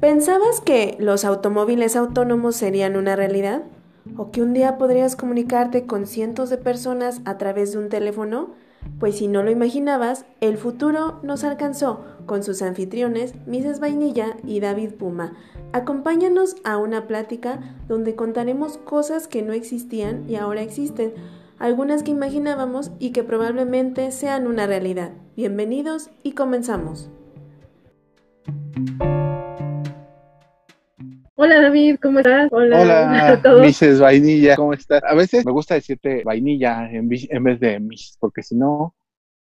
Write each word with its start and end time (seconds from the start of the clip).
¿Pensabas 0.00 0.60
que 0.60 0.96
los 1.00 1.24
automóviles 1.24 1.96
autónomos 1.96 2.54
serían 2.54 2.94
una 2.94 3.16
realidad? 3.16 3.64
¿O 4.16 4.30
que 4.30 4.42
un 4.42 4.52
día 4.52 4.78
podrías 4.78 5.16
comunicarte 5.16 5.86
con 5.86 6.06
cientos 6.06 6.50
de 6.50 6.56
personas 6.56 7.20
a 7.24 7.36
través 7.36 7.72
de 7.72 7.78
un 7.78 7.88
teléfono? 7.88 8.50
Pues 9.00 9.16
si 9.18 9.26
no 9.26 9.42
lo 9.42 9.50
imaginabas, 9.50 10.24
el 10.40 10.56
futuro 10.56 11.18
nos 11.24 11.42
alcanzó 11.42 12.04
con 12.26 12.44
sus 12.44 12.62
anfitriones, 12.62 13.34
Mrs. 13.48 13.80
Vainilla 13.80 14.36
y 14.44 14.60
David 14.60 14.90
Puma. 14.92 15.32
Acompáñanos 15.72 16.54
a 16.62 16.76
una 16.76 17.08
plática 17.08 17.58
donde 17.88 18.14
contaremos 18.14 18.78
cosas 18.78 19.26
que 19.26 19.42
no 19.42 19.52
existían 19.52 20.30
y 20.30 20.36
ahora 20.36 20.62
existen, 20.62 21.12
algunas 21.58 22.04
que 22.04 22.12
imaginábamos 22.12 22.92
y 23.00 23.10
que 23.10 23.24
probablemente 23.24 24.12
sean 24.12 24.46
una 24.46 24.68
realidad. 24.68 25.10
Bienvenidos 25.34 26.10
y 26.22 26.32
comenzamos. 26.32 27.10
Hola 31.40 31.60
David, 31.60 31.98
¿cómo 32.02 32.18
estás? 32.18 32.48
Hola, 32.50 33.28
a 33.28 33.40
todos. 33.40 33.60
Mrs. 33.60 34.00
Vainilla, 34.00 34.56
¿cómo 34.56 34.72
estás? 34.72 35.04
A 35.04 35.14
veces 35.14 35.46
me 35.46 35.52
gusta 35.52 35.74
decirte 35.74 36.24
vainilla 36.24 36.90
en, 36.90 37.08
vez 37.08 37.60
de 37.60 37.78
Miss, 37.78 38.16
porque 38.18 38.42
si 38.42 38.56
no, 38.56 38.96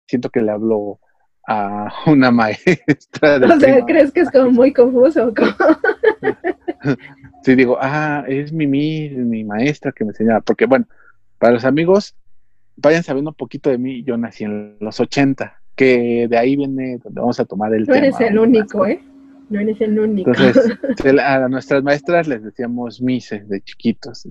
siento 0.07 0.31
que 0.31 0.41
le 0.41 0.53
hablo 0.53 1.01
a 1.47 1.93
una 2.07 2.31
maestra. 2.31 3.39
De 3.39 3.45
o 3.45 3.61
sea, 3.61 3.85
¿crees 3.85 4.11
que 4.11 4.21
es 4.21 4.31
como 4.31 4.51
muy 4.51 4.73
confuso? 4.73 5.35
sí, 7.43 7.55
digo, 7.55 7.77
ah, 7.79 8.25
es 8.27 8.55
mi 8.55 8.67
Miss, 8.67 9.13
mi 9.13 9.45
maestra 9.45 9.93
que 9.93 10.05
me 10.05 10.13
enseñaba, 10.13 10.41
porque 10.41 10.65
bueno, 10.65 10.87
para 11.37 11.53
los 11.53 11.67
amigos, 11.67 12.17
vayan 12.75 13.03
sabiendo 13.03 13.33
un 13.33 13.37
poquito 13.37 13.69
de 13.69 13.77
mí, 13.77 14.03
yo 14.03 14.17
nací 14.17 14.45
en 14.45 14.79
los 14.81 14.99
80, 14.99 15.61
que 15.77 16.27
de 16.27 16.39
ahí 16.39 16.57
viene 16.57 16.97
donde 17.05 17.21
vamos 17.21 17.39
a 17.39 17.45
tomar 17.45 17.75
el 17.75 17.85
Tú 17.85 17.93
tema. 17.93 18.07
eres 18.07 18.19
el 18.23 18.39
único, 18.39 18.87
¿eh? 18.87 19.03
No 19.53 19.61
eres 19.61 19.81
el 19.83 19.99
único. 19.99 20.31
Entonces, 20.31 20.79
a 21.21 21.49
nuestras 21.49 21.83
maestras 21.83 22.27
les 22.27 22.43
decíamos 22.43 23.03
mises 23.03 23.47
de 23.49 23.61
chiquitos. 23.61 24.27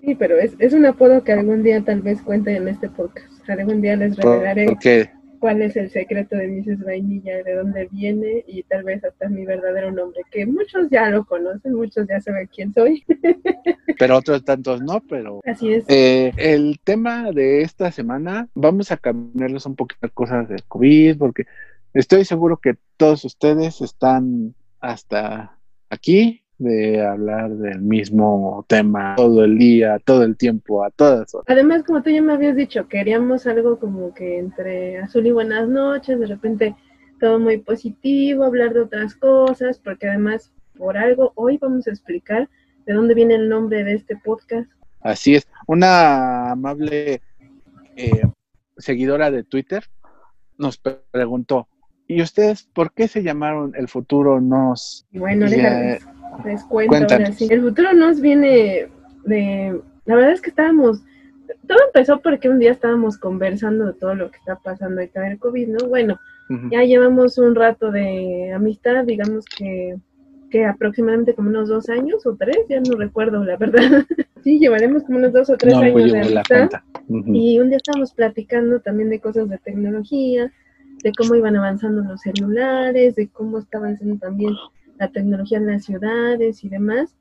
Sí, 0.00 0.14
pero 0.14 0.38
es, 0.38 0.54
es 0.60 0.72
un 0.72 0.86
apodo 0.86 1.24
que 1.24 1.32
algún 1.32 1.64
día 1.64 1.82
tal 1.84 2.02
vez 2.02 2.22
cuente 2.22 2.54
en 2.54 2.68
este 2.68 2.88
podcast. 2.88 3.26
Algún 3.50 3.80
día 3.80 3.96
les 3.96 4.16
revelaré 4.16 4.76
cuál 5.38 5.62
es 5.62 5.76
el 5.76 5.90
secreto 5.90 6.36
de 6.36 6.46
Mises 6.46 6.80
Vainilla, 6.80 7.42
de 7.42 7.54
dónde 7.54 7.88
viene 7.90 8.44
y 8.46 8.62
tal 8.64 8.84
vez 8.84 9.02
hasta 9.04 9.28
mi 9.28 9.44
verdadero 9.44 9.90
nombre, 9.90 10.22
que 10.30 10.46
muchos 10.46 10.88
ya 10.90 11.10
lo 11.10 11.24
conocen, 11.24 11.74
muchos 11.74 12.06
ya 12.08 12.20
saben 12.20 12.48
quién 12.54 12.72
soy. 12.72 13.04
Pero 13.98 14.16
otros 14.16 14.44
tantos 14.44 14.80
no, 14.80 15.00
pero... 15.08 15.40
Así 15.44 15.72
es. 15.72 15.84
Eh, 15.88 16.32
el 16.36 16.78
tema 16.84 17.32
de 17.32 17.62
esta 17.62 17.90
semana, 17.90 18.48
vamos 18.54 18.92
a 18.92 18.96
cambiarles 18.96 19.66
un 19.66 19.74
poquito 19.74 20.08
cosas 20.14 20.48
del 20.48 20.62
COVID, 20.62 21.18
porque 21.18 21.46
Estoy 21.94 22.24
seguro 22.24 22.58
que 22.58 22.76
todos 22.96 23.24
ustedes 23.24 23.80
están 23.80 24.54
hasta 24.80 25.58
aquí 25.90 26.42
de 26.58 27.04
hablar 27.06 27.50
del 27.50 27.80
mismo 27.80 28.64
tema 28.68 29.14
todo 29.16 29.44
el 29.44 29.58
día, 29.58 29.98
todo 30.04 30.24
el 30.24 30.36
tiempo, 30.36 30.84
a 30.84 30.90
todas 30.90 31.34
horas. 31.34 31.46
Además, 31.48 31.84
como 31.84 32.02
tú 32.02 32.10
ya 32.10 32.20
me 32.20 32.32
habías 32.32 32.56
dicho, 32.56 32.88
queríamos 32.88 33.46
algo 33.46 33.78
como 33.78 34.12
que 34.12 34.38
entre 34.38 34.98
azul 34.98 35.26
y 35.26 35.30
buenas 35.30 35.68
noches, 35.68 36.18
de 36.18 36.26
repente 36.26 36.76
todo 37.20 37.38
muy 37.38 37.58
positivo, 37.58 38.44
hablar 38.44 38.74
de 38.74 38.80
otras 38.80 39.14
cosas, 39.14 39.78
porque 39.78 40.08
además, 40.08 40.52
por 40.76 40.96
algo, 40.96 41.32
hoy 41.36 41.58
vamos 41.58 41.86
a 41.86 41.90
explicar 41.90 42.48
de 42.86 42.92
dónde 42.92 43.14
viene 43.14 43.34
el 43.34 43.48
nombre 43.48 43.84
de 43.84 43.94
este 43.94 44.16
podcast. 44.16 44.70
Así 45.00 45.36
es, 45.36 45.46
una 45.66 46.50
amable 46.50 47.22
eh, 47.96 48.22
seguidora 48.76 49.30
de 49.30 49.44
Twitter 49.44 49.84
nos 50.58 50.76
preguntó, 50.76 51.68
¿Y 52.08 52.22
ustedes 52.22 52.62
por 52.72 52.92
qué 52.92 53.06
se 53.06 53.22
llamaron 53.22 53.74
El 53.76 53.86
Futuro 53.86 54.40
Nos? 54.40 55.06
Bueno, 55.12 55.46
les, 55.46 56.02
les 56.44 56.64
cuento 56.64 56.96
ahora 56.96 57.32
sí. 57.32 57.46
El 57.50 57.60
Futuro 57.60 57.92
Nos 57.92 58.20
viene 58.20 58.88
de... 59.24 59.80
La 60.06 60.14
verdad 60.16 60.32
es 60.32 60.40
que 60.40 60.48
estábamos... 60.50 61.02
Todo 61.66 61.78
empezó 61.86 62.20
porque 62.20 62.48
un 62.48 62.58
día 62.58 62.72
estábamos 62.72 63.18
conversando 63.18 63.86
de 63.86 63.92
todo 63.92 64.14
lo 64.14 64.30
que 64.30 64.38
está 64.38 64.56
pasando 64.56 65.00
ahorita 65.00 65.20
del 65.20 65.38
COVID, 65.38 65.68
¿no? 65.68 65.88
Bueno, 65.88 66.18
ya 66.70 66.82
llevamos 66.82 67.36
un 67.36 67.54
rato 67.54 67.90
de 67.90 68.52
amistad, 68.54 69.04
digamos 69.04 69.44
que, 69.44 69.96
que 70.50 70.64
aproximadamente 70.64 71.34
como 71.34 71.50
unos 71.50 71.68
dos 71.68 71.90
años 71.90 72.26
o 72.26 72.36
tres, 72.36 72.56
ya 72.70 72.80
no 72.80 72.96
recuerdo, 72.96 73.44
la 73.44 73.58
verdad. 73.58 74.06
sí, 74.44 74.58
llevaremos 74.58 75.02
como 75.02 75.18
unos 75.18 75.34
dos 75.34 75.50
o 75.50 75.58
tres 75.58 75.74
años 75.74 76.10
de 76.10 76.20
amistad. 76.20 76.70
Y 77.08 77.58
un 77.58 77.68
día 77.68 77.76
estábamos 77.76 78.14
platicando 78.14 78.80
también 78.80 79.10
de 79.10 79.20
cosas 79.20 79.48
de 79.50 79.58
tecnología, 79.58 80.50
de 81.02 81.12
cómo 81.16 81.34
iban 81.34 81.56
avanzando 81.56 82.02
los 82.02 82.20
celulares, 82.20 83.14
de 83.14 83.28
cómo 83.28 83.58
está 83.58 83.78
avanzando 83.78 84.16
también 84.16 84.54
la 84.98 85.08
tecnología 85.08 85.58
en 85.58 85.66
las 85.66 85.84
ciudades 85.84 86.64
y 86.64 86.68
demás. 86.68 87.14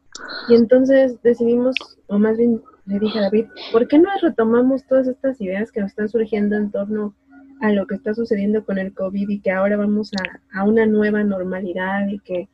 Y 0.50 0.56
entonces 0.56 1.22
decidimos, 1.22 1.76
o 2.08 2.18
más 2.18 2.38
bien 2.38 2.62
le 2.86 3.00
dije 3.00 3.20
a 3.20 3.24
David, 3.24 3.48
¿por 3.72 3.88
qué 3.88 4.00
no 4.00 4.10
retomamos 4.22 4.86
todas 4.86 5.08
estas 5.08 5.40
ideas 5.42 5.72
que 5.72 5.82
nos 5.82 5.92
están 5.92 6.10
surgiendo 6.10 6.56
en 6.56 6.72
torno 6.72 7.14
a 7.62 7.72
lo 7.72 7.86
que 7.88 7.96
está 7.96 8.14
sucediendo 8.14 8.64
con 8.66 8.78
el 8.78 8.94
COVID 8.94 9.30
y 9.30 9.40
que 9.40 9.52
ahora 9.52 9.78
vamos 9.78 10.12
a, 10.14 10.60
a 10.60 10.64
una 10.64 10.86
nueva 10.86 11.24
normalidad 11.24 12.08
y 12.08 12.20
que, 12.20 12.50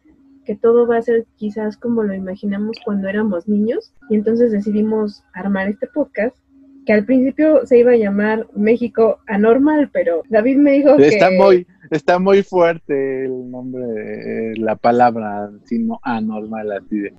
que 0.45 0.55
todo 0.55 0.87
va 0.87 0.97
a 0.97 1.01
ser 1.01 1.25
quizás 1.35 1.77
como 1.77 2.03
lo 2.03 2.13
imaginamos 2.13 2.77
cuando 2.83 3.07
éramos 3.07 3.47
niños? 3.47 3.93
Y 4.09 4.15
entonces 4.15 4.51
decidimos 4.51 5.23
armar 5.33 5.67
este 5.69 5.87
podcast 5.87 6.35
que 6.85 6.93
al 6.93 7.05
principio 7.05 7.65
se 7.65 7.79
iba 7.79 7.91
a 7.91 7.97
llamar 7.97 8.47
México 8.55 9.19
Anormal, 9.27 9.89
pero 9.91 10.23
David 10.29 10.57
me 10.57 10.71
dijo 10.73 10.97
que... 10.97 11.07
Está 11.07 11.31
muy, 11.31 11.67
está 11.91 12.19
muy 12.19 12.43
fuerte 12.43 13.25
el 13.25 13.49
nombre, 13.49 14.55
la 14.57 14.75
palabra, 14.75 15.49
sino 15.65 15.99
anormal, 16.03 16.71
así 16.71 16.99
de... 16.99 17.13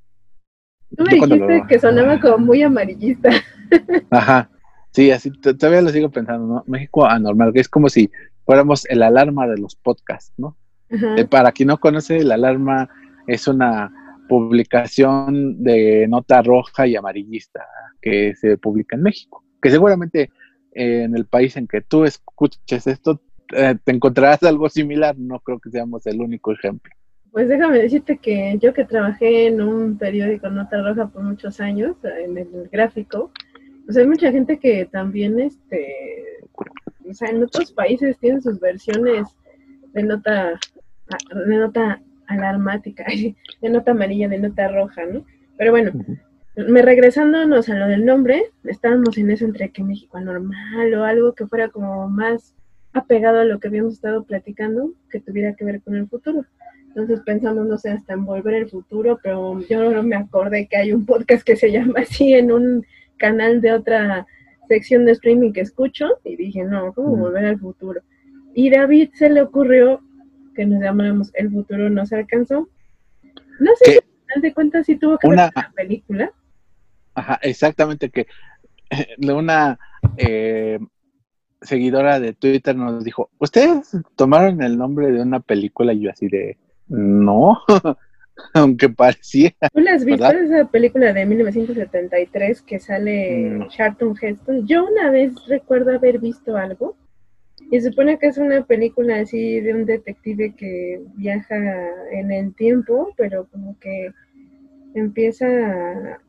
Tú 0.97 1.05
me 1.05 1.15
dijiste 1.15 1.65
que 1.69 1.79
sonaba 1.79 2.21
como 2.21 2.39
muy 2.39 2.63
amarillista. 2.63 3.31
Ajá, 4.11 4.51
sí, 4.93 5.11
así 5.11 5.31
todavía 5.31 5.83
lo 5.83 5.91
sigo 5.91 6.11
pensando, 6.11 6.47
¿no? 6.47 6.65
México 6.67 7.05
Anormal, 7.05 7.53
que 7.53 7.61
es 7.61 7.69
como 7.69 7.89
si 7.89 8.11
fuéramos 8.45 8.85
el 8.87 9.03
alarma 9.03 9.49
de 9.49 9.59
los 9.59 9.75
podcasts, 9.75 10.33
¿no? 10.37 10.57
Eh, 10.91 11.25
para 11.25 11.51
quien 11.51 11.69
no 11.69 11.79
conoce, 11.79 12.19
el 12.19 12.31
alarma 12.31 12.89
es 13.27 13.49
una 13.49 13.91
publicación 14.29 15.65
de 15.65 16.07
nota 16.09 16.41
roja 16.43 16.87
y 16.87 16.95
amarillista 16.95 17.67
que 18.01 18.35
se 18.37 18.57
publica 18.59 18.95
en 18.95 19.03
México 19.03 19.44
que 19.65 19.71
seguramente 19.71 20.31
eh, 20.73 21.05
en 21.05 21.17
el 21.17 21.25
país 21.25 21.57
en 21.57 21.67
que 21.67 21.81
tú 21.81 22.05
escuches 22.05 22.87
esto 22.87 23.19
eh, 23.57 23.75
te 23.83 23.93
encontrarás 23.93 24.43
algo 24.43 24.69
similar, 24.69 25.17
no 25.19 25.41
creo 25.41 25.59
que 25.59 25.71
seamos 25.71 26.07
el 26.07 26.21
único 26.21 26.53
ejemplo. 26.53 26.93
Pues 27.33 27.49
déjame 27.49 27.79
decirte 27.79 28.19
que 28.19 28.59
yo 28.61 28.75
que 28.75 28.85
trabajé 28.85 29.47
en 29.47 29.63
un 29.63 29.97
periódico 29.97 30.51
Nota 30.51 30.83
Roja 30.83 31.07
por 31.07 31.23
muchos 31.23 31.61
años, 31.61 31.97
en 32.05 32.37
el 32.37 32.69
gráfico, 32.71 33.33
pues 33.87 33.97
hay 33.97 34.07
mucha 34.07 34.31
gente 34.31 34.59
que 34.59 34.85
también, 34.85 35.41
este, 35.41 36.43
o 37.09 37.15
sea, 37.15 37.31
en 37.31 37.43
otros 37.43 37.73
países 37.73 38.19
tienen 38.19 38.43
sus 38.43 38.61
versiones 38.61 39.27
de 39.95 40.03
nota, 40.03 40.61
de 41.47 41.57
nota 41.57 42.03
alarmática, 42.27 43.05
de 43.63 43.71
nota 43.71 43.93
amarilla, 43.93 44.29
de 44.29 44.41
nota 44.41 44.69
roja, 44.69 45.07
¿no? 45.07 45.25
Pero 45.57 45.71
bueno, 45.71 45.93
me 46.57 46.83
regresándonos 46.83 47.69
a 47.69 47.75
lo 47.75 47.89
del 47.89 48.05
nombre, 48.05 48.45
estábamos 48.65 49.19
en 49.19 49.31
eso 49.31 49.45
entre 49.45 49.71
que 49.71 49.83
México 49.83 50.17
anormal 50.17 50.95
o 50.95 51.05
algo 51.05 51.35
que 51.35 51.47
fuera 51.47 51.69
como 51.69 52.09
más 52.09 52.55
apegado 52.93 53.41
a 53.41 53.45
lo 53.45 53.59
que 53.59 53.69
habíamos 53.69 53.95
estado 53.95 54.23
platicando, 54.25 54.93
que 55.11 55.21
tuviera 55.21 55.55
que 55.55 55.65
ver 55.65 55.83
con 55.83 55.97
el 55.97 56.09
futuro. 56.09 56.45
Entonces 56.89 57.21
pensamos, 57.27 57.67
no 57.67 57.77
sé, 57.77 57.91
hasta 57.91 58.13
en 58.13 58.25
volver 58.25 58.55
el 58.55 58.71
futuro, 58.71 59.19
pero 59.21 59.61
yo 59.69 59.91
no 59.91 60.03
me 60.05 60.15
acordé 60.15 60.69
que 60.69 60.77
hay 60.77 60.93
un 60.93 61.05
podcast 61.05 61.45
que 61.45 61.57
se 61.57 61.73
llama 61.73 62.01
así 62.01 62.33
en 62.35 62.53
un 62.53 62.87
canal 63.17 63.61
de 63.61 63.73
otra 63.73 64.27
sección 64.69 65.05
de 65.05 65.13
streaming 65.13 65.53
que 65.53 65.63
escucho 65.63 66.07
y 66.23 66.37
dije, 66.37 66.63
no, 66.63 66.93
¿cómo 66.93 67.17
volver 67.17 67.47
al 67.47 67.59
futuro? 67.59 68.01
Y 68.55 68.71
David 68.71 69.11
se 69.15 69.29
le 69.29 69.43
ocurrió 69.43 70.01
que 70.55 70.65
nos 70.65 70.81
llamáramos 70.81 71.33
El 71.35 71.51
futuro 71.51 71.91
no 71.91 72.07
se 72.07 72.15
alcanzó. 72.15 72.69
No 73.59 73.73
sé 73.77 73.85
si 73.85 73.97
al 73.99 74.05
final 74.05 74.43
de 74.43 74.55
cuentas 74.55 74.87
sí 74.87 74.97
tuvo 74.97 75.19
que 75.19 75.29
ver 75.29 75.51
con 75.53 75.63
la 75.63 75.73
película. 75.75 76.33
Ajá, 77.15 77.39
exactamente, 77.43 78.11
que 78.11 78.27
una 79.21 79.79
eh, 80.17 80.79
seguidora 81.63 82.21
de 82.21 82.33
Twitter 82.33 82.77
nos 82.77 83.05
dijo, 83.05 83.31
¿ustedes 83.39 83.97
tomaron 84.17 84.63
el 84.63 84.77
nombre 84.77 85.11
de 85.11 85.23
una 85.23 85.41
película? 85.41 85.93
Y 85.93 86.01
yo 86.01 86.11
así 86.11 86.29
de, 86.29 86.59
no, 86.89 87.59
aunque 88.55 88.89
parecía. 88.89 89.55
¿Tú 89.73 89.81
las 89.81 90.05
viste 90.05 90.45
esa 90.45 90.67
película 90.67 91.13
de 91.13 91.27
1973 91.27 92.63
que 92.63 92.79
sale 92.79 93.67
Charlton 93.69 94.15
Heston? 94.21 94.67
Yo 94.67 94.85
una 94.87 95.11
vez 95.11 95.33
recuerdo 95.49 95.95
haber 95.95 96.19
visto 96.19 96.57
algo. 96.57 96.97
Y 97.71 97.81
se 97.81 97.91
supone 97.91 98.19
que 98.19 98.27
es 98.27 98.37
una 98.37 98.65
película 98.67 99.21
así 99.21 99.61
de 99.61 99.75
un 99.75 99.87
detective 99.87 100.55
que 100.55 101.01
viaja 101.15 101.57
en 102.13 102.31
el 102.31 102.55
tiempo, 102.55 103.15
pero 103.17 103.47
como 103.47 103.79
que 103.79 104.11
empieza 104.95 105.47
a, 105.47 106.21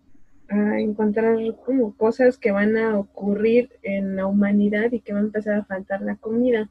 a 0.50 0.80
encontrar 0.80 1.38
como 1.66 1.96
cosas 1.96 2.38
que 2.38 2.52
van 2.52 2.78
a 2.78 2.98
ocurrir 3.00 3.70
en 3.84 4.16
la 4.16 4.28
humanidad 4.28 4.92
y 4.92 5.00
que 5.00 5.14
va 5.14 5.20
a 5.20 5.24
empezar 5.24 5.56
a 5.56 5.66
faltar 5.66 6.02
la 6.02 6.16
comida. 6.16 6.70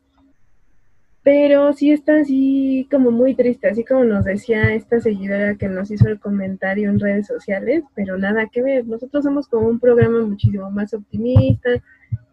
pero 1.23 1.73
sí 1.73 1.91
está 1.91 2.19
así 2.21 2.87
como 2.91 3.11
muy 3.11 3.35
triste, 3.35 3.69
así 3.69 3.83
como 3.83 4.05
nos 4.05 4.25
decía 4.27 4.75
esta 4.75 5.01
seguidora 5.01 5.57
que 5.57 5.69
nos 5.69 5.91
hizo 5.91 6.07
el 6.09 6.21
comentario 6.21 6.91
en 6.91 7.01
redes 7.01 7.27
sociales, 7.27 7.83
pero 7.95 8.19
nada 8.19 8.49
que 8.53 8.63
ver, 8.63 8.87
nosotros 8.87 9.25
somos 9.25 9.49
como 9.49 9.69
un 9.69 9.81
programa 9.81 10.21
muchísimo 10.21 10.71
más 10.71 10.93
optimista, 10.93 11.71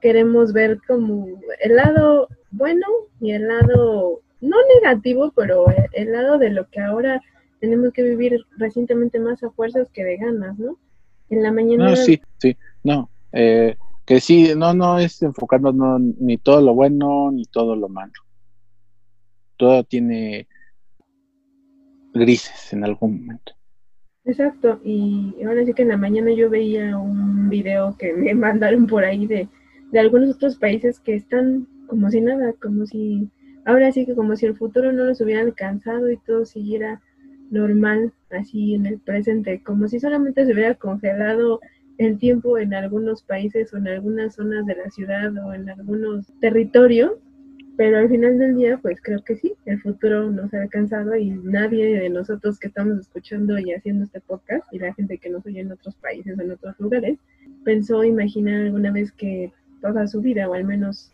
queremos 0.02 0.52
ver 0.52 0.80
como 0.86 1.26
el 1.62 1.76
lado 1.78 2.28
bueno 2.52 2.86
y 3.22 3.32
el 3.32 3.48
lado 3.48 4.22
no 4.42 4.58
negativo, 4.76 5.32
pero 5.36 5.66
el 5.94 6.12
lado 6.12 6.38
de 6.38 6.50
lo 6.50 6.68
que 6.70 6.82
ahora 6.82 7.22
tenemos 7.62 7.94
que 7.94 8.04
vivir 8.04 8.42
recientemente 8.58 9.20
más 9.20 9.42
a 9.44 9.52
fuerzas 9.52 9.88
que 9.94 10.04
de 10.04 10.18
ganas, 10.18 10.58
¿no? 10.60 10.78
En 11.32 11.42
la 11.42 11.52
mañana... 11.52 11.90
No, 11.90 11.96
sí, 11.96 12.22
sí, 12.38 12.56
no, 12.84 13.10
eh, 13.32 13.76
que 14.06 14.20
sí, 14.20 14.54
no, 14.56 14.74
no 14.74 15.00
es 15.00 15.22
enfocarnos 15.22 15.74
no, 15.74 15.98
ni 15.98 16.38
todo 16.38 16.62
lo 16.62 16.74
bueno 16.74 17.32
ni 17.32 17.46
todo 17.46 17.76
lo 17.76 17.90
malo. 17.90 18.14
Todo 19.58 19.84
tiene 19.84 20.48
grises 22.14 22.74
en 22.74 22.84
algún 22.84 23.22
momento. 23.22 23.54
Exacto, 24.26 24.80
y 24.84 25.36
ahora 25.46 25.66
sí 25.66 25.74
que 25.74 25.82
en 25.82 25.88
la 25.88 25.98
mañana 25.98 26.32
yo 26.32 26.50
veía 26.50 26.98
un 26.98 27.50
video 27.50 27.96
que 27.98 28.14
me 28.14 28.34
mandaron 28.36 28.86
por 28.86 29.04
ahí 29.04 29.26
de, 29.26 29.48
de 29.92 30.00
algunos 30.00 30.36
otros 30.36 30.58
países 30.58 31.00
que 31.00 31.16
están 31.16 31.68
como 31.88 32.10
si 32.10 32.22
nada, 32.22 32.54
como 32.62 32.86
si, 32.86 33.30
ahora 33.66 33.92
sí 33.92 34.06
que 34.06 34.16
como 34.16 34.36
si 34.36 34.46
el 34.46 34.56
futuro 34.56 34.92
no 34.92 35.06
los 35.06 35.22
hubiera 35.22 35.42
alcanzado 35.42 36.12
y 36.12 36.18
todo 36.18 36.46
siguiera 36.46 37.02
normal, 37.50 38.14
así 38.34 38.76
en 38.76 38.86
el 38.86 39.00
presente, 39.00 39.62
como 39.64 39.88
si 39.88 40.00
solamente 40.00 40.46
se 40.46 40.54
hubiera 40.54 40.76
congelado 40.76 41.60
el 41.98 42.18
tiempo 42.18 42.58
en 42.58 42.74
algunos 42.74 43.24
países 43.24 43.74
o 43.74 43.78
en 43.78 43.88
algunas 43.88 44.36
zonas 44.36 44.66
de 44.66 44.76
la 44.76 44.90
ciudad 44.90 45.32
o 45.46 45.54
en 45.54 45.70
algunos 45.70 46.32
territorios 46.40 47.14
pero 47.78 47.98
al 47.98 48.10
final 48.10 48.38
del 48.38 48.58
día, 48.58 48.78
pues 48.78 49.00
creo 49.02 49.24
que 49.24 49.36
sí, 49.36 49.54
el 49.66 49.82
futuro 49.82 50.30
nos 50.30 50.54
ha 50.54 50.62
alcanzado 50.62 51.16
y 51.16 51.32
nadie 51.32 52.00
de 52.00 52.10
nosotros 52.10 52.60
que 52.60 52.68
estamos 52.68 53.00
escuchando 53.00 53.58
y 53.58 53.74
haciendo 53.74 54.04
este 54.04 54.22
podcast 54.22 54.64
y 54.72 54.78
la 54.78 54.94
gente 54.94 55.18
que 55.18 55.32
nos 55.32 55.46
oye 55.48 55.62
en 55.62 55.72
otros 55.72 55.96
países 55.96 56.38
o 56.38 56.42
en 56.42 56.52
otros 56.52 56.80
lugares, 56.80 57.18
pensó 57.64 58.04
imaginar 58.04 58.66
alguna 58.66 58.92
vez 58.92 59.12
que 59.12 59.52
toda 59.82 60.06
su 60.08 60.22
vida, 60.22 60.48
o 60.48 60.54
al 60.54 60.64
menos 60.64 61.12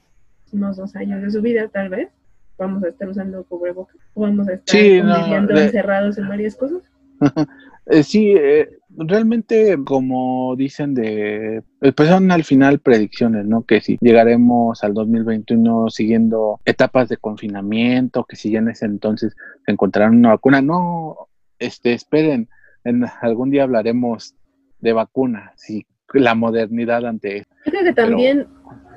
unos 0.52 0.75
dos 0.75 0.94
años 0.96 1.22
de 1.22 1.31
su 1.31 1.42
vida, 1.42 1.69
tal 1.69 1.88
vez, 1.90 2.10
vamos 2.58 2.84
a 2.84 2.90
estar 2.90 3.08
usando 3.08 3.44
cubrebocas 3.44 3.96
o 4.14 4.22
vamos 4.24 4.48
a 4.50 4.56
estar 4.56 4.78
encerrados 4.78 6.18
en 6.18 6.28
varias 6.28 6.56
cosas. 6.56 6.81
Eh, 7.90 8.04
sí, 8.04 8.34
eh, 8.38 8.69
realmente, 8.98 9.78
como 9.86 10.56
dicen 10.58 10.94
de, 10.94 11.64
eh, 11.81 11.92
pues 11.94 12.10
son 12.10 12.31
al 12.31 12.44
final 12.44 12.80
predicciones, 12.80 13.46
¿no? 13.46 13.64
Que 13.64 13.80
si 13.80 13.98
llegaremos 14.02 14.84
al 14.84 14.94
2021 14.94 15.90
siguiendo 15.90 16.60
etapas 16.66 17.08
de 17.08 17.18
confinamiento, 17.18 18.25
que 18.25 18.36
si 18.36 18.52
ya 18.52 18.60
en 18.60 18.69
ese 18.69 18.86
entonces 18.86 19.36
se 19.66 19.72
encontrarán 19.72 20.18
una 20.18 20.31
vacuna, 20.31 20.62
no, 20.62 21.16
este, 21.60 21.94
esperen, 21.94 22.50
en 22.84 23.06
algún 23.22 23.52
día 23.52 23.64
hablaremos 23.64 24.36
de 24.80 24.94
vacunas 24.94 25.69
y 25.69 25.86
la 26.14 26.36
modernidad 26.36 27.06
ante 27.06 27.38
eso. 27.38 27.50
Creo 27.64 27.84
que 27.84 27.94
también 27.94 28.48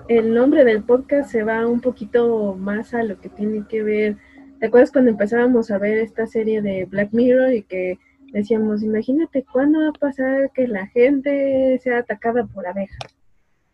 el 0.09 0.35
nombre 0.35 0.65
del 0.65 0.83
podcast 0.83 1.31
se 1.31 1.45
va 1.45 1.67
un 1.67 1.81
poquito 1.81 2.57
más 2.59 2.95
a 2.95 3.05
lo 3.05 3.21
que 3.21 3.29
tiene 3.29 3.65
que 3.69 3.83
ver. 3.83 4.17
¿Te 4.59 4.67
acuerdas 4.67 4.91
cuando 4.91 5.11
empezábamos 5.11 5.71
a 5.71 5.79
ver 5.79 5.99
esta 5.99 6.27
serie 6.27 6.61
de 6.61 6.85
Black 6.85 7.11
Mirror 7.13 7.55
y 7.55 7.63
que 7.63 7.99
decíamos, 8.33 8.83
imagínate 8.83 9.45
cuándo 9.45 9.81
va 9.81 9.89
a 9.89 9.93
pasar 9.93 10.51
que 10.53 10.67
la 10.69 10.87
gente 10.89 11.79
sea 11.83 11.99
atacada 11.99 12.47
por 12.47 12.67
abejas, 12.67 12.99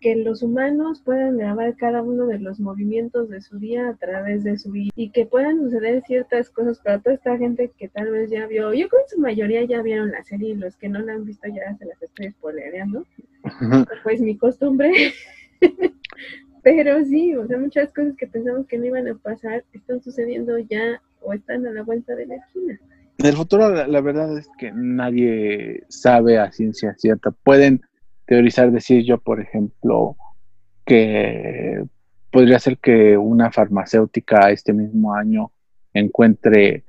que 0.00 0.16
los 0.16 0.42
humanos 0.42 1.02
puedan 1.04 1.38
grabar 1.38 1.76
cada 1.76 2.02
uno 2.02 2.26
de 2.26 2.38
los 2.38 2.60
movimientos 2.60 3.28
de 3.28 3.40
su 3.40 3.58
día 3.58 3.88
a 3.88 3.96
través 3.96 4.44
de 4.44 4.58
su 4.58 4.70
vida 4.70 4.90
y 4.94 5.10
que 5.10 5.26
puedan 5.26 5.58
suceder 5.58 6.02
ciertas 6.06 6.50
cosas 6.50 6.78
para 6.80 7.00
toda 7.00 7.14
esta 7.14 7.36
gente 7.38 7.72
que 7.76 7.88
tal 7.88 8.10
vez 8.10 8.30
ya 8.30 8.46
vio, 8.46 8.72
yo 8.72 8.88
creo 8.88 9.02
que 9.02 9.14
su 9.14 9.20
mayoría 9.20 9.64
ya 9.64 9.82
vieron 9.82 10.10
la 10.10 10.22
serie 10.24 10.50
y 10.50 10.54
los 10.54 10.76
que 10.76 10.88
no 10.88 11.00
la 11.00 11.14
han 11.14 11.24
visto 11.24 11.48
ya 11.48 11.76
se 11.76 11.86
las 11.86 12.02
estoy 12.02 12.30
spoilereando, 12.30 13.04
pues 14.02 14.20
mi 14.20 14.36
costumbre. 14.36 14.92
Pero 16.62 17.04
sí, 17.04 17.32
o 17.36 17.46
sea, 17.46 17.58
muchas 17.58 17.92
cosas 17.92 18.16
que 18.16 18.26
pensamos 18.26 18.66
que 18.66 18.76
no 18.76 18.86
iban 18.86 19.06
a 19.06 19.14
pasar 19.14 19.64
están 19.72 20.02
sucediendo 20.02 20.58
ya 20.58 21.00
o 21.20 21.32
están 21.32 21.64
a 21.64 21.70
la 21.70 21.84
vuelta 21.84 22.16
de 22.16 22.26
la 22.26 22.34
esquina. 22.34 22.80
En 23.18 23.26
el 23.26 23.36
futuro, 23.36 23.70
la, 23.86 24.00
verdad 24.00 24.36
es 24.36 24.48
que 24.58 24.72
nadie 24.74 25.84
sabe 25.88 26.38
a 26.38 26.52
ciencia 26.52 26.94
cierta. 26.98 27.30
Pueden 27.30 27.82
teorizar, 28.26 28.70
decir 28.70 29.04
yo, 29.04 29.18
por 29.18 29.40
ejemplo, 29.40 30.16
que 30.84 31.82
podría 32.30 32.58
ser 32.58 32.78
que 32.78 33.16
una 33.16 33.50
farmacéutica 33.50 34.50
este 34.50 34.72
mismo 34.72 35.14
año 35.14 35.50
encuentre 35.94 36.84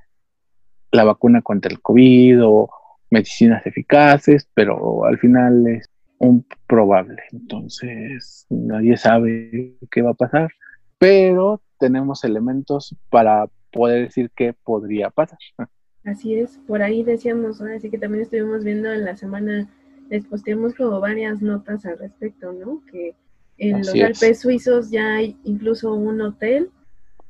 la 0.92 1.06
vacuna 1.06 1.42
contra 1.42 1.72
el 1.72 1.82
COVID 1.82 2.46
o 2.46 2.70
medicinas 3.10 3.66
eficaces, 3.66 4.50
pero 4.54 5.06
al 5.06 5.18
final 5.20 5.66
es 5.68 5.90
un 6.20 6.46
probable. 6.68 7.22
Entonces, 7.32 8.46
nadie 8.50 8.98
sabe 8.98 9.78
qué 9.92 10.02
va 10.02 10.12
a 10.12 10.16
pasar, 10.16 10.50
pero 10.98 11.62
tenemos 11.80 12.24
elementos 12.24 12.96
para 13.10 13.48
poder 13.72 14.08
decir 14.08 14.32
qué 14.36 14.54
podría 14.54 15.10
pasar. 15.10 15.40
Así 16.08 16.36
es, 16.36 16.58
por 16.66 16.82
ahí 16.82 17.04
decíamos, 17.04 17.60
así 17.60 17.90
que 17.90 17.98
también 17.98 18.24
estuvimos 18.24 18.64
viendo 18.64 18.90
en 18.94 19.04
la 19.04 19.18
semana, 19.18 19.68
les 20.10 20.26
posteamos 20.26 20.74
como 20.74 21.02
varias 21.02 21.42
notas 21.42 21.86
al 21.86 22.00
respecto, 22.00 22.54
¿no? 22.54 22.82
Que 22.90 23.14
en 23.58 23.80
los 23.80 23.94
Alpes 23.94 24.40
suizos 24.40 24.90
ya 24.90 25.16
hay 25.16 25.36
incluso 25.44 25.94
un 25.94 26.22
hotel 26.22 26.70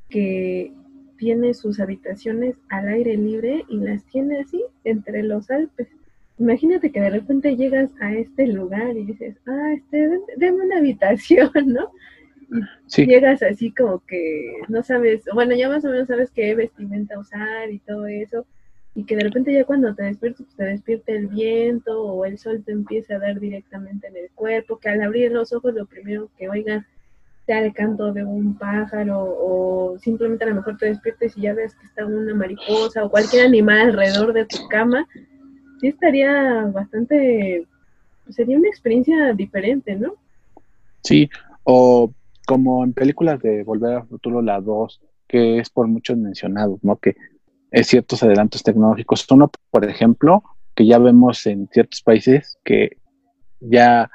que 0.09 0.71
tiene 1.17 1.55
sus 1.55 1.79
habitaciones 1.79 2.53
al 2.69 2.87
aire 2.89 3.17
libre 3.17 3.65
y 3.67 3.77
las 3.77 4.05
tiene 4.05 4.41
así 4.41 4.63
entre 4.83 5.23
los 5.23 5.49
Alpes. 5.49 5.87
Imagínate 6.37 6.91
que 6.91 7.01
de 7.01 7.09
repente 7.09 7.55
llegas 7.55 7.89
a 7.99 8.13
este 8.13 8.45
lugar 8.45 8.95
y 8.95 9.05
dices, 9.05 9.37
ah, 9.47 9.73
este, 9.73 10.19
déme 10.35 10.65
una 10.65 10.77
habitación, 10.77 11.49
¿no? 11.65 11.89
Y 12.95 13.05
llegas 13.07 13.41
así 13.41 13.71
como 13.71 14.05
que 14.05 14.53
no 14.67 14.83
sabes, 14.83 15.23
bueno, 15.33 15.55
ya 15.55 15.67
más 15.67 15.83
o 15.83 15.89
menos 15.89 16.07
sabes 16.07 16.29
qué 16.29 16.53
vestimenta 16.53 17.17
usar 17.17 17.71
y 17.71 17.79
todo 17.79 18.05
eso, 18.05 18.45
y 18.97 19.03
que 19.03 19.15
de 19.15 19.25
repente 19.25 19.53
ya 19.53 19.63
cuando 19.63 19.93
te 19.93 20.05
despiertas, 20.05 20.47
pues, 20.47 20.55
te 20.55 20.63
despierte 20.63 21.15
el 21.15 21.27
viento 21.27 22.01
o 22.01 22.25
el 22.25 22.39
sol 22.39 22.63
te 22.65 22.71
empieza 22.71 23.13
a 23.13 23.19
dar 23.19 23.39
directamente 23.39 24.07
en 24.07 24.17
el 24.17 24.31
cuerpo, 24.33 24.79
que 24.79 24.89
al 24.89 25.03
abrir 25.03 25.31
los 25.31 25.53
ojos 25.53 25.75
lo 25.75 25.85
primero 25.85 26.31
que 26.35 26.49
oigas 26.49 26.83
sea 27.45 27.63
el 27.63 27.73
canto 27.73 28.11
de 28.11 28.23
un 28.23 28.57
pájaro 28.57 29.19
o 29.21 29.99
simplemente 29.99 30.45
a 30.45 30.47
lo 30.47 30.55
mejor 30.55 30.77
te 30.77 30.87
despiertes 30.87 31.37
y 31.37 31.41
ya 31.41 31.53
ves 31.53 31.75
que 31.75 31.85
está 31.85 32.07
una 32.07 32.33
mariposa 32.33 33.05
o 33.05 33.11
cualquier 33.11 33.45
animal 33.45 33.89
alrededor 33.89 34.33
de 34.33 34.45
tu 34.45 34.67
cama, 34.67 35.07
sí 35.79 35.89
estaría 35.89 36.63
bastante, 36.73 37.67
sería 38.29 38.57
una 38.57 38.67
experiencia 38.67 39.31
diferente, 39.33 39.95
¿no? 39.95 40.15
Sí, 41.03 41.29
o 41.65 42.11
como 42.47 42.83
en 42.83 42.93
películas 42.93 43.39
de 43.43 43.61
Volver 43.61 43.97
al 43.97 44.07
Futuro, 44.07 44.41
la 44.41 44.59
2, 44.59 44.99
que 45.27 45.59
es 45.59 45.69
por 45.69 45.87
muchos 45.87 46.17
mencionados, 46.17 46.83
¿no? 46.83 46.95
Que 46.95 47.15
ciertos 47.83 48.23
adelantos 48.23 48.63
tecnológicos. 48.63 49.25
Uno, 49.29 49.51
por 49.71 49.85
ejemplo, 49.85 50.43
que 50.75 50.85
ya 50.85 50.99
vemos 50.99 51.45
en 51.47 51.67
ciertos 51.67 52.01
países 52.01 52.59
que 52.63 52.97
ya 53.59 54.09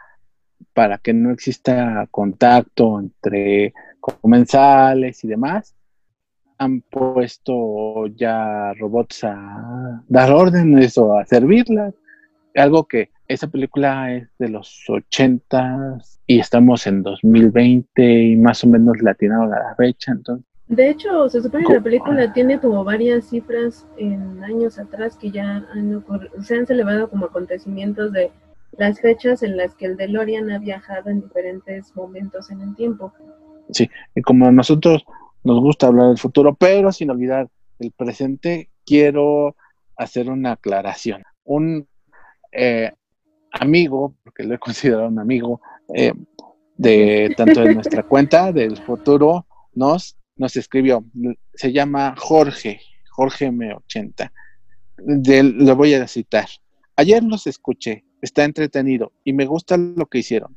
para 0.75 0.99
que 0.99 1.13
no 1.13 1.33
exista 1.33 2.07
contacto 2.11 2.99
entre 2.99 3.75
comensales 4.01 5.23
y 5.25 5.29
demás, 5.29 5.75
han 6.59 6.81
puesto 6.83 8.07
ya 8.07 8.73
robots 8.75 9.25
a 9.25 10.03
dar 10.09 10.31
órdenes 10.31 10.97
o 10.99 11.19
a 11.19 11.27
servirlas. 11.27 11.95
Algo 12.55 12.87
que 12.87 13.11
esa 13.27 13.49
película 13.49 14.13
es 14.15 14.29
de 14.39 14.49
los 14.49 14.85
80 14.89 15.99
y 16.27 16.39
estamos 16.39 16.87
en 16.87 17.03
2020 17.03 18.23
y 18.23 18.37
más 18.37 18.63
o 18.65 18.69
menos 18.69 19.03
latinado 19.03 19.45
a 19.45 19.47
la 19.47 19.75
fecha, 19.77 20.13
entonces 20.13 20.52
de 20.73 20.89
hecho, 20.89 21.29
se 21.29 21.43
supone 21.43 21.67
que 21.67 21.75
la 21.75 21.83
película 21.83 22.33
tiene 22.33 22.59
como 22.59 22.83
varias 22.83 23.29
cifras 23.29 23.87
en 23.99 24.43
años 24.43 24.79
atrás 24.79 25.17
que 25.17 25.31
ya 25.31 25.67
se 26.43 26.57
han 26.57 26.67
celebrado 26.67 27.11
como 27.11 27.27
acontecimientos 27.27 28.11
de 28.11 28.31
las 28.79 28.99
fechas 28.99 29.43
en 29.43 29.59
las 29.59 29.75
que 29.75 29.85
el 29.85 29.99
DeLorean 29.99 30.51
ha 30.51 30.59
viajado 30.59 31.11
en 31.11 31.21
diferentes 31.21 31.95
momentos 31.95 32.51
en 32.51 32.63
el 32.63 32.75
tiempo. 32.75 33.13
Sí, 33.71 33.91
y 34.15 34.23
como 34.23 34.47
a 34.47 34.51
nosotros 34.51 35.05
nos 35.45 35.61
gusta 35.61 35.89
hablar 35.89 36.09
del 36.09 36.19
futuro, 36.19 36.55
pero 36.55 36.91
sin 36.91 37.11
olvidar 37.11 37.51
el 37.79 37.93
presente, 37.93 38.71
quiero 38.87 39.55
hacer 39.99 40.31
una 40.31 40.53
aclaración. 40.53 41.23
Un 41.45 41.87
eh, 42.51 42.93
amigo, 43.53 44.15
porque 44.25 44.45
lo 44.45 44.55
he 44.55 44.59
considerado 44.59 45.09
un 45.09 45.19
amigo, 45.19 45.61
eh, 45.95 46.15
de 46.79 47.35
tanto 47.37 47.61
de 47.61 47.75
nuestra 47.75 48.03
cuenta 48.09 48.53
del 48.53 48.79
futuro, 48.79 49.45
nos 49.75 50.17
nos 50.37 50.57
escribió, 50.57 51.05
se 51.55 51.73
llama 51.73 52.15
Jorge, 52.19 52.81
Jorge 53.11 53.51
M80. 53.51 54.33
lo 54.97 55.77
voy 55.77 55.95
a 55.95 56.07
citar. 56.07 56.49
Ayer 56.97 57.23
los 57.23 57.47
escuché, 57.47 58.05
está 58.21 58.45
entretenido 58.45 59.13
y 59.25 59.33
me 59.33 59.47
gusta 59.47 59.77
lo 59.77 60.07
que 60.07 60.19
hicieron. 60.19 60.57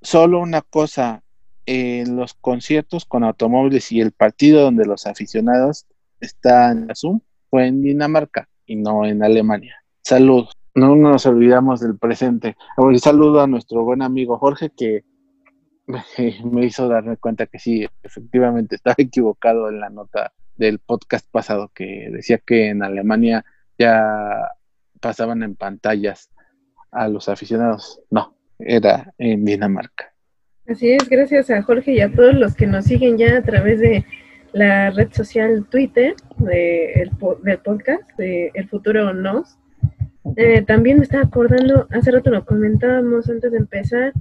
Solo 0.00 0.40
una 0.40 0.62
cosa 0.62 1.22
en 1.66 2.16
los 2.16 2.34
conciertos 2.34 3.04
con 3.04 3.24
automóviles 3.24 3.92
y 3.92 4.00
el 4.00 4.12
partido 4.12 4.62
donde 4.62 4.84
los 4.84 5.06
aficionados 5.06 5.86
están 6.20 6.88
en 6.88 6.96
Zoom 6.96 7.20
fue 7.50 7.66
en 7.66 7.82
Dinamarca 7.82 8.48
y 8.66 8.76
no 8.76 9.04
en 9.04 9.22
Alemania. 9.22 9.76
Saludos. 10.02 10.52
No 10.74 10.96
nos 10.96 11.26
olvidamos 11.26 11.80
del 11.80 11.98
presente. 11.98 12.56
Saludo 12.96 13.42
a 13.42 13.46
nuestro 13.46 13.84
buen 13.84 14.00
amigo 14.00 14.38
Jorge 14.38 14.70
que 14.74 15.04
me 16.44 16.66
hizo 16.66 16.88
darme 16.88 17.16
cuenta 17.16 17.46
que 17.46 17.58
sí, 17.58 17.86
efectivamente 18.02 18.74
estaba 18.76 18.96
equivocado 18.98 19.68
en 19.68 19.80
la 19.80 19.90
nota 19.90 20.32
del 20.56 20.78
podcast 20.78 21.28
pasado 21.30 21.70
que 21.74 22.08
decía 22.10 22.38
que 22.38 22.68
en 22.68 22.82
Alemania 22.82 23.44
ya 23.78 24.50
pasaban 25.00 25.42
en 25.42 25.56
pantallas 25.56 26.30
a 26.90 27.08
los 27.08 27.28
aficionados. 27.28 28.00
No, 28.10 28.36
era 28.58 29.12
en 29.18 29.44
Dinamarca. 29.44 30.12
Así 30.68 30.92
es, 30.92 31.08
gracias 31.08 31.50
a 31.50 31.62
Jorge 31.62 31.92
y 31.92 32.00
a 32.00 32.12
todos 32.12 32.34
los 32.34 32.54
que 32.54 32.66
nos 32.66 32.84
siguen 32.84 33.18
ya 33.18 33.38
a 33.38 33.42
través 33.42 33.80
de 33.80 34.04
la 34.52 34.90
red 34.90 35.12
social 35.12 35.66
Twitter 35.70 36.14
de 36.38 37.10
del 37.42 37.58
podcast 37.58 38.02
de 38.16 38.50
El 38.54 38.68
Futuro 38.68 39.12
Nos. 39.12 39.58
Eh, 40.36 40.62
también 40.62 40.98
me 40.98 41.04
estaba 41.04 41.24
acordando, 41.24 41.88
hace 41.90 42.10
rato 42.10 42.30
lo 42.30 42.44
comentábamos 42.44 43.28
antes 43.28 43.50
de 43.50 43.58
empezar, 43.58 44.12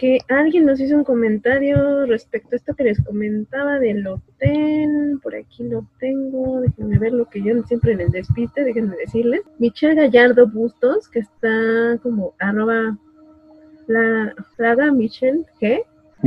que 0.00 0.18
alguien 0.28 0.64
nos 0.64 0.80
hizo 0.80 0.96
un 0.96 1.04
comentario 1.04 2.06
respecto 2.06 2.48
a 2.52 2.56
esto 2.56 2.74
que 2.74 2.84
les 2.84 3.04
comentaba 3.04 3.78
del 3.78 4.06
hotel. 4.06 5.20
Por 5.22 5.34
aquí 5.34 5.64
lo 5.64 5.86
tengo, 5.98 6.62
déjenme 6.62 6.98
ver 6.98 7.12
lo 7.12 7.26
que 7.26 7.42
yo 7.42 7.62
siempre 7.64 7.94
les 7.94 8.10
despiste, 8.10 8.64
déjenme 8.64 8.96
decirles. 8.96 9.42
Michelle 9.58 9.96
Gallardo 9.96 10.48
Bustos, 10.48 11.06
que 11.10 11.18
está 11.18 11.98
como 12.02 12.32
arroba 12.38 12.96
la 13.88 14.34
Flaga 14.56 14.90
Michelle 14.90 15.44
G. 15.60 15.84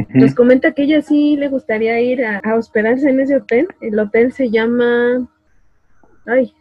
Nos 0.09 0.35
comenta 0.35 0.73
que 0.73 0.83
ella 0.83 1.01
sí 1.01 1.35
le 1.35 1.47
gustaría 1.47 1.99
ir 1.99 2.23
a, 2.23 2.41
hospedarse 2.55 3.09
en 3.09 3.21
ese 3.21 3.37
hotel. 3.37 3.67
El 3.81 3.97
hotel 3.97 4.33
se 4.33 4.51
llama. 4.51 5.27
Ay, 6.27 6.53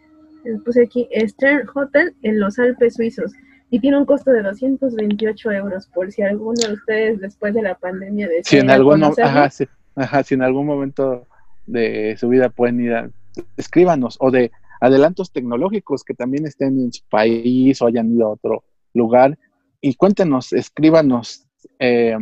puse 0.65 0.85
aquí 0.85 1.11
Stern 1.15 1.69
Hotel 1.75 2.15
en 2.23 2.41
los 2.41 2.59
Alpes 2.59 2.95
Suizos 2.95 3.35
y 3.73 3.81
tiene 3.81 3.97
un 3.97 4.05
costo 4.05 4.31
de 4.31 4.43
228 4.43 5.51
euros 5.51 5.87
por 5.87 6.13
si 6.13 6.21
alguno 6.21 6.61
de 6.61 6.75
ustedes 6.75 7.21
después 7.21 7.55
de 7.55 7.63
la 7.63 7.75
pandemia 7.75 8.29
desea 8.29 8.43
si 8.45 8.59
en 8.59 8.69
algún 8.69 9.03
ajá, 9.03 10.23
si 10.23 10.35
en 10.35 10.43
algún 10.43 10.67
momento 10.67 11.27
de 11.67 12.15
su 12.19 12.29
vida 12.29 12.51
pueden 12.51 12.81
ir 12.81 12.93
a, 12.93 13.11
escríbanos 13.57 14.19
o 14.21 14.31
de 14.31 14.53
adelantos 14.79 15.33
tecnológicos 15.33 16.05
que 16.05 16.13
también 16.13 16.47
estén 16.47 16.79
en 16.79 16.93
su 16.93 17.03
país 17.09 17.81
o 17.81 17.87
hayan 17.87 18.13
ido 18.13 18.27
a 18.27 18.33
otro 18.33 18.63
lugar 18.93 19.39
y 19.81 19.95
cuéntenos, 19.95 20.53
escríbanos 20.53 21.49
eh, 21.79 22.15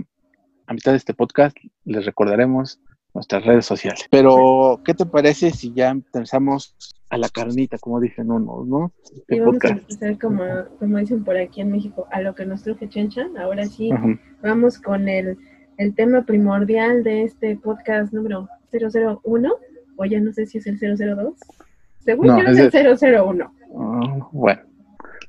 a 0.66 0.72
mitad 0.72 0.92
de 0.92 0.98
este 0.98 1.14
podcast, 1.14 1.56
les 1.84 2.06
recordaremos 2.06 2.78
nuestras 3.12 3.44
redes 3.44 3.66
sociales. 3.66 4.06
Pero, 4.08 4.80
¿qué 4.84 4.94
te 4.94 5.04
parece 5.04 5.50
si 5.50 5.72
ya 5.74 5.88
empezamos 5.90 6.76
a 7.10 7.18
la 7.18 7.28
carnita, 7.28 7.76
como 7.78 8.00
dicen 8.00 8.30
unos, 8.30 8.66
¿no? 8.66 8.92
Y 9.28 9.40
vamos 9.40 9.64
a 9.64 9.68
empezar, 9.68 10.18
como, 10.18 10.44
como, 10.78 10.98
dicen 10.98 11.24
por 11.24 11.36
aquí 11.36 11.60
en 11.60 11.72
México, 11.72 12.06
a 12.12 12.20
lo 12.20 12.34
que 12.34 12.46
nos 12.46 12.62
truje 12.62 12.88
Chencha. 12.88 13.26
Ahora 13.38 13.66
sí, 13.66 13.90
vamos 14.42 14.78
con 14.78 15.08
el, 15.08 15.36
el 15.76 15.94
tema 15.94 16.22
primordial 16.22 17.02
de 17.02 17.24
este 17.24 17.56
podcast 17.56 18.12
número 18.12 18.48
001, 18.72 19.54
o 19.96 20.04
ya 20.04 20.20
no 20.20 20.32
sé 20.32 20.46
si 20.46 20.58
es 20.58 20.66
el 20.66 20.78
002. 20.78 21.34
Según 21.98 22.28
yo 22.28 22.48
es, 22.48 22.74
el 22.74 22.96
001. 22.96 23.54
Ah, 23.76 24.28
bueno, 24.30 24.62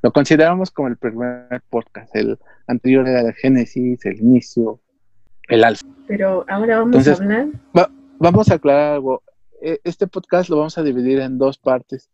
lo 0.04 0.12
consideramos 0.12 0.70
como 0.70 0.88
el 0.88 0.98
primer 0.98 1.64
podcast. 1.70 2.16
El 2.16 2.38
anterior 2.68 3.08
era 3.08 3.22
el 3.22 3.34
Génesis, 3.34 4.06
el 4.06 4.20
inicio, 4.20 4.80
el 5.50 5.64
alfa. 5.64 5.88
Pero 6.08 6.46
ahora 6.48 6.78
vamos 6.78 7.08
a 7.08 7.14
hablar. 7.14 7.48
vamos 8.20 8.52
a 8.52 8.54
aclarar 8.54 8.94
algo. 8.94 9.24
E, 9.62 9.80
este 9.84 10.08
podcast 10.08 10.50
lo 10.50 10.58
vamos 10.58 10.78
a 10.78 10.84
dividir 10.84 11.20
en 11.20 11.38
dos 11.38 11.58
partes, 11.58 12.10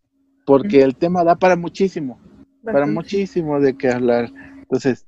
porque 0.46 0.82
el 0.82 0.96
tema 0.96 1.24
da 1.24 1.36
para 1.36 1.56
muchísimo, 1.56 2.20
para 2.64 2.86
muchísimo 2.86 3.60
de 3.62 3.78
qué 3.78 3.90
hablar. 3.90 4.30
Entonces, 4.60 5.08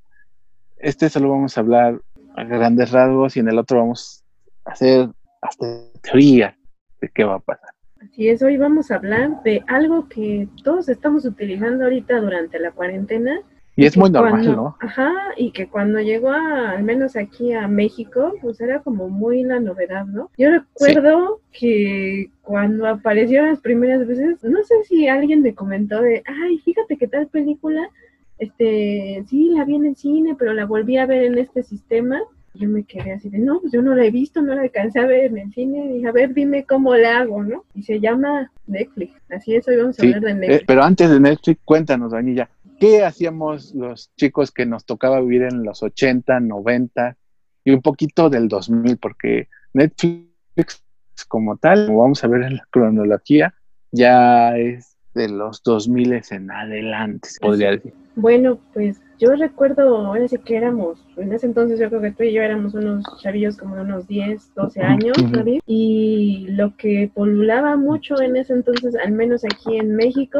este 0.77 1.09
solo 1.09 1.29
vamos 1.29 1.57
a 1.57 1.61
hablar 1.61 2.01
a 2.35 2.43
grandes 2.45 2.91
rasgos 2.91 3.35
y 3.35 3.41
en 3.41 3.49
el 3.49 3.59
otro 3.59 3.79
vamos 3.79 4.23
a 4.63 4.71
hacer 4.71 5.09
hasta 5.41 5.65
teoría 6.01 6.57
de 7.01 7.09
qué 7.09 7.25
va 7.25 7.35
a 7.35 7.39
pasar. 7.39 7.69
Así 8.01 8.29
es, 8.29 8.41
hoy 8.41 8.55
vamos 8.55 8.91
a 8.91 8.95
hablar 8.95 9.43
de 9.43 9.61
algo 9.67 10.07
que 10.07 10.47
todos 10.63 10.87
estamos 10.87 11.25
utilizando 11.25 11.83
ahorita 11.83 12.21
durante 12.21 12.57
la 12.57 12.71
cuarentena 12.71 13.41
y 13.79 13.85
es 13.85 13.97
muy 13.97 14.09
normal, 14.09 14.45
¿no? 14.45 14.75
Ajá, 14.79 15.13
y 15.37 15.51
que 15.51 15.67
cuando 15.67 15.99
llegó 15.99 16.29
a, 16.31 16.71
al 16.71 16.83
menos 16.83 17.15
aquí 17.15 17.53
a 17.53 17.67
México, 17.67 18.33
pues 18.41 18.59
era 18.61 18.79
como 18.79 19.09
muy 19.09 19.43
la 19.43 19.59
novedad, 19.59 20.05
¿no? 20.05 20.29
Yo 20.37 20.49
recuerdo 20.51 21.41
que 21.51 22.29
cuando 22.41 22.87
apareció 22.87 23.45
las 23.45 23.59
primeras 23.59 24.05
veces, 24.05 24.43
no 24.43 24.63
sé 24.63 24.75
si 24.83 25.07
alguien 25.07 25.41
me 25.41 25.55
comentó 25.55 26.01
de, 26.01 26.23
ay, 26.25 26.59
fíjate 26.59 26.97
que 26.97 27.07
tal 27.07 27.27
película, 27.27 27.89
este, 28.37 29.23
sí, 29.27 29.51
la 29.55 29.65
vi 29.65 29.75
en 29.75 29.85
el 29.85 29.95
cine, 29.95 30.35
pero 30.37 30.53
la 30.53 30.65
volví 30.65 30.97
a 30.97 31.05
ver 31.05 31.23
en 31.23 31.37
este 31.37 31.63
sistema. 31.63 32.19
Yo 32.55 32.67
me 32.67 32.83
quedé 32.83 33.13
así 33.13 33.29
de, 33.29 33.37
no, 33.37 33.61
pues 33.61 33.71
yo 33.71 33.81
no 33.81 33.93
la 33.93 34.05
he 34.05 34.11
visto, 34.11 34.41
no 34.41 34.55
la 34.55 34.63
alcancé 34.63 34.99
a 34.99 35.05
ver 35.05 35.25
en 35.25 35.37
el 35.37 35.53
cine. 35.53 35.93
Dije, 35.93 36.07
a 36.07 36.11
ver, 36.11 36.33
dime 36.33 36.65
cómo 36.65 36.95
la 36.95 37.19
hago, 37.19 37.43
¿no? 37.43 37.63
Y 37.75 37.83
se 37.83 37.99
llama 37.99 38.51
Netflix. 38.65 39.13
Así 39.29 39.55
es, 39.55 39.67
hoy 39.67 39.77
vamos 39.77 39.99
a 39.99 40.03
hablar 40.03 40.21
de 40.21 40.33
Netflix. 40.33 40.61
Eh, 40.61 40.65
pero 40.65 40.83
antes 40.83 41.09
de 41.11 41.19
Netflix, 41.19 41.61
cuéntanos, 41.63 42.11
Vanilla, 42.11 42.49
¿Qué 42.79 43.03
hacíamos 43.03 43.75
los 43.75 44.13
chicos 44.15 44.51
que 44.51 44.65
nos 44.65 44.85
tocaba 44.85 45.19
vivir 45.19 45.43
en 45.43 45.63
los 45.63 45.83
80, 45.83 46.39
90 46.39 47.17
y 47.65 47.71
un 47.71 47.81
poquito 47.81 48.29
del 48.29 48.47
2000? 48.47 48.97
Porque 48.97 49.49
Netflix 49.73 50.83
como 51.27 51.57
tal, 51.57 51.87
como 51.87 52.01
vamos 52.03 52.23
a 52.23 52.27
ver 52.27 52.43
en 52.43 52.55
la 52.55 52.67
cronología, 52.69 53.53
ya 53.91 54.57
es 54.57 54.97
de 55.13 55.27
los 55.27 55.61
2000 55.63 56.21
en 56.31 56.51
adelante, 56.51 57.29
podría 57.41 57.71
decir. 57.71 57.93
Bueno, 58.15 58.59
pues 58.73 59.01
yo 59.17 59.35
recuerdo, 59.35 59.97
ahora 59.97 60.27
sí 60.27 60.37
que 60.37 60.55
éramos, 60.55 61.03
en 61.17 61.33
ese 61.33 61.45
entonces 61.45 61.79
yo 61.79 61.89
creo 61.89 62.01
que 62.01 62.11
tú 62.11 62.23
y 62.23 62.33
yo 62.33 62.41
éramos 62.41 62.73
unos 62.73 63.03
chavillos 63.21 63.57
como 63.57 63.75
de 63.75 63.81
unos 63.81 64.07
10, 64.07 64.53
12 64.55 64.81
años, 64.81 65.17
Y 65.65 66.47
lo 66.49 66.75
que 66.77 67.11
polulaba 67.13 67.75
mucho 67.75 68.21
en 68.21 68.37
ese 68.37 68.53
entonces, 68.53 68.95
al 68.95 69.11
menos 69.11 69.43
aquí 69.43 69.77
en 69.77 69.95
México, 69.95 70.39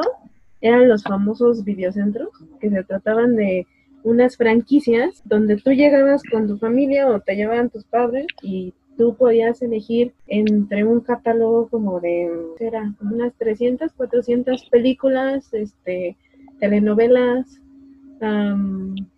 eran 0.61 0.89
los 0.89 1.03
famosos 1.03 1.63
videocentros, 1.63 2.29
que 2.59 2.69
se 2.69 2.83
trataban 2.83 3.35
de 3.35 3.65
unas 4.03 4.37
franquicias 4.37 5.21
donde 5.25 5.57
tú 5.57 5.71
llegabas 5.71 6.23
con 6.23 6.47
tu 6.47 6.57
familia 6.57 7.07
o 7.07 7.19
te 7.19 7.35
llevaban 7.35 7.69
tus 7.69 7.83
padres 7.83 8.27
y 8.41 8.73
tú 8.97 9.15
podías 9.15 9.61
elegir 9.61 10.13
entre 10.27 10.83
un 10.83 10.99
catálogo 10.99 11.69
como 11.69 11.99
de, 11.99 12.29
era 12.59 12.93
unas 13.01 13.33
300, 13.35 13.93
400 13.93 14.69
películas, 14.69 15.53
este, 15.53 16.17
telenovelas, 16.59 17.61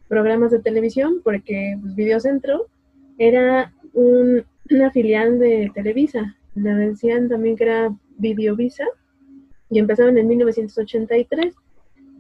programas 0.08 0.52
de 0.52 0.60
televisión, 0.60 1.22
porque 1.24 1.78
pues, 1.82 1.96
Videocentro 1.96 2.68
era 3.18 3.74
una 3.94 4.92
filial 4.92 5.40
de 5.40 5.72
Televisa. 5.74 6.36
Le 6.54 6.76
decían 6.76 7.30
también 7.30 7.56
que 7.56 7.64
era 7.64 7.96
Videovisa 8.18 8.86
y 9.72 9.80
empezaron 9.80 10.18
en 10.18 10.28
1983. 10.28 11.56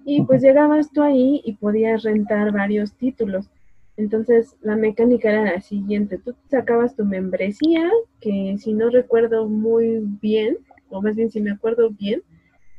Y 0.05 0.23
pues 0.23 0.41
llegabas 0.41 0.91
tú 0.91 1.03
ahí 1.03 1.41
y 1.45 1.53
podías 1.53 2.01
rentar 2.01 2.51
varios 2.51 2.93
títulos. 2.93 3.51
Entonces 3.97 4.55
la 4.61 4.75
mecánica 4.75 5.29
era 5.29 5.43
la 5.43 5.61
siguiente, 5.61 6.17
tú 6.17 6.33
sacabas 6.49 6.95
tu 6.95 7.05
membresía, 7.05 7.91
que 8.19 8.55
si 8.57 8.73
no 8.73 8.89
recuerdo 8.89 9.47
muy 9.47 10.01
bien, 10.21 10.57
o 10.89 11.01
más 11.01 11.15
bien 11.15 11.29
si 11.29 11.41
me 11.41 11.51
acuerdo 11.51 11.91
bien, 11.91 12.23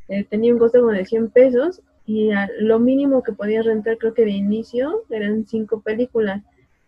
eh, 0.08 0.24
tenía 0.24 0.52
un 0.52 0.58
costo 0.58 0.80
como 0.80 0.90
de 0.90 1.04
100 1.04 1.30
pesos 1.30 1.82
y 2.06 2.30
lo 2.58 2.80
mínimo 2.80 3.22
que 3.22 3.32
podías 3.32 3.64
rentar 3.64 3.98
creo 3.98 4.14
que 4.14 4.24
de 4.24 4.32
inicio 4.32 5.04
eran 5.10 5.46
cinco 5.46 5.80
películas. 5.80 6.42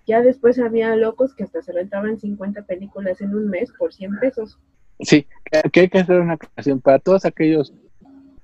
Ya 0.07 0.21
después 0.21 0.59
había 0.59 0.97
locos 0.97 1.35
que 1.35 1.45
hasta 1.45 1.63
se 1.63 1.73
rentaban 1.73 2.19
50 2.19 2.63
películas 2.63 3.21
en 3.21 3.35
un 3.35 3.49
mes 3.49 3.73
por 3.79 3.95
100 3.95 4.19
pesos. 4.19 4.59
Sí, 5.01 5.27
que 5.73 5.81
hay 5.81 5.89
que 5.89 5.99
hacer 5.99 6.21
una 6.21 6.35
aclaración. 6.35 6.81
Para 6.81 6.99
todos 6.99 7.25
aquellos 7.25 7.73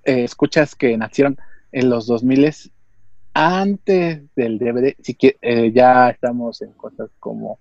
eh, 0.04 0.24
escuchas 0.24 0.74
que 0.74 0.96
nacieron 0.96 1.38
en 1.72 1.90
los 1.90 2.06
2000 2.06 2.52
antes 3.34 4.22
del 4.34 4.58
DVD, 4.58 4.94
si 5.00 5.14
que, 5.14 5.36
eh, 5.40 5.70
ya 5.72 6.10
estamos 6.10 6.60
en 6.62 6.72
cosas 6.72 7.10
como 7.20 7.58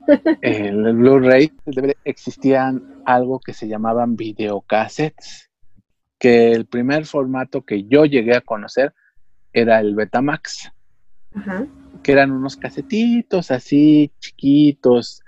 el 0.42 0.94
Blu-ray, 0.94 1.52
el 1.64 1.74
DVD, 1.74 1.96
existían 2.04 3.02
algo 3.04 3.40
que 3.40 3.54
se 3.54 3.66
llamaban 3.66 4.16
videocassettes, 4.16 5.50
que 6.18 6.52
el 6.52 6.66
primer 6.66 7.06
formato 7.06 7.62
que 7.62 7.84
yo 7.84 8.04
llegué 8.04 8.36
a 8.36 8.40
conocer 8.40 8.92
era 9.52 9.80
el 9.80 9.94
Betamax, 9.94 10.70
que 12.02 12.12
eran 12.12 12.30
unos 12.30 12.56
casetitos 12.56 13.50
así 13.50 14.10
chiquitos, 14.18 15.22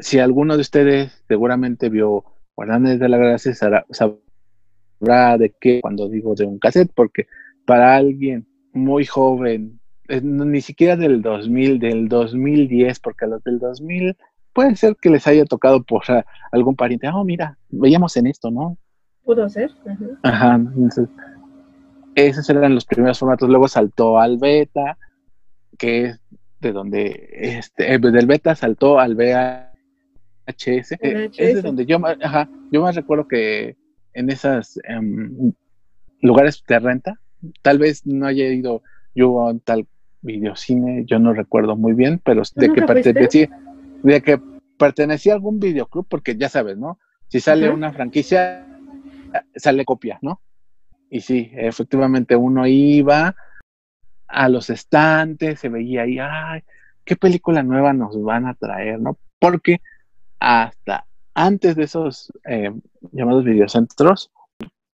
si 0.00 0.18
alguno 0.18 0.56
de 0.56 0.62
ustedes 0.62 1.22
seguramente 1.28 1.88
vio 1.88 2.24
Guardianes 2.56 2.98
de 2.98 3.08
la 3.08 3.16
Gracia, 3.16 3.54
sabrá 3.54 5.38
de 5.38 5.54
qué 5.60 5.80
cuando 5.80 6.08
digo 6.08 6.34
de 6.34 6.44
un 6.44 6.58
cassette, 6.58 6.92
porque 6.94 7.26
para 7.64 7.96
alguien 7.96 8.46
muy 8.72 9.06
joven, 9.06 9.80
ni 10.22 10.60
siquiera 10.60 10.96
del 10.96 11.22
2000, 11.22 11.78
del 11.78 12.08
2010, 12.08 13.00
porque 13.00 13.24
a 13.24 13.28
los 13.28 13.44
del 13.44 13.58
2000, 13.58 14.16
puede 14.52 14.76
ser 14.76 14.96
que 15.00 15.10
les 15.10 15.26
haya 15.26 15.44
tocado 15.44 15.82
por 15.82 16.02
algún 16.52 16.76
pariente, 16.76 17.08
oh, 17.08 17.24
mira, 17.24 17.56
veíamos 17.68 18.16
en 18.16 18.26
esto, 18.26 18.50
¿no? 18.50 18.76
Pudo 19.24 19.48
ser. 19.48 19.70
Ajá, 20.22 20.54
entonces, 20.54 21.08
esos 22.14 22.48
eran 22.50 22.74
los 22.74 22.84
primeros 22.84 23.18
formatos. 23.18 23.48
Luego 23.48 23.68
saltó 23.68 24.18
al 24.18 24.38
beta, 24.38 24.98
que 25.78 26.06
es 26.06 26.20
de 26.60 26.72
donde, 26.72 27.28
este, 27.32 27.94
eh, 27.94 27.98
del 27.98 28.26
beta 28.26 28.54
saltó 28.54 28.98
al 28.98 29.14
VHS. 30.52 30.92
Eh, 31.00 31.30
es 31.36 31.54
de 31.54 31.62
donde 31.62 31.86
yo, 31.86 31.98
ajá, 32.22 32.48
yo 32.70 32.82
más 32.82 32.94
recuerdo 32.94 33.28
que 33.28 33.76
en 34.12 34.30
esos 34.30 34.78
em, 34.84 35.52
lugares 36.20 36.62
de 36.66 36.78
renta, 36.78 37.20
tal 37.62 37.78
vez 37.78 38.06
no 38.06 38.26
haya 38.26 38.46
ido 38.46 38.82
yo 39.14 39.48
a 39.48 39.58
tal 39.58 39.86
videocine, 40.22 41.04
yo 41.06 41.18
no 41.18 41.32
recuerdo 41.32 41.76
muy 41.76 41.94
bien, 41.94 42.20
pero 42.24 42.42
de 42.54 42.72
que 42.72 42.82
pertenecía, 42.82 43.48
de 44.02 44.20
que 44.20 44.40
pertenecía 44.78 45.32
a 45.32 45.36
algún 45.36 45.58
videoclub, 45.58 46.06
porque 46.08 46.36
ya 46.36 46.48
sabes, 46.48 46.76
¿no? 46.76 46.98
Si 47.28 47.40
sale 47.40 47.70
una 47.70 47.92
franquicia, 47.92 48.66
sale 49.54 49.84
copia, 49.84 50.18
¿no? 50.22 50.40
Y 51.08 51.20
sí, 51.20 51.50
efectivamente 51.54 52.36
uno 52.36 52.66
iba 52.66 53.34
a 54.26 54.48
los 54.48 54.70
estantes, 54.70 55.60
se 55.60 55.68
veía 55.68 56.02
ahí, 56.02 56.18
ay, 56.20 56.62
qué 57.04 57.16
película 57.16 57.62
nueva 57.62 57.92
nos 57.92 58.20
van 58.22 58.46
a 58.46 58.54
traer, 58.54 59.00
¿no? 59.00 59.18
Porque 59.38 59.80
hasta 60.40 61.06
antes 61.34 61.76
de 61.76 61.84
esos 61.84 62.32
eh, 62.44 62.72
llamados 63.12 63.44
videocentros, 63.44 64.30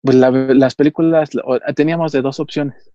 pues 0.02 0.16
las 0.16 0.74
películas 0.74 1.30
teníamos 1.74 2.12
de 2.12 2.22
dos 2.22 2.38
opciones. 2.38 2.92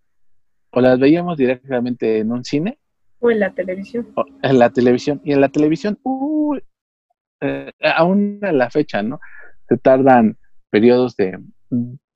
O 0.71 0.79
las 0.79 0.99
veíamos 0.99 1.37
directamente 1.37 2.19
en 2.19 2.31
un 2.31 2.45
cine. 2.45 2.79
O 3.19 3.31
en 3.31 3.39
la 3.39 3.51
televisión. 3.51 4.13
en 4.41 4.59
la 4.59 4.69
televisión. 4.69 5.21
Y 5.25 5.33
en 5.33 5.41
la 5.41 5.49
televisión, 5.49 5.99
eh, 7.41 7.71
aún 7.81 8.39
a 8.41 8.51
la 8.51 8.69
fecha, 8.69 9.03
¿no? 9.03 9.19
Se 9.67 9.77
tardan 9.77 10.37
periodos 10.69 11.17
de 11.17 11.37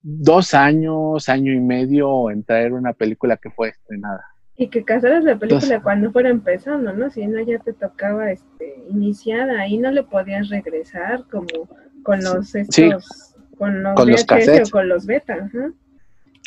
dos 0.00 0.54
años, 0.54 1.28
año 1.28 1.52
y 1.52 1.60
medio 1.60 2.30
en 2.30 2.44
traer 2.44 2.72
una 2.72 2.92
película 2.92 3.36
que 3.36 3.50
fue 3.50 3.70
estrenada. 3.70 4.24
Y 4.56 4.68
que 4.68 4.84
casaras 4.84 5.24
la 5.24 5.38
película 5.38 5.82
cuando 5.82 6.10
fuera 6.12 6.30
empezando, 6.30 6.92
¿no? 6.92 7.10
Si 7.10 7.26
no 7.26 7.40
ya 7.42 7.58
te 7.58 7.72
tocaba 7.72 8.30
este 8.30 8.82
iniciada, 8.88 9.60
ahí 9.60 9.76
no 9.76 9.90
le 9.90 10.02
podías 10.02 10.48
regresar 10.48 11.24
como 11.30 11.68
con 12.02 12.22
los 12.24 12.54
estos, 12.54 13.34
con 13.58 13.82
los, 13.82 13.94
con 13.94 14.10
los 14.10 14.24
o 14.24 14.70
con 14.70 14.88
los 14.88 15.06
beta, 15.06 15.50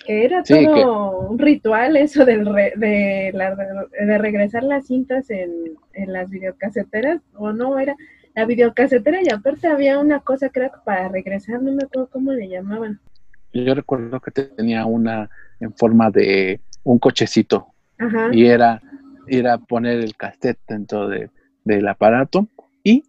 Que 0.06 0.26
era 0.26 0.42
todo 0.42 1.20
un 1.30 1.38
ritual 1.38 1.98
eso 1.98 2.26
del 2.26 2.46
de, 2.46 3.32
la, 3.34 3.56
de 3.56 4.18
regresar 4.18 4.64
las 4.64 4.88
cintas 4.88 5.30
en, 5.30 5.52
en 5.94 6.14
las 6.14 6.30
videocaseteras, 6.32 7.22
o 7.36 7.52
no, 7.52 7.78
era 7.78 7.96
la 8.36 8.46
videocasetera 8.46 9.20
y 9.22 9.30
aparte 9.30 9.68
había 9.68 10.00
una 10.00 10.22
cosa 10.22 10.50
era 10.54 10.72
para 10.84 11.10
regresar, 11.10 11.62
no 11.62 11.74
me 11.74 11.84
acuerdo 11.84 12.10
cómo 12.12 12.32
le 12.32 12.48
llamaban. 12.48 13.00
Yo 13.54 13.74
recuerdo 13.74 14.20
que 14.20 14.32
tenía 14.32 14.86
una 14.86 15.30
en 15.60 15.74
forma 15.74 16.10
de 16.10 16.62
un 16.84 17.00
cochecito 17.00 17.74
y 18.32 18.46
era, 18.46 18.82
era 19.28 19.58
poner 19.58 20.00
el 20.00 20.16
cassette 20.16 20.60
dentro 20.68 21.08
de, 21.08 21.30
del 21.64 21.88
aparato 21.88 22.48
y 22.84 23.04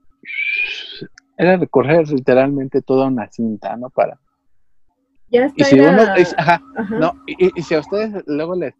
era 1.36 1.56
recorrer 1.56 2.08
literalmente 2.08 2.82
toda 2.82 3.06
una 3.06 3.30
cinta, 3.30 3.76
¿no? 3.76 3.90
Para... 3.90 4.18
Ya 5.28 5.46
está. 5.46 5.62
Y 5.62 5.64
si, 5.64 5.80
uno, 5.80 6.02
ajá, 6.36 6.62
No, 6.90 7.14
y, 7.26 7.62
si 7.62 7.74
a 7.74 7.80
ustedes 7.80 8.24
luego 8.26 8.54
les 8.56 8.74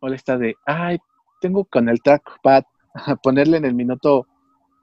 molesta 0.00 0.38
de, 0.38 0.54
ay, 0.64 0.98
tengo 1.40 1.64
con 1.64 1.88
el 1.88 2.00
trackpad 2.00 2.64
ponerle 3.22 3.58
en 3.58 3.64
el 3.64 3.74
minuto 3.74 4.26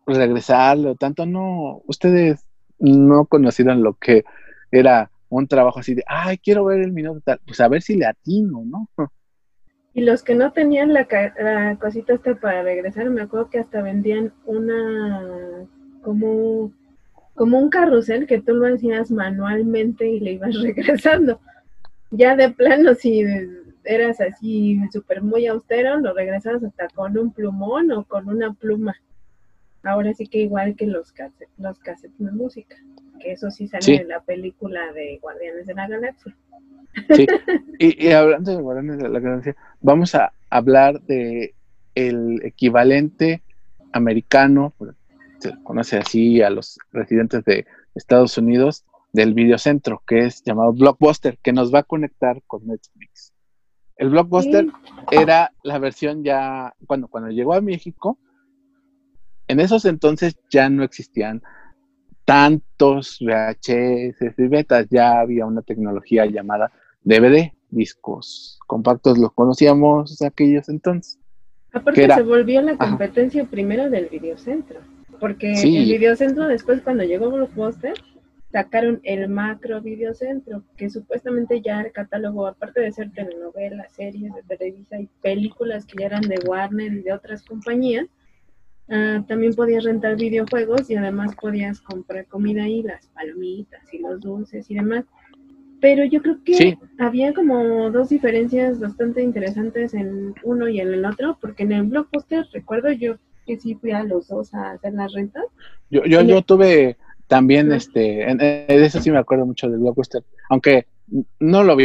regresarlo, 0.06 0.96
tanto 0.96 1.26
no, 1.26 1.82
ustedes 1.88 2.46
no 2.78 3.26
conocieron 3.26 3.82
lo 3.82 3.94
que 3.94 4.24
era 4.72 5.10
un 5.30 5.48
trabajo 5.48 5.80
así 5.80 5.96
de, 5.96 6.04
ay, 6.06 6.38
quiero 6.38 6.66
ver 6.66 6.82
el 6.82 6.92
minuto 6.92 7.22
tal, 7.22 7.40
pues 7.46 7.60
a 7.60 7.68
ver 7.68 7.82
si 7.82 7.96
le 7.96 8.06
atino, 8.06 8.64
¿no? 8.66 8.90
Y 9.96 10.02
los 10.02 10.24
que 10.24 10.36
no 10.36 10.52
tenían 10.52 10.94
la, 10.94 11.08
cosita 11.80 12.14
esta 12.14 12.36
para 12.36 12.64
regresar, 12.64 13.10
me 13.10 13.22
acuerdo 13.22 13.50
que 13.50 13.60
hasta 13.60 13.82
vendían 13.82 14.34
una, 14.46 15.66
como, 16.02 16.74
como 17.34 17.58
un 17.58 17.70
carrusel 17.70 18.28
que 18.28 18.42
tú 18.42 18.56
lo 18.56 18.76
hacías 18.76 19.10
manualmente 19.10 20.10
y 20.10 20.20
le 20.20 20.34
ibas 20.34 20.54
regresando. 20.62 21.40
Ya 22.12 22.36
de 22.36 22.50
plano, 22.50 22.94
si 22.94 23.24
eras 23.86 24.20
así 24.20 24.82
súper 24.92 25.24
muy 25.24 25.48
austero, 25.48 25.98
lo 26.02 26.14
regresabas 26.14 26.64
hasta 26.66 26.90
con 26.90 27.18
un 27.18 27.32
plumón 27.32 27.90
o 27.94 28.04
con 28.04 28.28
una 28.28 28.54
pluma. 28.54 28.98
Ahora 29.82 30.14
sí 30.14 30.28
que 30.28 30.40
igual 30.40 30.76
que 30.76 30.88
los 30.88 31.14
cassettes, 31.14 31.58
los 31.58 31.80
cassettes 31.80 32.20
de 32.20 32.32
música 32.32 32.76
que 33.20 33.34
eso 33.34 33.52
sí 33.52 33.68
sale 33.68 33.96
en 33.96 34.08
la 34.08 34.22
película 34.22 34.92
de 34.94 35.18
Guardianes 35.22 35.66
de 35.68 35.74
la 35.74 35.88
Galaxia. 35.88 36.36
Sí, 37.16 37.26
y, 37.80 38.12
hablando 38.12 38.56
de 38.56 38.62
Guardianes 38.62 38.98
de 38.98 39.10
la 39.10 39.20
Galaxia, 39.20 39.56
vamos 39.82 40.16
a 40.16 40.34
hablar 40.50 41.02
de 41.02 41.54
el 41.96 42.42
equivalente 42.44 43.42
americano, 43.92 44.74
se 45.40 45.54
conoce 45.64 45.98
así 45.98 46.42
a 46.42 46.50
los 46.50 46.78
residentes 46.92 47.44
de 47.46 47.66
Estados 47.96 48.38
Unidos, 48.38 48.84
del 49.14 49.34
videocentro, 49.34 50.04
que 50.06 50.26
es 50.26 50.44
llamado 50.44 50.74
Blockbuster, 50.74 51.38
que 51.42 51.54
nos 51.54 51.74
va 51.74 51.80
a 51.80 51.84
conectar 51.84 52.42
con 52.46 52.68
Netflix. 52.68 53.34
El 53.96 54.10
Blockbuster 54.10 54.68
era 55.10 55.52
la 55.64 55.80
versión 55.80 56.24
ya, 56.24 56.76
cuando, 56.86 57.08
cuando 57.08 57.30
llegó 57.30 57.54
a 57.54 57.62
México, 57.62 58.20
en 59.48 59.62
esos 59.62 59.86
entonces 59.86 60.36
ya 60.50 60.70
no 60.70 60.84
existían 60.84 61.42
tantos 62.26 63.20
VHS 63.22 64.38
y 64.38 64.48
betas, 64.48 64.88
ya 64.90 65.20
había 65.20 65.46
una 65.46 65.62
tecnología 65.62 66.26
llamada 66.26 66.72
DVD, 67.04 67.52
discos 67.70 68.60
compactos, 68.66 69.18
los 69.18 69.32
conocíamos 69.34 70.22
aquellos 70.22 70.68
entonces. 70.70 71.20
Aparte 71.72 72.10
se 72.10 72.22
volvió 72.24 72.62
la 72.62 72.78
competencia 72.78 73.46
primero 73.46 73.90
del 73.90 74.08
videocentro, 74.08 74.80
porque 75.20 75.54
el 75.54 75.86
videocentro 75.86 76.48
después 76.48 76.82
cuando 76.82 77.04
llegó 77.04 77.30
Blockbuster 77.30 77.94
sacaron 78.52 79.02
el 79.04 79.28
macro 79.28 79.82
videocentro, 79.82 80.64
que 80.78 80.90
supuestamente 80.90 81.62
ya 81.62 81.82
el 81.82 81.92
catálogo, 81.92 82.48
aparte 82.48 82.80
de 82.80 82.92
ser 82.94 83.12
telenovelas, 83.12 83.92
series 83.92 84.34
de 84.34 84.44
televisa 84.44 84.98
y 84.98 85.10
películas 85.22 85.86
que 85.86 86.00
ya 86.00 86.06
eran 86.06 86.22
de 86.22 86.40
Warner 86.48 86.94
y 86.94 87.02
de 87.02 87.12
otras 87.12 87.44
compañías, 87.44 88.08
Ah, 88.90 89.24
también 89.28 89.54
podías 89.56 89.84
rentar 89.84 90.16
videojuegos 90.16 90.90
y 90.90 90.96
además 90.96 91.36
podías 91.42 91.82
comprar 91.82 92.28
comida 92.28 92.68
y 92.68 92.84
las 92.84 93.08
palomitas 93.08 93.82
y 93.92 94.00
los 94.00 94.22
dulces 94.22 94.70
y 94.70 94.76
demás. 94.76 95.06
Pero 95.82 96.06
yo 96.06 96.22
creo 96.22 96.38
que 96.44 96.78
había 97.00 97.34
como 97.34 97.92
dos 97.92 98.10
diferencias 98.10 98.80
bastante 98.80 99.22
interesantes 99.22 99.94
en 99.94 100.34
uno 100.44 100.68
y 100.68 100.80
en 100.80 100.94
el 100.94 101.06
otro, 101.06 101.38
porque 101.42 101.64
en 101.64 101.72
el 101.72 101.84
blockbuster 101.84 102.46
recuerdo 102.54 102.92
yo 102.92 103.18
que 103.46 103.58
sí 103.60 103.76
fui 103.76 103.92
a 103.92 104.04
los 104.04 104.28
dos 104.28 104.54
a 104.54 104.72
hacer 104.72 104.94
las 104.94 105.14
rentas. 105.14 105.46
Yo, 105.90 106.04
yo, 106.06 106.22
yo 106.22 106.42
tuve 106.42 106.98
también, 107.28 107.72
este, 107.72 108.30
en, 108.30 108.38
de 108.38 108.66
eso 108.68 109.00
sí 109.00 109.12
me 109.12 109.20
acuerdo 109.20 109.46
mucho 109.46 109.70
del 109.70 109.80
blockbuster, 109.80 110.24
aunque 110.50 110.88
no 111.40 111.64
lo 111.64 111.76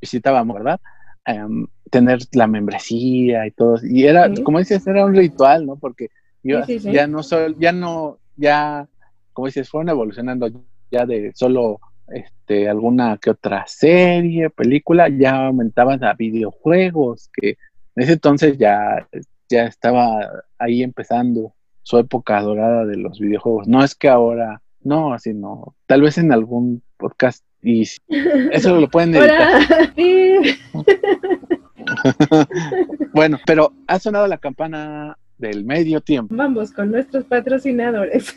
visitábamos, 0.00 0.56
¿verdad? 0.56 0.80
Em, 1.24 1.66
tener 1.90 2.20
la 2.32 2.46
membresía 2.46 3.46
y 3.46 3.50
todo. 3.50 3.78
Y 3.82 4.04
era, 4.04 4.30
como 4.44 4.58
dices, 4.58 4.86
era 4.86 5.04
un 5.04 5.14
ritual, 5.14 5.66
¿no? 5.66 5.76
Porque 5.76 6.10
yo 6.42 6.60
ya 6.66 7.06
no 7.06 7.22
soy, 7.22 7.56
ya 7.58 7.72
no, 7.72 8.18
ya, 8.36 8.88
como 9.32 9.46
dices, 9.46 9.68
fueron 9.68 9.88
evolucionando 9.90 10.48
ya 10.90 11.06
de 11.06 11.32
solo 11.34 11.80
este, 12.08 12.68
alguna 12.68 13.18
que 13.18 13.30
otra 13.30 13.64
serie, 13.66 14.50
película, 14.50 15.08
ya 15.08 15.46
aumentaban 15.46 16.04
a 16.04 16.14
videojuegos, 16.14 17.30
que 17.32 17.50
en 17.50 18.02
ese 18.02 18.14
entonces 18.14 18.58
ya, 18.58 19.08
ya 19.48 19.64
estaba 19.64 20.44
ahí 20.58 20.82
empezando 20.82 21.54
su 21.82 21.98
época 21.98 22.40
dorada 22.42 22.84
de 22.84 22.96
los 22.96 23.18
videojuegos. 23.18 23.66
No 23.66 23.82
es 23.82 23.94
que 23.94 24.08
ahora, 24.08 24.62
no, 24.82 25.12
así 25.12 25.34
no, 25.34 25.74
tal 25.86 26.02
vez 26.02 26.18
en 26.18 26.32
algún 26.32 26.82
podcast 26.96 27.44
y 27.62 27.82
eso 28.52 28.80
lo 28.80 28.88
pueden 28.88 29.14
editar. 29.14 29.62
bueno, 33.12 33.38
pero 33.46 33.72
ha 33.86 33.98
sonado 33.98 34.26
la 34.26 34.38
campana 34.38 35.16
del 35.38 35.64
medio 35.64 36.00
tiempo. 36.00 36.34
Vamos 36.34 36.72
con 36.72 36.90
nuestros 36.90 37.24
patrocinadores. 37.24 38.34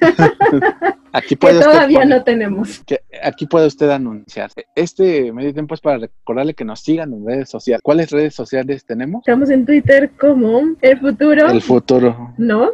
aquí 1.13 1.35
puede 1.35 1.61
todavía 1.61 2.05
no 2.05 2.23
tenemos. 2.23 2.83
aquí 3.23 3.45
puede 3.45 3.67
usted 3.67 3.89
anunciar. 3.89 4.51
Este 4.75 5.31
medio 5.31 5.53
tiempo 5.53 5.75
es 5.75 5.81
para 5.81 5.97
recordarle 5.97 6.53
que 6.53 6.65
nos 6.65 6.81
sigan 6.81 7.13
en 7.13 7.25
redes 7.25 7.49
sociales. 7.49 7.81
¿Cuáles 7.83 8.11
redes 8.11 8.35
sociales 8.35 8.85
tenemos? 8.85 9.21
Estamos 9.21 9.49
en 9.49 9.65
Twitter 9.65 10.11
como 10.19 10.75
El 10.81 10.99
Futuro. 10.99 11.47
El 11.49 11.61
Futuro. 11.61 12.33
Nos. 12.37 12.71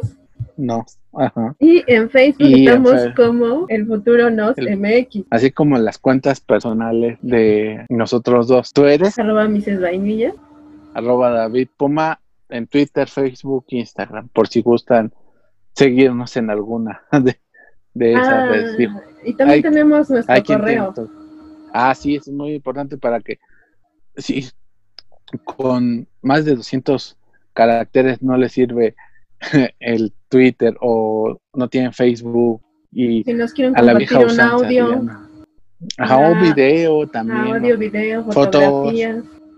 Nos. 0.56 0.98
Ajá. 1.12 1.54
Y 1.60 1.82
en 1.86 2.10
Facebook 2.10 2.50
estamos 2.50 3.00
como 3.14 3.66
El 3.68 3.86
Futuro 3.86 4.30
Nos 4.30 4.56
MX. 4.56 5.26
Así 5.30 5.50
como 5.50 5.78
las 5.78 5.98
cuentas 5.98 6.40
personales 6.40 7.18
de 7.22 7.86
nosotros 7.88 8.48
dos. 8.48 8.72
¿Tú 8.72 8.84
eres? 8.84 9.18
Arroba. 9.18 9.48
Vainilla 9.80 10.34
arroba 10.96 11.30
David 11.30 11.68
Puma 11.76 12.20
en 12.48 12.66
Twitter, 12.66 13.08
Facebook, 13.08 13.66
Instagram, 13.68 14.28
por 14.28 14.48
si 14.48 14.62
gustan 14.62 15.12
seguirnos 15.74 16.36
en 16.36 16.48
alguna 16.50 17.02
de, 17.12 17.38
de 17.94 18.12
esas 18.12 18.28
Ah, 18.28 18.46
redes. 18.46 18.90
y 19.24 19.34
también 19.34 19.62
tenemos 19.62 20.08
nuestro 20.10 20.44
correo. 20.44 20.92
tiene. 20.94 21.10
Ah, 21.72 21.94
sí, 21.94 22.16
es 22.16 22.28
muy 22.28 22.54
importante 22.54 22.96
para 22.96 23.20
que, 23.20 23.38
sí, 24.16 24.48
con 25.44 26.06
más 26.22 26.44
de 26.44 26.54
200 26.54 27.18
caracteres 27.52 28.22
no 28.22 28.36
le 28.36 28.48
sirve 28.48 28.94
el 29.80 30.12
Twitter 30.28 30.76
o 30.80 31.38
no 31.52 31.68
tienen 31.68 31.92
Facebook 31.92 32.62
y 32.92 33.24
Si 33.24 33.34
nos 33.34 33.52
quieren 33.52 33.76
a 33.76 33.82
la 33.82 33.94
vieja 33.94 34.18
un 34.20 34.26
usanza. 34.26 34.54
audio. 34.54 35.02
Ajá, 35.98 36.16
o 36.18 36.34
Ah, 36.34 36.40
video 36.40 37.06
también. 37.08 37.44
¿no? 37.44 37.54
audio, 37.56 37.76
video, 37.76 38.24
Fotos. 38.32 38.94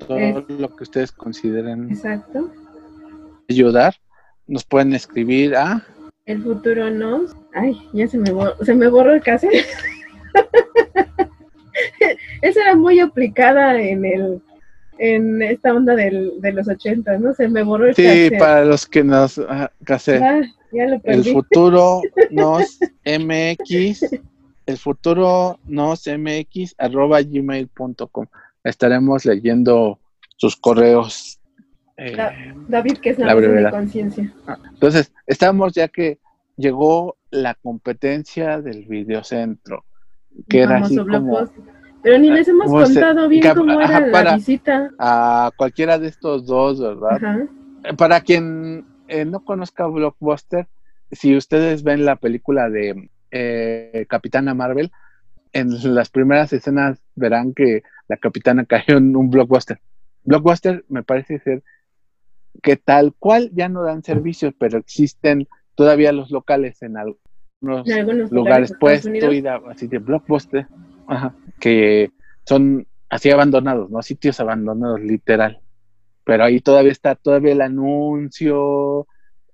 Todo 0.07 0.19
es- 0.19 0.45
lo 0.49 0.75
que 0.75 0.85
ustedes 0.85 1.13
consideren 1.13 1.91
Exacto. 1.91 2.51
ayudar, 3.49 3.95
nos 4.47 4.65
pueden 4.65 4.95
escribir 4.95 5.55
a 5.57 5.85
El 6.27 6.43
futuro 6.43 6.91
nos. 6.91 7.35
Ay, 7.55 7.77
ya 7.93 8.07
se 8.09 8.19
me 8.19 8.31
borró, 8.31 8.55
se 8.65 8.75
me 8.75 8.89
borró 8.89 9.15
el 9.15 9.23
cassette. 9.23 9.65
Esa 12.43 12.61
era 12.63 12.75
muy 12.75 13.01
aplicada 13.01 13.81
en 13.81 14.05
el 14.05 14.43
en 15.01 15.41
esta 15.43 15.73
onda 15.73 15.95
del, 15.95 16.41
de 16.41 16.53
los 16.53 16.67
80, 16.67 17.19
¿no? 17.19 17.33
Se 17.33 17.47
me 17.49 17.63
borró 17.63 17.87
el 17.87 17.95
Sí, 17.95 18.03
cassette. 18.03 18.39
para 18.39 18.65
los 18.65 18.85
que 18.87 19.05
nos 19.05 19.39
ah, 19.39 19.71
casé. 19.85 20.17
Ah, 20.17 20.41
ya 20.73 20.87
lo 20.87 21.01
El 21.05 21.25
futuro 21.25 22.03
nos 22.33 22.81
mx, 23.05 24.03
el 24.67 24.77
futuro 24.77 25.61
nos 25.67 26.05
mx 26.09 26.75
arroba 26.79 27.23
gmail.com. 27.23 28.27
Estaremos 28.65 29.25
leyendo 29.25 29.99
sus 30.37 30.57
correos. 30.57 31.41
eh, 31.97 32.15
Da- 32.17 32.33
David, 32.69 32.99
que 32.99 33.11
es 33.11 33.19
la, 33.19 33.35
La 33.35 33.71
conciencia. 33.71 34.33
entonces, 34.73 35.13
estamos 35.27 35.73
ya 35.75 35.89
que 35.89 36.19
llegó 36.57 37.17
la 37.31 37.55
competencia 37.55 38.61
del 38.61 38.85
videocentro, 38.87 39.85
que 40.49 40.61
era 40.63 40.79
así 40.79 40.97
como. 40.97 41.49
Pero 42.03 42.19
ni 42.19 42.31
les 42.31 42.47
hemos 42.47 42.67
se- 42.71 42.95
contado 42.95 43.29
bien 43.29 43.55
cómo 43.57 43.81
era 43.81 43.99
la 44.07 44.35
visita. 44.37 44.91
a 44.99 45.51
cualquiera 45.57 45.99
de 45.99 46.07
estos 46.09 46.47
dos, 46.47 46.81
¿verdad? 46.81 47.17
Ajá. 47.17 47.47
Eh, 47.85 47.95
Para 47.95 48.21
quien 48.21 48.87
eh, 49.09 49.25
no 49.25 49.41
conozca 49.45 49.87
Blockbuster, 49.87 50.69
si 51.11 51.37
ustedes 51.37 51.83
ven 51.83 52.05
la 52.05 52.15
película 52.17 52.71
de 52.71 53.11
eh, 53.33 54.07
Capitana 54.09 54.55
Marvel, 54.55 54.93
en 55.53 55.95
las 55.95 56.11
primeras 56.11 56.53
escenas 56.53 57.03
verán 57.15 57.55
que 57.55 57.83
la 58.09 58.17
capitana 58.17 58.65
cayó 58.65 58.97
en 58.99 59.15
un 59.17 59.31
Blockbuster. 59.31 59.81
Blockbuster 60.25 60.85
me 60.89 61.03
parece 61.03 61.39
ser 61.41 61.63
que 62.63 62.77
tal 62.77 63.15
cual 63.19 63.51
ya 63.55 63.69
no 63.69 63.83
dan 63.83 64.03
servicios, 64.03 64.55
pero 64.59 64.79
existen 64.79 65.47
todavía 65.75 66.13
los 66.13 66.31
locales 66.31 66.83
en 66.83 66.97
algunos 66.97 67.87
En 67.89 67.93
algunos 67.93 68.31
lugares 68.33 68.73
pues 68.81 69.05
ir 69.33 69.49
a- 69.49 69.61
así 69.71 69.87
de 69.87 69.99
blockbuster 69.99 70.67
ajá, 71.07 71.35
que 71.61 72.11
son 72.47 72.87
así 73.09 73.31
abandonados 73.31 73.91
no 73.91 74.03
sitios 74.03 74.39
abandonados 74.41 75.01
literal. 75.01 75.61
Pero 76.25 76.45
ahí 76.45 76.61
todavía 76.61 76.93
está 76.93 77.15
todavía 77.15 77.53
el 77.53 77.61
anuncio 77.63 79.07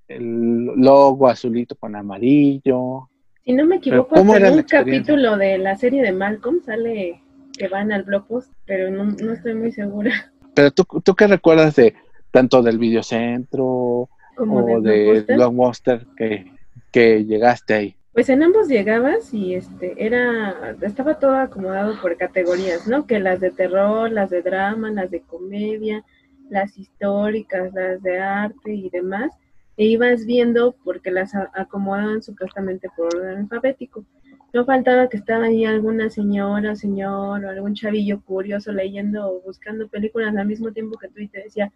el 0.09 0.65
logo 0.77 1.29
azulito 1.29 1.77
con 1.77 1.97
amarillo 1.97 3.09
Si 3.45 3.53
no 3.53 3.67
me 3.67 3.77
equivoco, 3.77 4.09
Pero, 4.11 4.21
¿cómo 4.21 4.33
hasta 4.33 4.47
era 4.47 4.55
en 4.55 4.61
un 4.61 4.63
capítulo 4.65 5.37
de 5.37 5.59
la 5.59 5.77
serie 5.77 6.03
de 6.03 6.13
Malcolm 6.13 6.63
sale 6.63 7.21
que 7.57 7.69
van 7.69 7.93
al 7.93 8.03
Blockbuster, 8.03 8.55
pero 8.65 8.91
no, 8.91 9.05
no 9.05 9.33
estoy 9.33 9.55
muy 9.55 9.73
segura. 9.73 10.33
pero 10.55 10.71
tú, 10.71 10.85
tú 11.03 11.15
qué 11.15 11.27
recuerdas 11.27 11.77
de 11.77 11.95
tanto 12.31 12.63
del 12.63 12.79
videocentro 12.79 14.09
Como 14.37 14.65
o 14.65 14.81
de 14.81 15.25
blockbuster 15.29 16.07
que, 16.17 16.51
que 16.91 17.25
llegaste 17.25 17.75
ahí 17.75 17.97
Pues 18.13 18.29
en 18.29 18.43
ambos 18.43 18.69
llegabas 18.69 19.33
y 19.35 19.55
este 19.55 19.95
era 20.05 20.77
estaba 20.83 21.19
todo 21.19 21.37
acomodado 21.37 22.01
por 22.01 22.17
categorías, 22.17 22.87
¿no? 22.87 23.07
Que 23.07 23.21
las 23.21 23.41
de 23.41 23.51
terror, 23.51 24.11
las 24.11 24.31
de 24.31 24.43
drama, 24.43 24.91
las 24.91 25.11
de 25.11 25.21
comedia, 25.21 26.05
las 26.51 26.77
históricas, 26.77 27.73
las 27.73 28.03
de 28.03 28.21
arte 28.21 28.73
y 28.73 28.91
demás. 28.91 29.33
E 29.77 29.87
ibas 29.87 30.25
viendo 30.25 30.75
porque 30.85 31.11
las 31.11 31.35
acomodaban 31.35 32.23
supuestamente 32.23 32.89
por 32.97 33.15
orden 33.17 33.39
alfabético. 33.39 34.05
No 34.53 34.65
faltaba 34.65 35.09
que 35.09 35.17
estaba 35.17 35.47
ahí 35.47 35.65
alguna 35.65 36.11
señora, 36.11 36.77
señor 36.77 37.45
o 37.45 37.49
algún 37.51 37.75
chavillo 37.75 38.21
curioso 38.23 38.73
leyendo 38.73 39.29
o 39.29 39.41
buscando 39.43 39.89
películas 39.89 40.37
al 40.37 40.47
mismo 40.47 40.71
tiempo 40.73 40.97
que 40.99 41.09
tú 41.09 41.21
y 41.21 41.29
te 41.29 41.43
decía, 41.43 41.73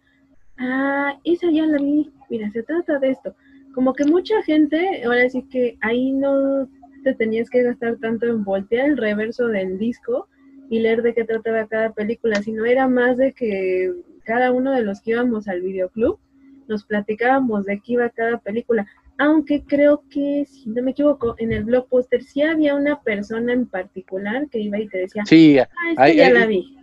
ah, 0.57 1.19
esa 1.25 1.51
ya 1.51 1.65
la 1.65 1.77
vi, 1.77 2.09
mira, 2.29 2.49
se 2.51 2.63
trata 2.63 2.99
de 2.99 3.09
esto 3.11 3.35
como 3.73 3.93
que 3.93 4.05
mucha 4.05 4.41
gente, 4.43 5.03
ahora 5.05 5.29
sí 5.29 5.43
que 5.49 5.77
ahí 5.81 6.11
no 6.11 6.67
te 7.03 7.13
tenías 7.13 7.49
que 7.49 7.63
gastar 7.63 7.97
tanto 7.97 8.25
en 8.25 8.43
voltear 8.43 8.89
el 8.89 8.97
reverso 8.97 9.47
del 9.47 9.77
disco 9.77 10.27
y 10.69 10.79
leer 10.79 11.01
de 11.01 11.13
qué 11.13 11.23
trataba 11.23 11.67
cada 11.67 11.93
película, 11.93 12.41
sino 12.41 12.65
era 12.65 12.87
más 12.87 13.17
de 13.17 13.33
que 13.33 13.93
cada 14.25 14.51
uno 14.51 14.71
de 14.71 14.83
los 14.83 15.01
que 15.01 15.11
íbamos 15.11 15.47
al 15.47 15.61
videoclub 15.61 16.19
nos 16.69 16.85
platicábamos 16.85 17.65
de 17.65 17.79
qué 17.81 17.93
iba 17.93 18.09
cada 18.09 18.37
película. 18.37 18.87
Aunque 19.17 19.63
creo 19.65 20.03
que, 20.09 20.45
si 20.45 20.69
no 20.69 20.81
me 20.81 20.91
equivoco, 20.91 21.35
en 21.39 21.51
el 21.51 21.65
blockbuster 21.65 22.23
sí 22.23 22.41
había 22.41 22.75
una 22.75 23.01
persona 23.01 23.51
en 23.51 23.65
particular 23.65 24.47
que 24.49 24.59
iba 24.59 24.79
y 24.79 24.87
te 24.87 24.99
decía, 24.99 25.25
sí 25.25 25.59
ah, 25.59 25.67
esta 25.89 26.03
hay- 26.03 26.15
ya 26.17 26.27
hay- 26.27 26.33
la 26.33 26.45
vi. 26.45 26.77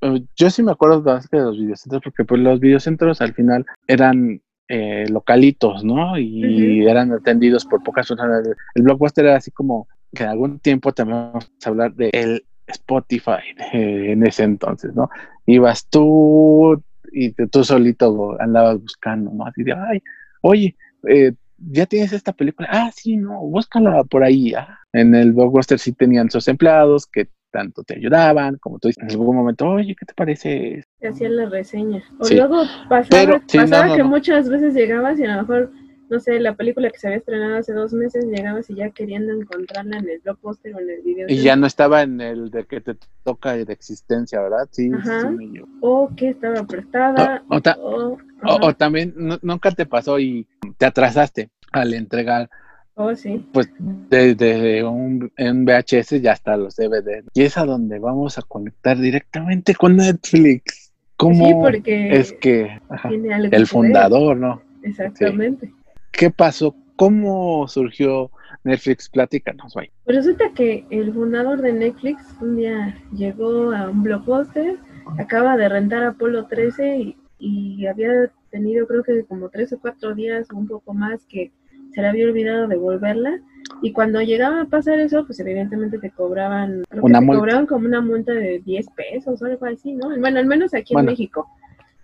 Eh, 0.00 0.24
Yo 0.36 0.48
sí 0.50 0.62
me 0.62 0.72
acuerdo 0.72 1.02
más 1.02 1.28
que 1.28 1.36
de 1.36 1.42
los 1.44 1.58
videocentros, 1.58 2.02
porque 2.02 2.24
pues 2.24 2.40
los 2.40 2.58
videocentros 2.60 3.20
al 3.20 3.34
final 3.34 3.66
eran 3.86 4.40
eh, 4.68 5.04
localitos, 5.10 5.84
¿no? 5.84 6.16
Y 6.18 6.86
eran 6.86 7.12
atendidos 7.12 7.66
por 7.66 7.82
pocas 7.82 8.08
personas. 8.08 8.46
El, 8.46 8.54
el 8.74 8.82
blockbuster 8.84 9.26
era 9.26 9.36
así 9.36 9.50
como 9.50 9.86
que 10.14 10.22
en 10.22 10.30
algún 10.30 10.60
tiempo 10.60 10.92
también 10.92 11.18
vamos 11.32 11.52
a 11.62 11.68
hablar 11.68 11.92
de 11.94 12.08
el 12.14 12.46
Spotify 12.66 13.42
eh, 13.74 14.12
en 14.12 14.26
ese 14.26 14.44
entonces, 14.44 14.94
¿no? 14.94 15.10
Ibas 15.44 15.86
tú 15.88 16.82
y 17.12 17.32
te- 17.32 17.46
tú 17.48 17.64
solito 17.64 18.36
andabas 18.40 18.80
buscando, 18.80 19.30
¿no? 19.32 19.46
Así 19.46 19.62
de, 19.62 19.72
ay, 19.72 20.02
oye, 20.42 20.76
eh, 21.08 21.32
ya 21.58 21.86
tienes 21.86 22.12
esta 22.12 22.32
película, 22.32 22.68
ah, 22.70 22.90
sí, 22.94 23.16
no, 23.16 23.40
búscala 23.40 24.02
por 24.04 24.24
ahí. 24.24 24.54
ah". 24.54 24.78
En 24.92 25.14
el 25.14 25.32
blockbuster 25.32 25.78
sí 25.78 25.92
tenían 25.92 26.30
sus 26.30 26.48
empleados 26.48 27.06
que 27.06 27.28
tanto 27.50 27.82
te 27.84 27.96
ayudaban, 27.96 28.56
como 28.58 28.78
tú 28.78 28.88
dices, 28.88 29.02
en 29.04 29.10
algún 29.10 29.36
momento, 29.36 29.66
oye, 29.68 29.94
¿qué 29.98 30.06
te 30.06 30.14
parece? 30.14 30.84
te 30.98 31.08
hacían 31.08 31.36
la 31.36 31.46
reseña. 31.46 32.02
O 32.18 32.24
Sí. 32.24 32.36
luego 32.36 32.62
pasaba, 32.88 33.08
Pero, 33.10 33.40
sí, 33.46 33.58
pasaba 33.58 33.82
no, 33.84 33.88
no, 33.90 33.96
que 33.96 34.02
no. 34.04 34.08
muchas 34.08 34.48
veces 34.48 34.72
llegabas 34.74 35.18
y 35.18 35.24
a 35.24 35.34
lo 35.36 35.42
mejor, 35.42 35.72
no 36.12 36.20
sé, 36.20 36.38
la 36.40 36.54
película 36.54 36.90
que 36.90 36.98
se 36.98 37.06
había 37.08 37.18
estrenado 37.18 37.56
hace 37.56 37.72
dos 37.72 37.92
meses, 37.94 38.26
llegabas 38.26 38.68
y 38.68 38.74
ya 38.74 38.90
queriendo 38.90 39.32
encontrarla 39.32 39.96
en 39.96 40.08
el 40.10 40.20
blockbuster 40.20 40.74
o 40.74 40.80
en 40.80 40.90
el 40.90 41.00
video. 41.02 41.26
Y 41.28 41.38
ya 41.42 41.56
no 41.56 41.66
estaba 41.66 42.02
en 42.02 42.20
el 42.20 42.50
de 42.50 42.64
que 42.66 42.82
te 42.82 42.96
toca 43.24 43.54
de 43.54 43.72
existencia, 43.72 44.40
¿verdad? 44.42 44.68
Sí, 44.70 44.90
Ajá. 44.94 45.32
sí. 45.38 45.62
O 45.80 46.10
que 46.14 46.28
estaba 46.28 46.62
prestada. 46.64 47.42
O- 47.48 47.56
o 47.56 47.60
ta- 47.62 47.78
o, 47.80 48.12
O, 48.12 48.18
ajá. 48.42 48.58
o 48.66 48.74
también 48.74 49.14
nu- 49.16 49.38
nunca 49.40 49.70
te 49.70 49.86
pasó 49.86 50.18
y 50.18 50.46
te 50.76 50.84
atrasaste 50.84 51.48
al 51.72 51.94
entregar, 51.94 52.50
Oh, 52.94 53.14
sí. 53.16 53.48
pues 53.54 53.70
desde 54.10 54.84
un, 54.84 55.32
un 55.38 55.64
VHS 55.64 56.20
ya 56.20 56.32
hasta 56.32 56.58
los 56.58 56.76
DVD. 56.76 57.24
Y 57.32 57.42
es 57.42 57.56
a 57.56 57.64
donde 57.64 57.98
vamos 57.98 58.36
a 58.36 58.42
conectar 58.42 58.98
directamente 58.98 59.74
con 59.74 59.96
Netflix. 59.96 60.92
¿Cómo 61.16 61.46
Sí, 61.46 61.54
porque 61.58 62.12
es 62.12 62.32
que 62.34 62.80
ajá, 62.90 63.08
el 63.08 63.48
ver. 63.48 63.66
fundador, 63.66 64.36
¿no? 64.36 64.60
Exactamente. 64.82 65.72
¿Qué 66.12 66.30
pasó? 66.30 66.74
¿Cómo 66.96 67.66
surgió 67.68 68.30
Netflix? 68.64 69.08
Platícanos, 69.08 69.72
güey. 69.74 69.90
Pues 70.04 70.18
resulta 70.18 70.44
que 70.54 70.84
el 70.90 71.12
fundador 71.12 71.60
de 71.62 71.72
Netflix 71.72 72.22
un 72.40 72.56
día 72.56 72.96
llegó 73.12 73.72
a 73.72 73.88
un 73.88 74.02
blockbuster, 74.02 74.76
acaba 75.18 75.56
de 75.56 75.68
rentar 75.68 76.04
Apolo 76.04 76.46
13 76.46 76.96
y, 76.98 77.16
y 77.38 77.86
había 77.86 78.30
tenido 78.50 78.86
creo 78.86 79.02
que 79.02 79.24
como 79.24 79.48
tres 79.48 79.72
o 79.72 79.80
cuatro 79.80 80.14
días 80.14 80.46
o 80.52 80.56
un 80.58 80.68
poco 80.68 80.92
más 80.92 81.24
que 81.26 81.50
se 81.94 82.02
le 82.02 82.06
había 82.08 82.26
olvidado 82.26 82.68
devolverla 82.68 83.40
y 83.80 83.92
cuando 83.92 84.20
llegaba 84.20 84.60
a 84.60 84.64
pasar 84.66 85.00
eso 85.00 85.24
pues 85.26 85.40
evidentemente 85.40 85.98
te 85.98 86.10
cobraban 86.10 86.82
creo 86.88 87.02
que 87.02 87.06
Una 87.10 87.18
te 87.20 87.24
multa. 87.24 87.40
cobraban 87.40 87.66
como 87.66 87.86
una 87.86 88.00
multa 88.02 88.32
de 88.32 88.60
10 88.64 88.86
pesos 88.90 89.40
o 89.40 89.46
algo 89.46 89.64
así, 89.66 89.92
¿no? 89.94 90.10
Bueno, 90.20 90.38
al 90.38 90.46
menos 90.46 90.74
aquí 90.74 90.92
Bueno. 90.92 91.08
en 91.08 91.12
México. 91.14 91.48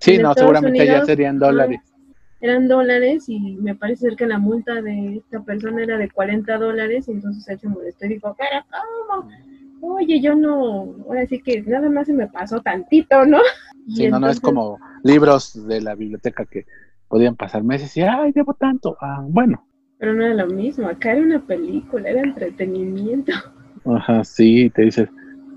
Sí, 0.01 0.15
En 0.15 0.23
no, 0.23 0.31
Estados 0.31 0.39
seguramente 0.53 0.79
ya 0.87 0.93
Unidos, 0.93 1.07
serían 1.07 1.39
dólares. 1.39 1.81
Eran 2.41 2.69
dólares 2.69 3.29
y 3.29 3.57
me 3.57 3.75
parece 3.75 4.09
ser 4.09 4.17
que 4.17 4.27
la 4.27 4.39
multa 4.39 4.81
de 4.81 5.17
esta 5.17 5.43
persona 5.43 5.83
era 5.83 5.99
de 5.99 6.09
40 6.11 6.57
dólares 6.59 7.09
y 7.09 7.13
entonces 7.13 7.49
él 7.49 7.59
se 7.59 7.69
molestó 7.69 8.07
y 8.07 8.11
dijo, 8.11 8.37
pero 8.39 8.65
¿cómo? 8.71 9.29
Oye, 9.97 10.21
yo 10.21 10.35
no, 10.35 10.95
ahora 11.07 11.27
sí 11.27 11.41
que 11.41 11.63
nada 11.63 11.89
más 11.89 12.07
se 12.07 12.13
me 12.13 12.27
pasó 12.29 12.61
tantito, 12.61 13.25
¿no? 13.25 13.39
Y 13.87 13.97
Sí, 13.97 14.09
no, 14.09 14.21
no 14.21 14.29
es 14.29 14.37
entonces- 14.37 14.41
como 14.41 14.79
libros 15.03 15.67
de 15.67 15.81
la 15.81 15.95
biblioteca 15.95 16.45
que 16.45 16.67
podían 17.09 17.37
pasar 17.37 17.63
meses 17.65 17.97
y, 17.97 18.03
ay, 18.03 18.33
llevo 18.35 18.55
tanto. 18.55 18.97
Ah, 19.01 19.25
bueno. 19.27 19.67
Pero 19.99 20.15
no 20.15 20.25
era 20.25 20.35
lo 20.35 20.47
mismo, 20.47 20.87
acá 20.89 21.13
era 21.13 21.23
una 21.23 21.45
película, 21.45 22.09
era 22.09 22.21
entretenimiento. 22.21 23.33
Ajá, 23.85 24.23
sí, 24.23 24.71
te 24.71 24.83
dices, 24.83 25.09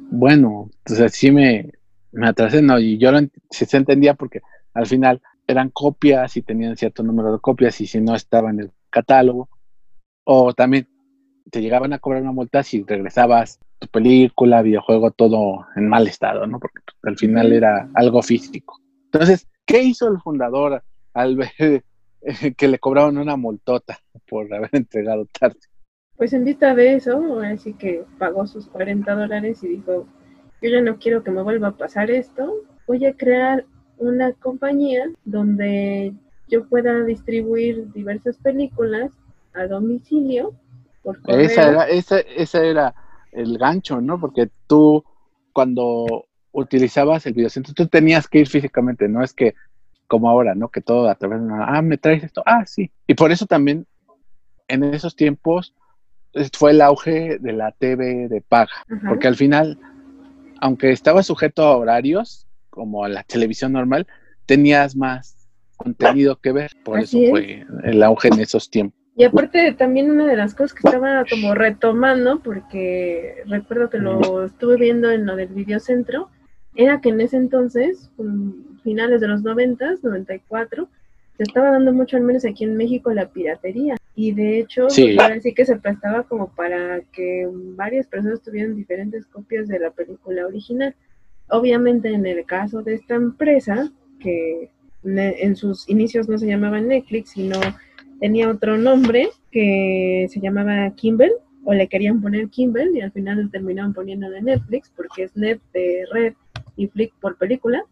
bueno, 0.10 0.70
entonces 0.80 1.12
sí 1.13 1.30
me, 1.32 1.72
me 2.12 2.28
atrasé, 2.28 2.62
no, 2.62 2.80
y 2.80 2.98
yo 2.98 3.12
lo 3.12 3.20
sí 3.50 3.65
se 3.65 3.78
entendía 3.78 4.13
porque 4.15 4.41
al 4.74 4.86
final 4.88 5.22
eran 5.52 5.70
copias 5.70 6.36
y 6.38 6.42
tenían 6.42 6.78
cierto 6.78 7.04
número 7.04 7.32
de 7.32 7.40
copias 7.40 7.80
y 7.82 7.88
si 7.88 8.02
no 8.02 8.16
estaba 8.16 8.50
en 8.50 8.62
el 8.62 8.72
catálogo, 8.90 9.50
O 10.24 10.54
también 10.54 10.88
te 11.50 11.62
llegaban 11.62 11.94
a 11.94 12.00
cobrar 12.00 12.22
una 12.22 12.32
multa 12.32 12.64
si 12.64 12.84
regresabas 12.84 13.60
tu 13.80 13.88
película, 13.88 14.62
videojuego, 14.62 15.12
todo 15.12 15.66
en 15.76 15.88
mal 15.88 16.08
estado, 16.08 16.46
¿no? 16.46 16.60
Porque 16.60 16.80
al 17.04 17.18
final 17.18 17.52
era 17.52 17.90
algo 17.96 18.22
físico. 18.22 18.80
Entonces, 19.06 19.48
¿qué 19.66 19.82
hizo 19.82 20.08
el 20.08 20.20
fundador 20.22 20.84
al 21.14 21.36
ver 21.36 21.84
que 22.58 22.68
le 22.68 22.80
cobraron 22.80 23.18
una 23.18 23.36
multota 23.36 24.00
por 24.30 24.54
haber 24.54 24.70
entregado 24.74 25.26
tarde? 25.40 25.60
Pues 26.16 26.34
en 26.34 26.46
vista 26.46 26.76
de 26.76 26.96
eso, 26.96 27.40
así 27.40 27.74
que 27.74 28.06
pagó 28.20 28.46
sus 28.46 28.68
40 28.68 29.16
dólares 29.16 29.64
y 29.64 29.70
dijo, 29.70 30.06
yo 30.62 30.70
ya 30.70 30.82
no 30.82 30.98
quiero 30.98 31.24
que 31.24 31.32
me 31.32 31.42
vuelva 31.42 31.70
a 31.70 31.78
pasar 31.78 32.12
esto, 32.12 32.54
voy 32.86 33.06
a 33.06 33.18
crear 33.18 33.66
una 34.02 34.34
compañía 34.34 35.10
donde 35.24 36.14
yo 36.50 36.68
pueda 36.68 37.04
distribuir 37.04 37.92
diversas 37.94 38.38
películas 38.38 39.12
a 39.54 39.68
domicilio 39.68 40.54
por. 41.04 41.20
Esa 41.28 41.70
era, 41.70 41.88
esa, 41.88 42.64
era 42.64 42.96
el 43.32 43.58
gancho, 43.58 44.02
¿no? 44.02 44.20
Porque 44.20 44.50
tú 44.68 45.04
cuando 45.54 46.26
utilizabas 46.52 47.26
el 47.26 47.34
videocentro, 47.34 47.74
tú 47.74 47.88
tenías 47.88 48.28
que 48.28 48.40
ir 48.40 48.48
físicamente, 48.48 49.08
no 49.08 49.24
es 49.24 49.34
que 49.34 49.54
como 50.08 50.30
ahora, 50.30 50.56
¿no? 50.56 50.70
Que 50.70 50.82
todo 50.82 51.08
a 51.08 51.16
través 51.16 51.40
de 51.40 51.46
una, 51.46 51.66
ah, 51.66 51.82
me 51.82 51.98
traes 51.98 52.24
esto, 52.24 52.44
ah, 52.46 52.66
sí. 52.66 52.92
Y 53.08 53.14
por 53.14 53.32
eso 53.32 53.46
también 53.46 53.86
en 54.68 54.84
esos 54.84 55.16
tiempos 55.16 55.74
fue 56.54 56.72
el 56.72 56.82
auge 56.82 57.38
de 57.40 57.54
la 57.54 57.72
TV 57.72 58.28
de 58.28 58.42
paga, 58.42 58.72
porque 59.08 59.28
al 59.28 59.36
final, 59.36 59.78
aunque 60.60 60.92
estaba 60.92 61.24
sujeto 61.24 61.64
a 61.64 61.78
horarios, 61.78 62.48
como 62.72 63.08
la 63.08 63.24
televisión 63.24 63.74
normal, 63.74 64.08
tenías 64.48 64.96
más 64.96 65.48
contenido 65.78 66.38
que 66.38 66.52
ver, 66.52 66.72
por 66.84 67.00
eso 67.00 67.20
fue 67.30 67.66
el 67.84 68.02
auge 68.02 68.30
en 68.30 68.40
esos 68.40 68.70
tiempos. 68.70 69.00
Y 69.16 69.24
aparte 69.24 69.74
también 69.74 70.10
una 70.10 70.26
de 70.26 70.38
las 70.38 70.56
cosas 70.56 70.74
que 70.74 70.88
estaba 70.88 71.24
como 71.30 71.54
retomando, 71.54 72.40
porque 72.40 73.44
recuerdo 73.46 73.90
que 73.90 74.00
lo 74.00 74.46
estuve 74.46 74.78
viendo 74.78 75.12
en 75.12 75.26
lo 75.26 75.36
del 75.36 75.50
videocentro, 75.50 76.30
era 76.76 77.02
que 77.02 77.10
en 77.10 77.22
ese 77.22 77.38
entonces, 77.38 78.10
finales 78.84 79.22
de 79.22 79.28
los 79.28 79.44
90, 79.44 79.96
94, 80.02 80.90
se 81.38 81.44
estaba 81.44 81.72
dando 81.72 81.92
mucho, 81.92 82.18
al 82.18 82.24
menos 82.24 82.46
aquí 82.46 82.64
en 82.64 82.78
México, 82.78 83.14
la 83.14 83.30
piratería. 83.30 83.98
Y 84.16 84.34
de 84.34 84.60
hecho, 84.60 84.90
sí. 84.90 85.16
Pues, 85.16 85.44
sí 85.44 85.54
que 85.54 85.66
se 85.66 85.78
prestaba 85.78 86.24
como 86.24 86.54
para 86.54 87.02
que 87.12 87.48
varias 87.52 88.08
personas 88.08 88.42
tuvieran 88.42 88.76
diferentes 88.76 89.26
copias 89.26 89.68
de 89.68 89.80
la 89.80 89.92
película 89.92 90.46
original. 90.46 90.96
Obviamente 91.52 92.14
en 92.14 92.26
el 92.26 92.46
caso 92.46 92.82
de 92.82 92.96
esta 92.96 93.16
empresa, 93.16 93.92
que 94.20 94.70
en 95.04 95.56
sus 95.56 95.90
inicios 95.90 96.30
no 96.30 96.38
se 96.38 96.48
llamaba 96.48 96.80
Netflix, 96.80 97.32
sino 97.32 97.60
tenía 98.20 98.50
otro 98.50 98.78
nombre 98.78 99.30
que 99.52 100.28
se 100.30 100.40
llamaba 100.40 100.92
Kimball, 100.96 101.32
o 101.64 101.74
le 101.74 101.88
querían 101.88 102.22
poner 102.22 102.50
Kimball, 102.50 102.96
y 102.96 103.02
al 103.02 103.12
final 103.12 103.50
terminaron 103.52 103.94
poniendo 103.94 104.30
de 104.30 104.42
Netflix, 104.42 104.92
porque 104.96 105.24
es 105.24 105.36
net 105.36 105.60
de 105.74 106.06
red 106.12 106.34
y 106.76 106.88
flick 106.88 107.14
por 107.20 107.38
película. 107.38 107.84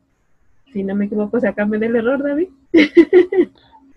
Si 0.72 0.84
no 0.84 0.95
me 0.95 1.06
equivoco, 1.06 1.39
sacame 1.39 1.80
del 1.80 1.95
error, 1.95 2.22
David. 2.24 2.50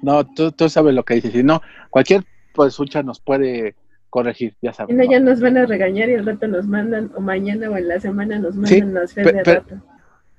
no, 0.03 0.27
tú, 0.27 0.53
tú 0.53 0.69
sabes 0.69 0.95
lo 0.95 1.05
que 1.05 1.15
dices. 1.15 1.33
Si 1.33 1.43
no, 1.43 1.61
cualquier 1.91 2.25
pues 2.55 2.79
nos 3.05 3.21
puede 3.21 3.75
corregir, 4.13 4.55
ya 4.61 4.75
sabes. 4.75 4.95
ya 5.09 5.21
nos 5.21 5.41
van 5.41 5.57
a 5.57 5.65
regañar 5.65 6.11
y 6.11 6.15
al 6.17 6.27
rato 6.27 6.47
nos 6.47 6.67
mandan, 6.67 7.11
o 7.17 7.21
mañana 7.23 7.71
o 7.71 7.79
en 7.79 7.89
la 7.89 7.99
semana 7.99 8.39
nos 8.39 8.55
mandan 8.55 8.93
las 8.93 9.15
fe 9.15 9.23
de 9.23 9.43
rato. 9.43 9.77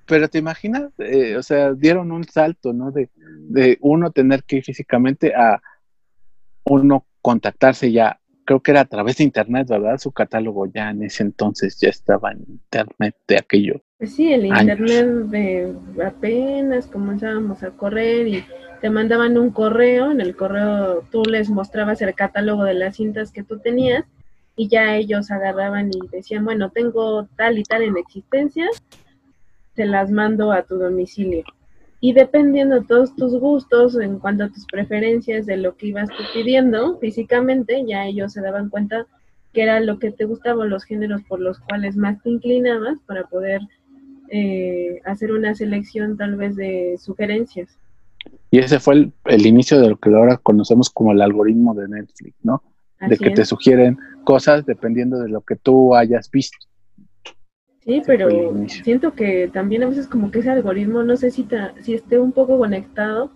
Pero 0.05 0.29
te 0.29 0.37
imaginas, 0.37 0.91
eh, 0.99 1.35
o 1.37 1.41
sea, 1.41 1.73
dieron 1.73 2.11
un 2.11 2.23
salto, 2.23 2.71
¿no? 2.71 2.91
De, 2.91 3.09
de 3.15 3.79
uno 3.81 4.11
tener 4.11 4.43
que 4.43 4.57
ir 4.57 4.63
físicamente 4.63 5.33
a 5.33 5.59
uno 6.65 7.07
contactarse 7.19 7.91
ya, 7.91 8.19
creo 8.45 8.61
que 8.61 8.69
era 8.69 8.81
a 8.81 8.85
través 8.85 9.17
de 9.17 9.23
internet, 9.23 9.67
¿verdad? 9.67 9.97
Su 9.97 10.11
catálogo 10.11 10.67
ya 10.67 10.91
en 10.91 11.01
ese 11.01 11.23
entonces 11.23 11.79
ya 11.79 11.89
estaba 11.89 12.31
en 12.31 12.45
internet 12.47 13.15
de 13.27 13.37
aquello. 13.37 13.81
Pues 13.97 14.13
sí, 14.13 14.31
el 14.31 14.45
internet 14.45 15.07
de 15.31 15.75
apenas 16.05 16.85
comenzábamos 16.85 17.63
a 17.63 17.71
correr 17.71 18.27
y 18.27 18.45
te 18.83 18.89
mandaban 18.89 19.37
un 19.37 19.51
correo, 19.51 20.11
en 20.11 20.19
el 20.19 20.35
correo 20.35 21.05
tú 21.09 21.23
les 21.23 21.49
mostrabas 21.49 22.01
el 22.01 22.13
catálogo 22.15 22.65
de 22.65 22.73
las 22.73 22.97
cintas 22.97 23.31
que 23.31 23.41
tú 23.41 23.59
tenías 23.59 24.03
y 24.57 24.67
ya 24.67 24.97
ellos 24.97 25.31
agarraban 25.31 25.87
y 25.87 26.05
decían, 26.11 26.43
bueno, 26.43 26.69
tengo 26.69 27.25
tal 27.37 27.57
y 27.57 27.63
tal 27.63 27.83
en 27.83 27.95
existencia, 27.95 28.67
te 29.73 29.85
las 29.85 30.11
mando 30.11 30.51
a 30.51 30.63
tu 30.63 30.75
domicilio. 30.75 31.45
Y 32.01 32.11
dependiendo 32.11 32.81
de 32.81 32.85
todos 32.85 33.15
tus 33.15 33.39
gustos, 33.39 33.97
en 33.97 34.19
cuanto 34.19 34.43
a 34.43 34.49
tus 34.49 34.65
preferencias 34.65 35.45
de 35.45 35.55
lo 35.55 35.77
que 35.77 35.87
ibas 35.87 36.09
tú 36.09 36.23
pidiendo 36.33 36.99
físicamente, 36.99 37.85
ya 37.87 38.05
ellos 38.05 38.33
se 38.33 38.41
daban 38.41 38.67
cuenta 38.67 39.07
que 39.53 39.63
era 39.63 39.79
lo 39.79 39.97
que 39.97 40.11
te 40.11 40.25
gustaba, 40.25 40.65
los 40.65 40.83
géneros 40.83 41.21
por 41.23 41.39
los 41.39 41.57
cuales 41.57 41.95
más 41.95 42.21
te 42.21 42.31
inclinabas 42.31 42.97
para 43.05 43.23
poder 43.27 43.61
eh, 44.27 44.99
hacer 45.05 45.31
una 45.31 45.55
selección 45.55 46.17
tal 46.17 46.35
vez 46.35 46.57
de 46.57 46.97
sugerencias. 46.99 47.77
Y 48.53 48.59
ese 48.59 48.79
fue 48.79 49.09
el, 49.25 49.45
inicio 49.47 49.81
de 49.81 49.89
lo 49.89 49.97
que 49.97 50.13
ahora 50.13 50.37
conocemos 50.37 50.91
como 50.91 51.11
el 51.11 51.23
algoritmo 51.23 51.73
de 51.73 51.87
Netflix, 51.87 52.35
¿no? 52.43 52.61
de 52.99 53.17
que 53.17 53.31
te 53.31 53.45
sugieren 53.45 53.97
cosas 54.25 54.63
dependiendo 54.63 55.17
de 55.17 55.27
lo 55.27 55.41
que 55.41 55.55
tú 55.55 55.95
hayas 55.95 56.29
visto. 56.29 56.59
Sí, 57.79 58.03
pero 58.05 58.29
siento 58.67 59.15
que 59.15 59.49
también 59.51 59.81
a 59.81 59.89
veces 59.89 60.05
como 60.05 60.29
que 60.29 60.37
ese 60.37 60.51
algoritmo, 60.51 61.01
no 61.01 61.17
sé 61.17 61.31
si, 61.31 61.47
si 61.81 61.95
esté 61.95 62.19
un 62.19 62.31
poco 62.31 62.59
conectado 62.59 63.31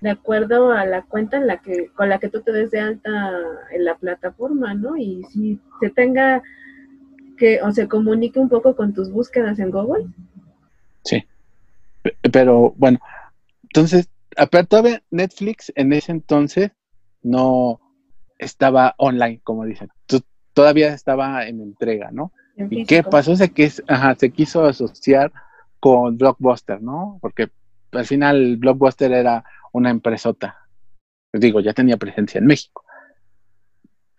de 0.00 0.08
acuerdo 0.08 0.72
a 0.72 0.86
la 0.86 1.02
cuenta 1.02 1.36
en 1.36 1.48
la 1.48 1.58
que 1.58 1.88
con 1.88 2.08
la 2.08 2.18
que 2.18 2.30
tú 2.30 2.40
te 2.40 2.52
des 2.52 2.70
de 2.70 2.80
alta 2.80 3.10
en 3.72 3.84
la 3.84 3.96
plataforma, 3.96 4.72
¿no? 4.72 4.96
Y 4.96 5.22
si 5.24 5.60
se 5.80 5.90
tenga 5.90 6.42
que 7.36 7.60
o 7.60 7.72
se 7.72 7.88
comunique 7.88 8.40
un 8.40 8.48
poco 8.48 8.74
con 8.74 8.94
tus 8.94 9.12
búsquedas 9.12 9.58
en 9.58 9.70
Google. 9.70 10.06
Sí. 11.04 11.22
Pero 12.32 12.72
bueno, 12.78 12.98
entonces 13.64 14.08
pero 14.50 14.66
todavía 14.66 15.02
Netflix 15.10 15.72
en 15.74 15.92
ese 15.92 16.12
entonces 16.12 16.70
no 17.22 17.80
estaba 18.38 18.94
online, 18.98 19.40
como 19.44 19.64
dicen. 19.64 19.88
Todavía 20.52 20.92
estaba 20.92 21.46
en 21.46 21.60
entrega, 21.60 22.10
¿no? 22.12 22.32
¿Y 22.56 22.84
qué 22.84 23.02
pasó? 23.02 23.34
Se, 23.36 23.52
que, 23.52 23.70
ajá, 23.88 24.14
se 24.16 24.30
quiso 24.30 24.64
asociar 24.64 25.32
con 25.80 26.18
Blockbuster, 26.18 26.82
¿no? 26.82 27.18
Porque 27.20 27.48
al 27.92 28.04
final 28.04 28.56
Blockbuster 28.58 29.12
era 29.12 29.44
una 29.72 29.90
empresota. 29.90 30.58
Digo, 31.32 31.60
ya 31.60 31.72
tenía 31.72 31.96
presencia 31.96 32.38
en 32.38 32.46
México. 32.46 32.84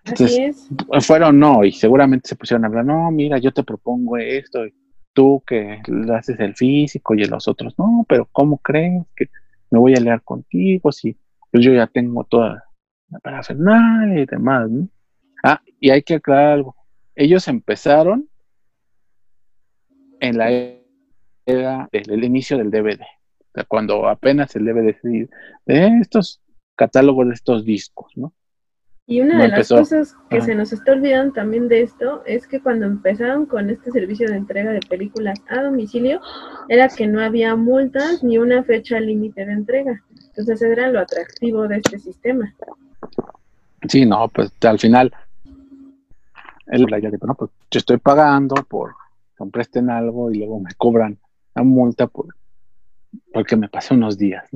Entonces, 0.06 0.68
fueron 1.00 1.40
no, 1.40 1.64
y 1.64 1.72
seguramente 1.72 2.28
se 2.28 2.36
pusieron 2.36 2.66
a 2.66 2.68
hablar, 2.68 2.86
no, 2.86 3.10
mira, 3.12 3.38
yo 3.38 3.54
te 3.54 3.64
propongo 3.64 4.18
esto, 4.18 4.66
y 4.66 4.74
tú 5.14 5.42
que 5.48 5.82
haces 6.14 6.40
el 6.40 6.56
físico 6.56 7.14
y 7.14 7.24
los 7.24 7.48
otros, 7.48 7.74
no, 7.78 8.06
pero 8.10 8.28
¿cómo 8.32 8.58
crees 8.58 9.06
que 9.16 9.30
me 9.74 9.80
voy 9.80 9.96
a 9.96 10.00
leer 10.00 10.22
contigo, 10.22 10.92
si 10.92 11.18
pues 11.52 11.66
yo 11.66 11.74
ya 11.74 11.88
tengo 11.88 12.24
toda 12.26 12.64
la 13.10 13.20
parafernalia 13.20 14.22
y 14.22 14.26
demás, 14.28 14.70
¿no? 14.70 14.88
Ah, 15.44 15.60
y 15.80 15.90
hay 15.90 16.04
que 16.04 16.16
aclarar 16.16 16.54
algo. 16.54 16.76
Ellos 17.16 17.48
empezaron 17.48 18.30
en 20.20 20.38
la 20.38 20.52
era 21.48 21.90
del 21.92 22.24
inicio 22.24 22.60
del 22.60 22.70
DVD, 22.70 23.02
o 23.02 23.52
sea, 23.56 23.64
cuando 23.64 24.08
apenas 24.08 24.56
el 24.56 24.66
DVD 24.66 24.96
de 25.66 25.88
estos 26.00 26.40
catálogos 26.76 27.30
de 27.30 27.34
estos 27.34 27.66
discos, 27.66 28.12
¿no? 28.16 28.32
Y 29.06 29.20
una 29.20 29.42
de 29.42 29.50
las 29.50 29.68
cosas 29.68 30.16
que 30.30 30.40
se 30.40 30.56
nos 30.56 30.72
está 30.72 30.94
olvidando 30.94 31.34
también 31.34 31.68
de 31.68 31.82
esto 31.82 32.24
es 32.26 32.48
que 32.48 32.62
cuando 32.62 32.86
empezaron 32.86 33.46
con 33.46 33.70
este 33.70 33.92
servicio 33.92 34.30
de 34.30 34.38
entrega 34.38 34.72
de 34.72 34.80
películas 34.80 35.42
a 35.50 35.62
domicilio, 35.62 36.22
era 36.70 36.88
que 36.88 37.06
no 37.06 37.20
había 37.20 37.56
multas 37.58 38.24
ni 38.24 38.38
una 38.38 38.64
fecha 38.64 39.02
límite 39.02 39.46
de 39.46 39.52
entrega. 39.52 40.02
Entonces 40.28 40.62
era 40.62 40.90
lo 40.90 41.00
atractivo 41.00 41.68
de 41.68 41.78
este 41.78 42.00
sistema. 42.00 42.56
Sí, 43.90 44.06
no, 44.06 44.30
pues 44.30 44.54
al 44.62 44.80
final, 44.80 45.14
el 46.68 46.86
ya 47.02 47.10
de, 47.10 47.20
no, 47.28 47.36
pues 47.36 47.52
yo 47.70 47.80
estoy 47.80 47.98
pagando 47.98 48.56
por 48.70 48.96
que 49.38 49.44
me 49.44 49.52
presten 49.52 49.90
algo 49.90 50.32
y 50.32 50.38
luego 50.38 50.62
me 50.62 50.72
cobran 50.78 51.18
una 51.56 51.66
multa 51.66 52.08
por 52.08 52.28
porque 53.34 53.56
me 53.58 53.68
pasé 53.68 53.94
unos 53.94 54.18
días. 54.18 54.50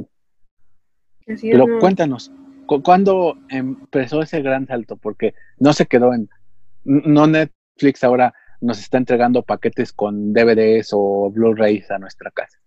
Pero 1.25 1.65
cuéntanos, 1.79 2.31
¿Cuándo 2.67 3.37
empezó 3.49 4.21
ese 4.21 4.41
gran 4.41 4.67
salto? 4.67 4.97
Porque 4.97 5.33
no 5.59 5.73
se 5.73 5.85
quedó 5.85 6.13
en. 6.13 6.29
No 6.83 7.27
Netflix 7.27 8.03
ahora 8.03 8.33
nos 8.61 8.79
está 8.79 8.97
entregando 8.97 9.43
paquetes 9.43 9.93
con 9.93 10.33
DVDs 10.33 10.89
o 10.91 11.31
Blu-rays 11.31 11.89
a 11.91 11.99
nuestra 11.99 12.31
casa. 12.31 12.57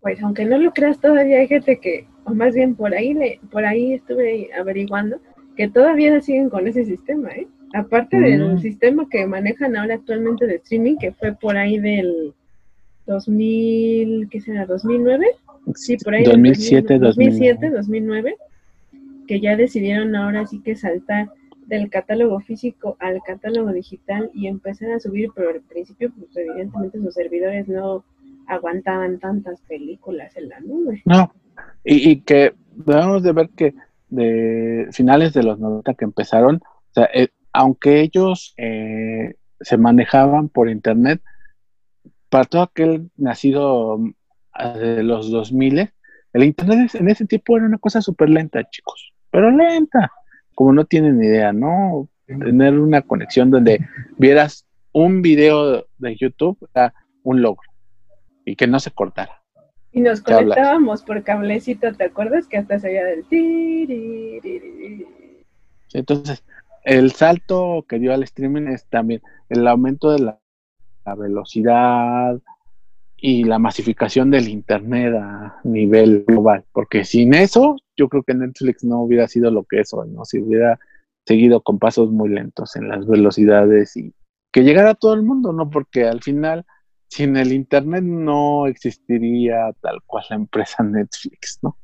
Pues 0.00 0.22
aunque 0.22 0.44
no 0.44 0.58
lo 0.58 0.72
creas 0.72 1.00
todavía 1.00 1.38
hay 1.38 1.48
gente 1.48 1.80
que, 1.80 2.06
o 2.24 2.34
más 2.34 2.54
bien 2.54 2.76
por 2.76 2.94
ahí 2.94 3.14
le, 3.14 3.40
por 3.50 3.64
ahí 3.64 3.94
estuve 3.94 4.50
averiguando, 4.58 5.18
que 5.56 5.68
todavía 5.68 6.20
siguen 6.20 6.50
con 6.50 6.68
ese 6.68 6.84
sistema, 6.84 7.30
¿eh? 7.30 7.48
Aparte 7.74 8.18
del 8.18 8.54
mm. 8.54 8.58
sistema 8.60 9.08
que 9.10 9.26
manejan 9.26 9.76
ahora 9.76 9.94
actualmente 9.94 10.46
de 10.46 10.56
streaming, 10.56 10.96
que 10.98 11.12
fue 11.12 11.34
por 11.34 11.56
ahí 11.56 11.78
del 11.78 12.32
2000, 13.06 14.28
¿qué 14.30 14.40
será? 14.40 14.66
¿2009? 14.66 15.24
Sí, 15.74 15.96
por 15.96 16.14
ahí. 16.14 16.24
2007, 16.24 16.98
2007, 16.98 17.70
2009 17.70 18.36
que 19.26 19.40
ya 19.40 19.56
decidieron 19.56 20.14
ahora 20.14 20.46
sí 20.46 20.60
que 20.62 20.76
saltar 20.76 21.28
del 21.66 21.90
catálogo 21.90 22.40
físico 22.40 22.96
al 23.00 23.20
catálogo 23.26 23.72
digital 23.72 24.30
y 24.32 24.46
empezar 24.46 24.92
a 24.92 25.00
subir, 25.00 25.30
pero 25.34 25.50
al 25.50 25.60
principio, 25.62 26.12
pues 26.16 26.36
evidentemente 26.36 26.98
sus 26.98 27.14
servidores 27.14 27.68
no 27.68 28.04
aguantaban 28.46 29.18
tantas 29.18 29.60
películas 29.62 30.36
en 30.36 30.48
la 30.48 30.60
nube. 30.60 31.02
No, 31.04 31.32
y, 31.84 32.20
que 32.20 32.54
debemos 32.72 33.22
de 33.22 33.32
ver 33.32 33.50
que 33.50 33.74
de 34.08 34.88
finales 34.92 35.32
de 35.32 35.42
los 35.42 35.58
90 35.58 35.94
que 35.94 36.04
empezaron, 36.04 36.56
o 36.56 36.92
sea, 36.92 37.08
eh, 37.12 37.28
aunque 37.52 38.00
ellos 38.00 38.54
eh, 38.56 39.34
se 39.60 39.76
manejaban 39.76 40.48
por 40.48 40.70
internet, 40.70 41.20
para 42.28 42.44
todo 42.44 42.62
aquel 42.62 43.10
nacido 43.16 43.98
mm, 43.98 44.12
de 44.78 45.02
los 45.02 45.30
2000, 45.30 45.90
el 46.32 46.44
internet 46.44 46.94
en 46.94 47.08
ese 47.08 47.26
tiempo 47.26 47.56
era 47.56 47.66
una 47.66 47.78
cosa 47.78 48.00
súper 48.00 48.28
lenta, 48.28 48.62
chicos, 48.68 49.12
pero 49.36 49.50
lenta, 49.50 50.10
como 50.54 50.72
no 50.72 50.86
tienen 50.86 51.22
idea, 51.22 51.52
¿no? 51.52 52.08
Tener 52.24 52.78
una 52.78 53.02
conexión 53.02 53.50
donde 53.50 53.86
vieras 54.16 54.64
un 54.92 55.20
video 55.20 55.86
de 55.98 56.16
YouTube 56.16 56.56
era 56.74 56.94
un 57.22 57.42
logro 57.42 57.68
y 58.46 58.56
que 58.56 58.66
no 58.66 58.80
se 58.80 58.92
cortara. 58.92 59.42
Y 59.92 60.00
nos 60.00 60.22
conectábamos 60.22 61.02
por 61.02 61.22
cablecito, 61.22 61.92
¿te 61.92 62.04
acuerdas? 62.04 62.46
Que 62.48 62.56
hasta 62.56 62.78
se 62.78 62.88
veía 62.88 63.04
del... 63.04 63.26
Entonces, 65.92 66.42
el 66.84 67.12
salto 67.12 67.84
que 67.86 67.98
dio 67.98 68.14
al 68.14 68.22
streaming 68.22 68.68
es 68.68 68.86
también 68.86 69.20
el 69.50 69.68
aumento 69.68 70.12
de 70.12 70.20
la, 70.20 70.40
velocidad 71.14 72.40
y 73.18 73.44
la 73.44 73.58
masificación 73.58 74.30
del 74.30 74.48
Internet 74.48 75.14
a 75.14 75.60
nivel 75.62 76.24
global. 76.26 76.64
Porque 76.72 77.04
sin 77.04 77.34
eso, 77.34 77.76
yo 77.96 78.08
creo 78.08 78.22
que 78.22 78.34
Netflix 78.34 78.84
no 78.84 79.02
hubiera 79.02 79.28
sido 79.28 79.50
lo 79.50 79.64
que 79.64 79.80
es 79.80 79.92
hoy, 79.92 80.08
¿no? 80.10 80.24
Si 80.24 80.38
hubiera 80.38 80.78
seguido 81.26 81.60
con 81.60 81.78
pasos 81.78 82.10
muy 82.10 82.28
lentos 82.28 82.76
en 82.76 82.88
las 82.88 83.06
velocidades 83.06 83.96
y 83.96 84.14
que 84.52 84.62
llegara 84.62 84.94
todo 84.94 85.14
el 85.14 85.22
mundo, 85.22 85.52
¿no? 85.52 85.68
Porque 85.68 86.04
al 86.04 86.22
final, 86.22 86.64
sin 87.08 87.36
el 87.36 87.52
Internet 87.52 88.04
no 88.04 88.66
existiría 88.66 89.72
tal 89.80 89.98
cual 90.06 90.24
la 90.30 90.36
empresa 90.36 90.82
Netflix, 90.82 91.58
¿no? 91.62 91.76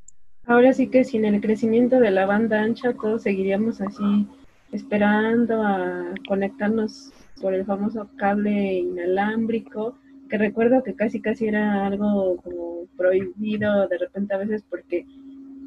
Ahora 0.47 0.73
sí 0.73 0.89
que 0.89 1.05
sin 1.05 1.25
el 1.25 1.41
crecimiento 1.41 2.01
de 2.01 2.11
la 2.11 2.27
banda 2.27 2.63
ancha, 2.63 2.95
todos 2.95 3.23
seguiríamos 3.23 3.81
así 3.81 4.27
esperando 4.73 5.63
a 5.63 6.15
conectarnos 6.27 7.13
por 7.41 7.55
el 7.55 7.65
famoso 7.65 8.09
cable 8.17 8.75
inalámbrico, 8.75 9.99
que 10.29 10.39
recuerdo 10.39 10.83
que 10.83 10.95
casi 10.95 11.21
casi 11.21 11.47
era 11.47 11.87
algo 11.87 12.37
como 12.39 12.87
prohibido 12.97 13.87
de 13.89 13.99
repente 13.99 14.35
a 14.35 14.39
veces 14.39 14.65
porque 14.69 15.05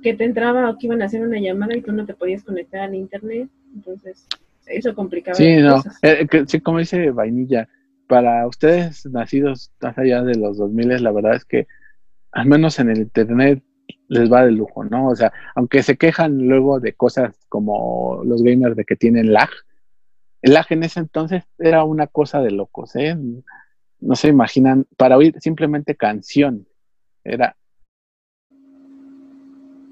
que 0.06 0.14
te 0.14 0.24
entraba 0.24 0.70
o 0.70 0.78
que 0.78 0.86
iban 0.86 1.02
a 1.02 1.06
hacer 1.06 1.24
una 1.24 1.40
llamada 1.40 1.76
y 1.76 1.82
tú 1.82 1.92
no 1.92 2.06
te 2.06 2.14
podías 2.14 2.44
conectar 2.44 2.82
al 2.82 2.94
internet, 2.94 3.50
entonces 3.74 4.28
eso 4.68 4.94
complicaba. 4.94 5.34
Sí, 5.34 5.56
no, 5.58 5.82
eh, 6.04 6.28
sí, 6.46 6.62
como 6.62 6.78
dice 6.78 7.10
Vainilla, 7.10 7.68
para 8.06 8.46
ustedes 8.46 9.04
nacidos 9.08 9.72
más 9.82 9.98
allá 9.98 10.22
de 10.22 10.36
los 10.36 10.60
2000, 10.60 11.02
la 11.02 11.12
verdad 11.12 11.34
es 11.34 11.44
que 11.44 11.66
al 12.34 12.46
menos 12.46 12.78
en 12.78 12.92
el 12.92 13.00
internet 13.00 13.64
les 14.08 14.32
va 14.32 14.46
de 14.46 14.52
lujo, 14.52 14.84
¿no? 14.84 15.08
O 15.08 15.16
sea, 15.16 15.34
aunque 15.56 15.82
se 15.82 15.98
quejan 15.98 16.38
luego 16.38 16.80
de 16.80 16.94
cosas 16.94 17.44
como 17.50 18.22
los 18.24 18.44
gamers 18.44 18.76
de 18.76 18.86
que 18.86 18.96
tienen 18.96 19.34
lag, 19.34 19.50
el 20.44 20.54
lag 20.54 20.68
en 20.70 20.84
ese 20.84 21.00
entonces 21.00 21.46
era 21.58 21.84
una 21.84 22.06
cosa 22.06 22.42
de 22.42 22.52
locos, 22.52 22.96
¿eh? 22.96 23.18
No 24.02 24.16
se 24.16 24.28
imaginan, 24.28 24.86
para 24.98 25.18
oír 25.18 25.34
simplemente 25.40 25.96
canción, 25.96 26.68
era... 27.24 27.56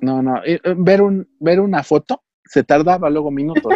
No, 0.03 0.21
no, 0.21 0.43
eh, 0.45 0.59
ver, 0.75 1.01
un, 1.01 1.27
ver 1.39 1.61
una 1.61 1.81
foto 1.81 2.21
se 2.45 2.63
tardaba 2.63 3.09
luego 3.09 3.31
minutos. 3.31 3.73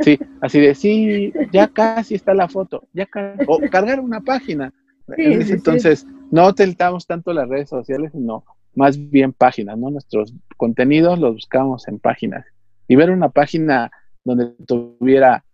sí, 0.00 0.18
así 0.40 0.60
de, 0.60 0.74
sí, 0.74 1.32
ya 1.52 1.68
casi 1.68 2.14
está 2.14 2.32
la 2.32 2.48
foto, 2.48 2.88
ya 2.92 3.06
o 3.46 3.60
cargar 3.70 4.00
una 4.00 4.20
página. 4.20 4.72
entonces 5.16 6.06
no 6.30 6.48
utilizamos 6.48 7.06
tanto 7.06 7.32
las 7.34 7.48
redes 7.48 7.68
sociales, 7.68 8.12
sino 8.12 8.44
más 8.74 9.10
bien 9.10 9.34
páginas, 9.34 9.76
¿no? 9.76 9.90
Nuestros 9.90 10.32
contenidos 10.56 11.18
los 11.18 11.34
buscamos 11.34 11.86
en 11.86 11.98
páginas. 11.98 12.46
Y 12.88 12.96
ver 12.96 13.10
una 13.10 13.28
página 13.28 13.90
donde 14.24 14.52
tuviera, 14.66 15.44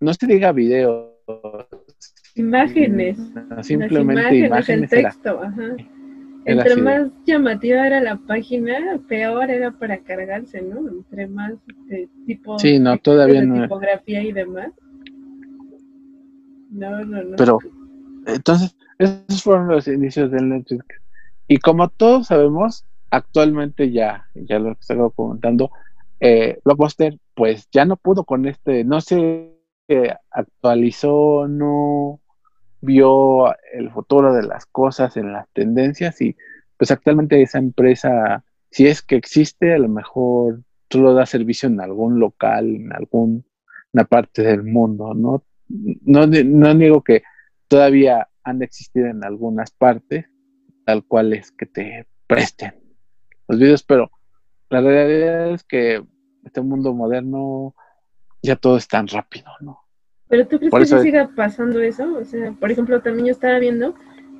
no 0.00 0.12
se 0.12 0.26
diga 0.26 0.52
video, 0.52 1.14
imágenes. 2.34 3.16
simplemente 3.62 4.36
imágenes, 4.36 4.90
texto, 4.90 5.42
ajá. 5.42 5.76
Entre 6.46 6.76
más 6.76 7.10
llamativa 7.24 7.86
era 7.86 8.00
la 8.00 8.16
página, 8.16 9.00
peor 9.08 9.50
era 9.50 9.70
para 9.70 9.98
cargarse, 9.98 10.60
¿no? 10.62 10.88
Entre 10.88 11.26
más 11.26 11.52
este, 11.66 12.08
tipo 12.26 12.58
sí, 12.58 12.78
no, 12.78 12.98
todavía 12.98 13.40
de 13.40 13.62
tipografía 13.62 14.22
y 14.22 14.32
demás. 14.32 14.70
No, 16.70 17.04
no, 17.04 17.22
no. 17.22 17.36
Pero, 17.36 17.58
entonces, 18.26 18.76
esos 18.98 19.42
fueron 19.42 19.68
los 19.68 19.88
inicios 19.88 20.30
del 20.30 20.48
Netflix. 20.48 20.84
Y 21.48 21.58
como 21.58 21.88
todos 21.88 22.26
sabemos, 22.26 22.84
actualmente 23.10 23.90
ya, 23.90 24.28
ya 24.34 24.58
lo 24.58 24.72
estaba 24.72 25.10
comentando, 25.10 25.70
eh, 26.20 26.58
Blockbuster 26.64 27.18
pues 27.34 27.68
ya 27.72 27.84
no 27.84 27.96
pudo 27.96 28.24
con 28.24 28.46
este, 28.46 28.84
no 28.84 29.00
se 29.00 29.50
actualizó, 30.30 31.46
no 31.48 32.20
vio 32.84 33.54
el 33.72 33.90
futuro 33.90 34.34
de 34.34 34.42
las 34.42 34.66
cosas 34.66 35.16
en 35.16 35.32
las 35.32 35.48
tendencias 35.52 36.20
y 36.20 36.36
pues 36.76 36.90
actualmente 36.90 37.40
esa 37.40 37.58
empresa, 37.58 38.44
si 38.70 38.86
es 38.86 39.02
que 39.02 39.16
existe, 39.16 39.74
a 39.74 39.78
lo 39.78 39.88
mejor 39.88 40.62
solo 40.90 41.14
da 41.14 41.26
servicio 41.26 41.68
en 41.68 41.80
algún 41.80 42.20
local, 42.20 42.66
en 42.66 42.92
alguna 42.92 43.42
parte 44.08 44.42
del 44.42 44.62
mundo, 44.62 45.14
¿no? 45.14 45.44
No, 45.68 46.26
no 46.26 46.74
niego 46.74 47.02
que 47.02 47.22
todavía 47.68 48.28
han 48.42 48.58
de 48.58 48.68
en 48.94 49.24
algunas 49.24 49.70
partes, 49.70 50.26
tal 50.84 51.04
cual 51.04 51.32
es 51.32 51.50
que 51.52 51.66
te 51.66 52.06
presten 52.26 52.74
los 53.48 53.58
videos, 53.58 53.82
pero 53.82 54.10
la 54.70 54.80
realidad 54.80 55.50
es 55.50 55.64
que 55.64 56.04
este 56.44 56.60
mundo 56.60 56.94
moderno 56.94 57.74
ya 58.42 58.56
todo 58.56 58.76
es 58.76 58.86
tan 58.88 59.08
rápido, 59.08 59.50
¿no? 59.60 59.83
Pero 60.34 60.48
tú 60.48 60.58
crees 60.58 60.74
que 60.74 60.86
se 60.86 61.02
siga 61.02 61.30
pasando 61.36 61.80
eso? 61.80 62.12
O 62.18 62.24
sea, 62.24 62.50
por 62.58 62.68
ejemplo, 62.68 63.00
también 63.00 63.26
yo 63.26 63.32
estaba 63.32 63.60
viendo 63.60 63.94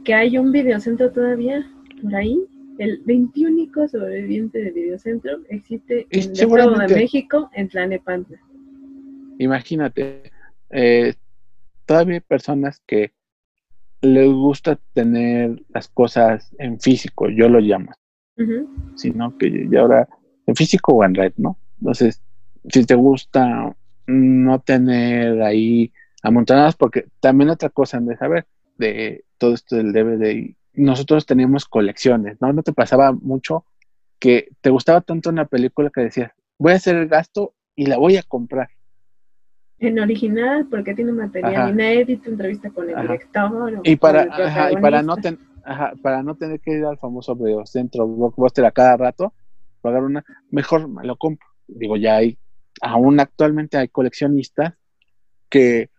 que 0.04 0.12
hay 0.12 0.37
un 0.38 0.50
videocentro 0.50 1.12
todavía 1.12 1.64
por 2.02 2.16
ahí. 2.16 2.37
El 2.78 3.00
21 3.04 3.68
sobreviviente 3.88 4.59
de 4.59 4.72
videocentro 4.72 5.38
existe 5.48 6.09
en 6.11 6.20
el 6.20 6.33
Estado 6.33 6.78
de 6.78 6.94
México, 6.96 7.48
en 7.54 7.68
Tlanepantla. 7.68 8.40
Imagínate, 9.38 10.33
eh, 10.70 11.14
todavía 11.87 12.14
hay 12.14 12.20
personas 12.22 12.83
que 12.85 13.12
les 14.00 14.28
gusta 14.33 14.80
tener 14.94 15.62
las 15.68 15.87
cosas 15.87 16.52
en 16.59 16.80
físico, 16.80 17.28
yo 17.28 17.48
lo 17.48 17.61
llamo. 17.61 17.92
Sino 18.96 19.38
que 19.38 19.68
ya 19.70 19.83
ahora 19.83 20.09
en 20.44 20.57
físico 20.57 20.94
o 20.94 21.04
en 21.04 21.14
red, 21.14 21.35
¿no? 21.37 21.57
Entonces, 21.78 22.20
si 22.68 22.85
te 22.85 22.96
gusta 22.96 23.76
no 24.07 24.61
tener 24.61 25.43
ahí 25.43 25.93
amontonadas, 26.23 26.77
porque 26.77 27.07
también 27.21 27.51
otra 27.51 27.69
cosa 27.69 28.01
de 28.01 28.17
saber 28.17 28.47
de 28.79 29.25
todo 29.38 29.55
esto 29.55 29.77
del 29.77 29.93
DVD, 29.93 30.55
nosotros 30.73 31.27
teníamos 31.27 31.67
colecciones, 31.67 32.40
¿no? 32.40 32.53
No 32.53 32.62
te 32.62 32.73
pasaba 32.73 33.12
mucho 33.12 33.64
que 34.19 34.49
te 34.61 34.71
gustaba 34.71 35.01
tanto 35.01 35.31
una 35.31 35.45
película 35.45 35.90
que 35.95 36.03
decías, 36.03 36.33
voy 36.59 36.73
a 36.73 36.77
hacer 36.77 36.97
el 36.97 37.09
gasto 37.09 37.55
y 37.77 37.87
la 37.87 37.99
voy 37.99 38.17
a 38.17 38.23
comprar 38.23 38.69
en 39.79 39.99
original 39.99 40.67
porque 40.71 40.95
tiene 40.95 41.12
material 41.12 41.71
inédito, 41.71 42.31
entrevista 42.31 42.71
con 42.71 42.88
el 42.88 43.01
director. 43.01 43.81
Y 43.85 43.97
para, 43.97 44.25
y 44.71 44.77
para 44.77 45.03
no 45.03 45.17
para 46.03 46.23
no 46.23 46.35
tener 46.35 46.61
que 46.61 46.73
ir 46.73 46.85
al 46.85 46.99
famoso 46.99 47.37
centro 47.64 48.07
blockbuster 48.07 48.64
a 48.64 48.71
cada 48.71 48.97
rato, 48.97 49.33
pagar 49.81 50.02
una, 50.02 50.25
mejor 50.50 50.88
me 50.88 51.05
lo 51.05 51.17
compro. 51.17 51.46
Digo, 51.67 51.96
ya 51.96 52.17
hay, 52.17 52.38
aún 52.85 53.20
actualmente 53.20 53.76
hay 53.76 53.88
coleccionistas 53.88 54.74
que 55.48 55.90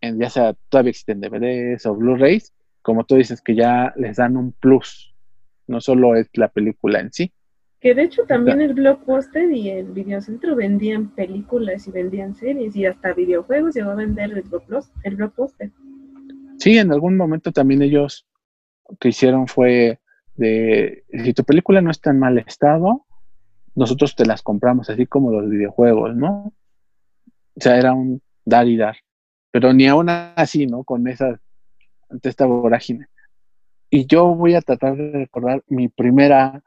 en, 0.00 0.18
ya 0.18 0.30
sea 0.30 0.54
todavía 0.68 0.90
existen 0.90 1.20
DVDs 1.20 1.86
o 1.86 1.94
Blu-rays, 1.94 2.52
como 2.82 3.04
tú 3.04 3.16
dices, 3.16 3.40
que 3.40 3.54
ya 3.54 3.92
les 3.96 4.16
dan 4.16 4.36
un 4.36 4.52
plus. 4.52 5.14
No 5.66 5.80
solo 5.80 6.14
es 6.14 6.28
la 6.34 6.48
película 6.48 7.00
en 7.00 7.10
sí, 7.12 7.32
que 7.84 7.94
de 7.94 8.04
hecho 8.04 8.24
también 8.24 8.62
el 8.62 8.72
Blockbuster 8.72 9.52
y 9.52 9.68
el 9.68 9.92
Videocentro 9.92 10.56
vendían 10.56 11.10
películas 11.10 11.86
y 11.86 11.90
vendían 11.90 12.34
series 12.34 12.74
y 12.74 12.86
hasta 12.86 13.12
videojuegos 13.12 13.74
llegó 13.74 13.90
a 13.90 13.94
vender 13.94 14.30
el, 14.32 14.44
el 15.02 15.16
Blockbuster. 15.16 15.70
Sí, 16.56 16.78
en 16.78 16.92
algún 16.92 17.18
momento 17.18 17.52
también 17.52 17.82
ellos 17.82 18.26
lo 18.88 18.96
que 18.96 19.10
hicieron 19.10 19.48
fue 19.48 20.00
de, 20.34 21.04
si 21.12 21.34
tu 21.34 21.44
película 21.44 21.82
no 21.82 21.90
está 21.90 22.08
en 22.08 22.20
mal 22.20 22.38
estado, 22.38 23.04
nosotros 23.74 24.14
te 24.14 24.26
las 24.26 24.42
compramos, 24.42 24.90
así 24.90 25.06
como 25.06 25.32
los 25.32 25.48
videojuegos, 25.48 26.14
¿no? 26.16 26.52
O 27.56 27.60
sea, 27.60 27.76
era 27.76 27.92
un 27.92 28.22
dar 28.44 28.66
y 28.68 28.76
dar. 28.76 28.96
Pero 29.50 29.72
ni 29.72 29.86
aún 29.86 30.08
así, 30.08 30.66
¿no? 30.66 30.84
Con 30.84 31.06
esa, 31.08 31.40
ante 32.08 32.28
esta 32.28 32.46
vorágine. 32.46 33.06
Y 33.90 34.06
yo 34.06 34.34
voy 34.34 34.54
a 34.54 34.60
tratar 34.60 34.96
de 34.96 35.12
recordar 35.12 35.62
mi 35.68 35.88
primera 35.88 36.62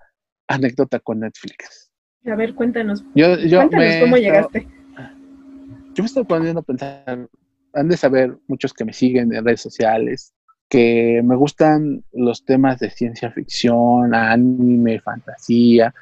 anécdota 0.48 1.00
con 1.00 1.20
Netflix. 1.20 1.92
A 2.26 2.36
ver, 2.36 2.56
cuéntanos. 2.56 3.04
Yo, 3.16 3.36
cuéntanos 3.36 3.96
cómo 4.02 4.18
llegaste. 4.18 4.68
yo 5.94 6.04
me 6.04 6.06
estoy 6.06 6.24
poniendo 6.24 6.62
a 6.62 6.64
pensar, 6.64 7.28
han 7.74 7.88
de 7.90 7.98
saber 7.98 8.38
muchos 8.48 8.74
que 8.74 8.86
me 8.86 8.94
siguen 8.94 9.34
en 9.34 9.46
redes 9.46 9.62
sociales, 9.62 10.34
que 10.70 11.22
me 11.24 11.36
gustan 11.36 12.04
los 12.12 12.44
temas 12.44 12.80
de 12.80 12.90
ciencia 12.90 13.32
ficción, 13.32 14.14
anime, 14.14 15.00
fantasía, 15.00 15.94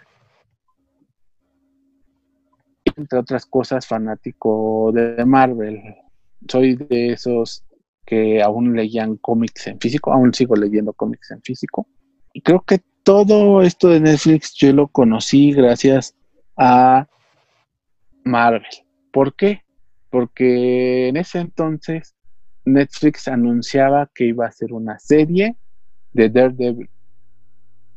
entre 2.96 3.20
otras 3.20 3.46
cosas, 3.46 3.88
fanático 3.88 4.92
de 4.94 5.26
Marvel. 5.26 5.82
Soy 6.48 6.76
de 6.76 7.14
esos 7.14 7.64
que 8.06 8.42
aún 8.42 8.76
leían 8.76 9.18
cómics 9.18 9.68
en 9.68 9.80
físico, 9.80 10.14
aún 10.14 10.34
sigo 10.34 10.56
leyendo 10.56 10.94
cómics 10.94 11.32
en 11.32 11.42
físico. 11.42 11.88
Y 12.34 12.42
creo 12.42 12.62
que 12.62 12.82
todo 13.04 13.62
esto 13.62 13.90
de 13.90 14.00
Netflix 14.00 14.54
yo 14.56 14.74
lo 14.74 14.88
conocí 14.88 15.52
gracias 15.52 16.16
a 16.58 17.08
Marvel. 18.24 18.64
¿Por 19.12 19.36
qué? 19.36 19.62
Porque 20.10 21.08
en 21.10 21.18
ese 21.18 21.40
entonces 21.40 22.16
Netflix 22.66 23.28
anunciaba 23.28 24.10
que 24.14 24.26
iba 24.26 24.46
a 24.46 24.50
hacer 24.50 24.74
una 24.74 25.00
serie 25.00 25.56
de 26.14 26.30
Daredevil. 26.30 26.90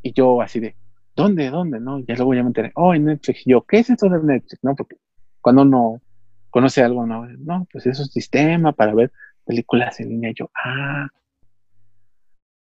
Y 0.02 0.12
yo 0.12 0.40
así 0.40 0.60
de, 0.60 0.76
¿dónde? 1.18 1.50
¿Dónde? 1.50 1.80
No, 1.80 1.98
ya 1.98 2.14
luego 2.14 2.32
ya 2.32 2.42
me 2.42 2.48
enteré. 2.48 2.70
Oh, 2.76 2.94
en 2.94 3.06
Netflix. 3.06 3.42
yo, 3.44 3.62
¿qué 3.62 3.80
es 3.80 3.90
esto 3.90 4.08
de 4.08 4.22
Netflix? 4.22 4.62
No, 4.62 4.76
porque 4.76 4.96
cuando 5.40 5.62
uno 5.62 6.00
conoce 6.48 6.82
algo, 6.82 7.06
no, 7.06 7.26
no, 7.26 7.66
pues 7.72 7.86
es 7.86 7.98
un 7.98 8.06
sistema 8.06 8.72
para 8.72 8.94
ver 8.94 9.12
películas 9.44 9.98
en 9.98 10.10
línea. 10.10 10.32
Yo, 10.34 10.48
ah, 10.54 11.08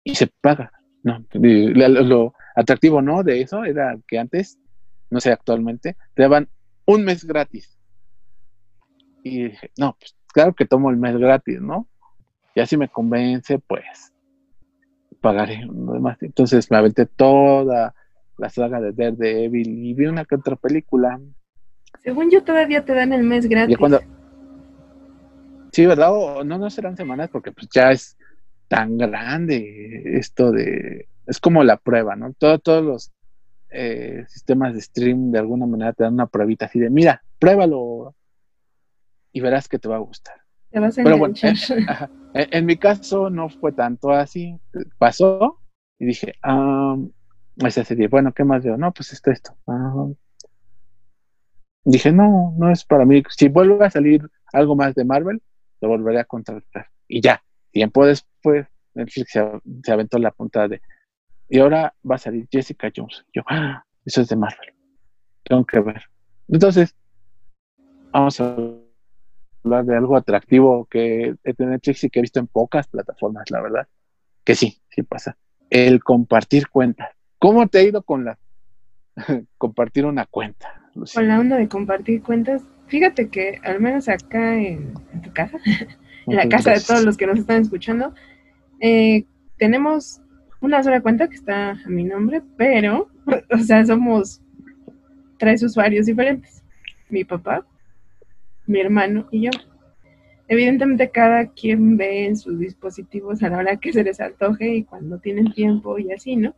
y 0.03 0.15
se 0.15 0.27
paga. 0.27 0.71
No, 1.03 1.25
lo, 1.33 2.33
atractivo, 2.55 3.01
¿no? 3.01 3.23
De 3.23 3.41
eso 3.41 3.63
era 3.63 3.97
que 4.05 4.19
antes, 4.19 4.59
no 5.09 5.21
sé, 5.21 5.31
actualmente, 5.31 5.95
te 6.13 6.23
daban 6.23 6.49
un 6.85 7.05
mes 7.05 7.23
gratis. 7.23 7.79
Y 9.23 9.45
dije, 9.45 9.71
no, 9.77 9.95
pues 9.97 10.15
claro 10.27 10.53
que 10.53 10.65
tomo 10.65 10.89
el 10.89 10.97
mes 10.97 11.17
gratis, 11.17 11.61
¿no? 11.61 11.87
Y 12.53 12.59
así 12.59 12.75
me 12.75 12.89
convence, 12.89 13.59
pues 13.59 14.11
pagaré 15.21 15.61
demás. 15.65 16.17
Entonces 16.21 16.69
me 16.69 16.77
aventé 16.77 17.05
toda 17.05 17.95
la 18.41 18.49
saga 18.49 18.81
de 18.81 18.91
Daredevil 18.91 19.85
y 19.85 19.93
vi 19.93 20.07
una 20.07 20.25
que 20.25 20.35
otra 20.35 20.55
película. 20.55 21.19
Según 22.03 22.31
yo 22.31 22.43
todavía 22.43 22.83
te 22.83 22.93
dan 22.93 23.13
el 23.13 23.23
mes 23.23 23.47
gratis. 23.47 23.77
Sí, 25.71 25.85
¿verdad? 25.85 26.09
O 26.11 26.43
no, 26.43 26.57
no 26.57 26.69
serán 26.71 26.97
semanas 26.97 27.29
porque 27.31 27.51
pues 27.51 27.69
ya 27.71 27.91
es 27.91 28.17
tan 28.67 28.97
grande 28.97 30.17
esto 30.17 30.51
de... 30.51 31.07
Es 31.27 31.39
como 31.39 31.63
la 31.63 31.77
prueba, 31.77 32.15
¿no? 32.15 32.33
todos 32.33 32.83
los 32.83 33.11
eh, 33.69 34.25
sistemas 34.27 34.73
de 34.73 34.81
stream 34.81 35.31
de 35.31 35.39
alguna 35.39 35.67
manera 35.67 35.93
te 35.93 36.03
dan 36.03 36.15
una 36.15 36.25
pruebita 36.25 36.65
así 36.65 36.79
de, 36.79 36.89
mira, 36.89 37.23
pruébalo 37.37 38.15
y 39.31 39.39
verás 39.39 39.69
que 39.69 39.77
te 39.77 39.87
va 39.87 39.97
a 39.97 39.99
gustar. 39.99 40.35
Te 40.71 40.79
vas 40.79 40.97
a 40.97 41.03
Pero 41.03 41.19
bueno, 41.19 41.35
en, 42.33 42.65
mi 42.65 42.75
caso 42.77 43.29
no 43.29 43.49
fue 43.49 43.71
tanto 43.71 44.09
así. 44.09 44.57
Pasó 44.97 45.59
y 45.99 46.07
dije, 46.07 46.33
bueno, 48.09 48.33
¿qué 48.33 48.43
más 48.43 48.63
veo? 48.63 48.77
No, 48.77 48.91
pues 48.91 49.13
esto, 49.13 49.31
esto. 49.31 49.55
Dije, 51.83 52.11
no, 52.11 52.53
no 52.57 52.71
es 52.71 52.85
para 52.85 53.05
mí. 53.05 53.23
Si 53.29 53.49
vuelve 53.49 53.85
a 53.85 53.89
salir 53.89 54.29
algo 54.53 54.75
más 54.75 54.95
de 54.95 55.05
Marvel, 55.05 55.41
lo 55.81 55.87
volveré 55.87 56.19
a 56.19 56.25
contratar. 56.25 56.87
Y 57.07 57.21
ya, 57.21 57.43
tiempo 57.71 58.05
después, 58.05 58.67
Netflix 58.93 59.31
se, 59.31 59.91
aventó 59.91 60.19
la 60.19 60.31
punta 60.31 60.67
de, 60.67 60.81
y 61.49 61.59
ahora 61.59 61.93
va 62.09 62.15
a 62.15 62.19
salir 62.19 62.47
Jessica 62.51 62.91
Jones. 62.95 63.25
Yo, 63.33 63.43
ah, 63.47 63.83
eso 64.05 64.21
es 64.21 64.29
de 64.29 64.35
Marvel. 64.35 64.73
Tengo 65.43 65.65
que 65.65 65.79
ver. 65.79 66.03
Entonces, 66.47 66.95
vamos 68.11 68.39
a 68.39 68.55
hablar 69.63 69.85
de 69.85 69.97
algo 69.97 70.15
atractivo 70.15 70.85
que 70.85 71.35
de 71.43 71.65
Netflix 71.65 72.03
y 72.03 72.09
que 72.09 72.19
he 72.19 72.21
visto 72.21 72.39
en 72.39 72.47
pocas 72.47 72.87
plataformas, 72.87 73.49
la 73.49 73.61
verdad. 73.61 73.87
Que 74.43 74.55
sí, 74.55 74.81
sí 74.89 75.03
pasa. 75.03 75.37
El 75.69 76.03
compartir 76.03 76.69
cuentas. 76.69 77.09
¿Cómo 77.41 77.67
te 77.67 77.79
ha 77.79 77.81
ido 77.81 78.03
con 78.03 78.23
la 78.23 78.37
compartir 79.57 80.05
una 80.05 80.27
cuenta? 80.27 80.79
Con 81.11 81.27
la 81.27 81.39
onda 81.39 81.57
de 81.57 81.67
compartir 81.67 82.21
cuentas, 82.21 82.61
fíjate 82.85 83.29
que 83.29 83.59
al 83.63 83.81
menos 83.81 84.07
acá 84.09 84.61
en, 84.61 84.93
tu 85.23 85.33
casa, 85.33 85.57
en 86.27 86.35
la 86.35 86.47
casa 86.47 86.73
de 86.73 86.81
todos 86.81 87.03
los 87.03 87.17
que 87.17 87.25
nos 87.25 87.39
están 87.39 87.63
escuchando, 87.63 88.13
eh, 88.79 89.25
tenemos 89.57 90.21
una 90.59 90.83
sola 90.83 91.01
cuenta 91.01 91.29
que 91.29 91.35
está 91.35 91.71
a 91.71 91.89
mi 91.89 92.03
nombre, 92.03 92.43
pero, 92.57 93.09
o 93.51 93.57
sea, 93.57 93.83
somos 93.87 94.39
tres 95.39 95.63
usuarios 95.63 96.05
diferentes. 96.05 96.63
Mi 97.09 97.23
papá, 97.23 97.65
mi 98.67 98.81
hermano 98.81 99.27
y 99.31 99.45
yo. 99.45 99.51
Evidentemente 100.47 101.09
cada 101.09 101.47
quien 101.47 101.97
ve 101.97 102.27
en 102.27 102.35
sus 102.35 102.59
dispositivos 102.59 103.41
a 103.41 103.49
la 103.49 103.57
hora 103.57 103.77
que 103.77 103.93
se 103.93 104.03
les 104.03 104.21
antoje 104.21 104.75
y 104.75 104.83
cuando 104.83 105.17
tienen 105.17 105.51
tiempo 105.53 105.97
y 105.97 106.11
así, 106.11 106.35
¿no? 106.35 106.53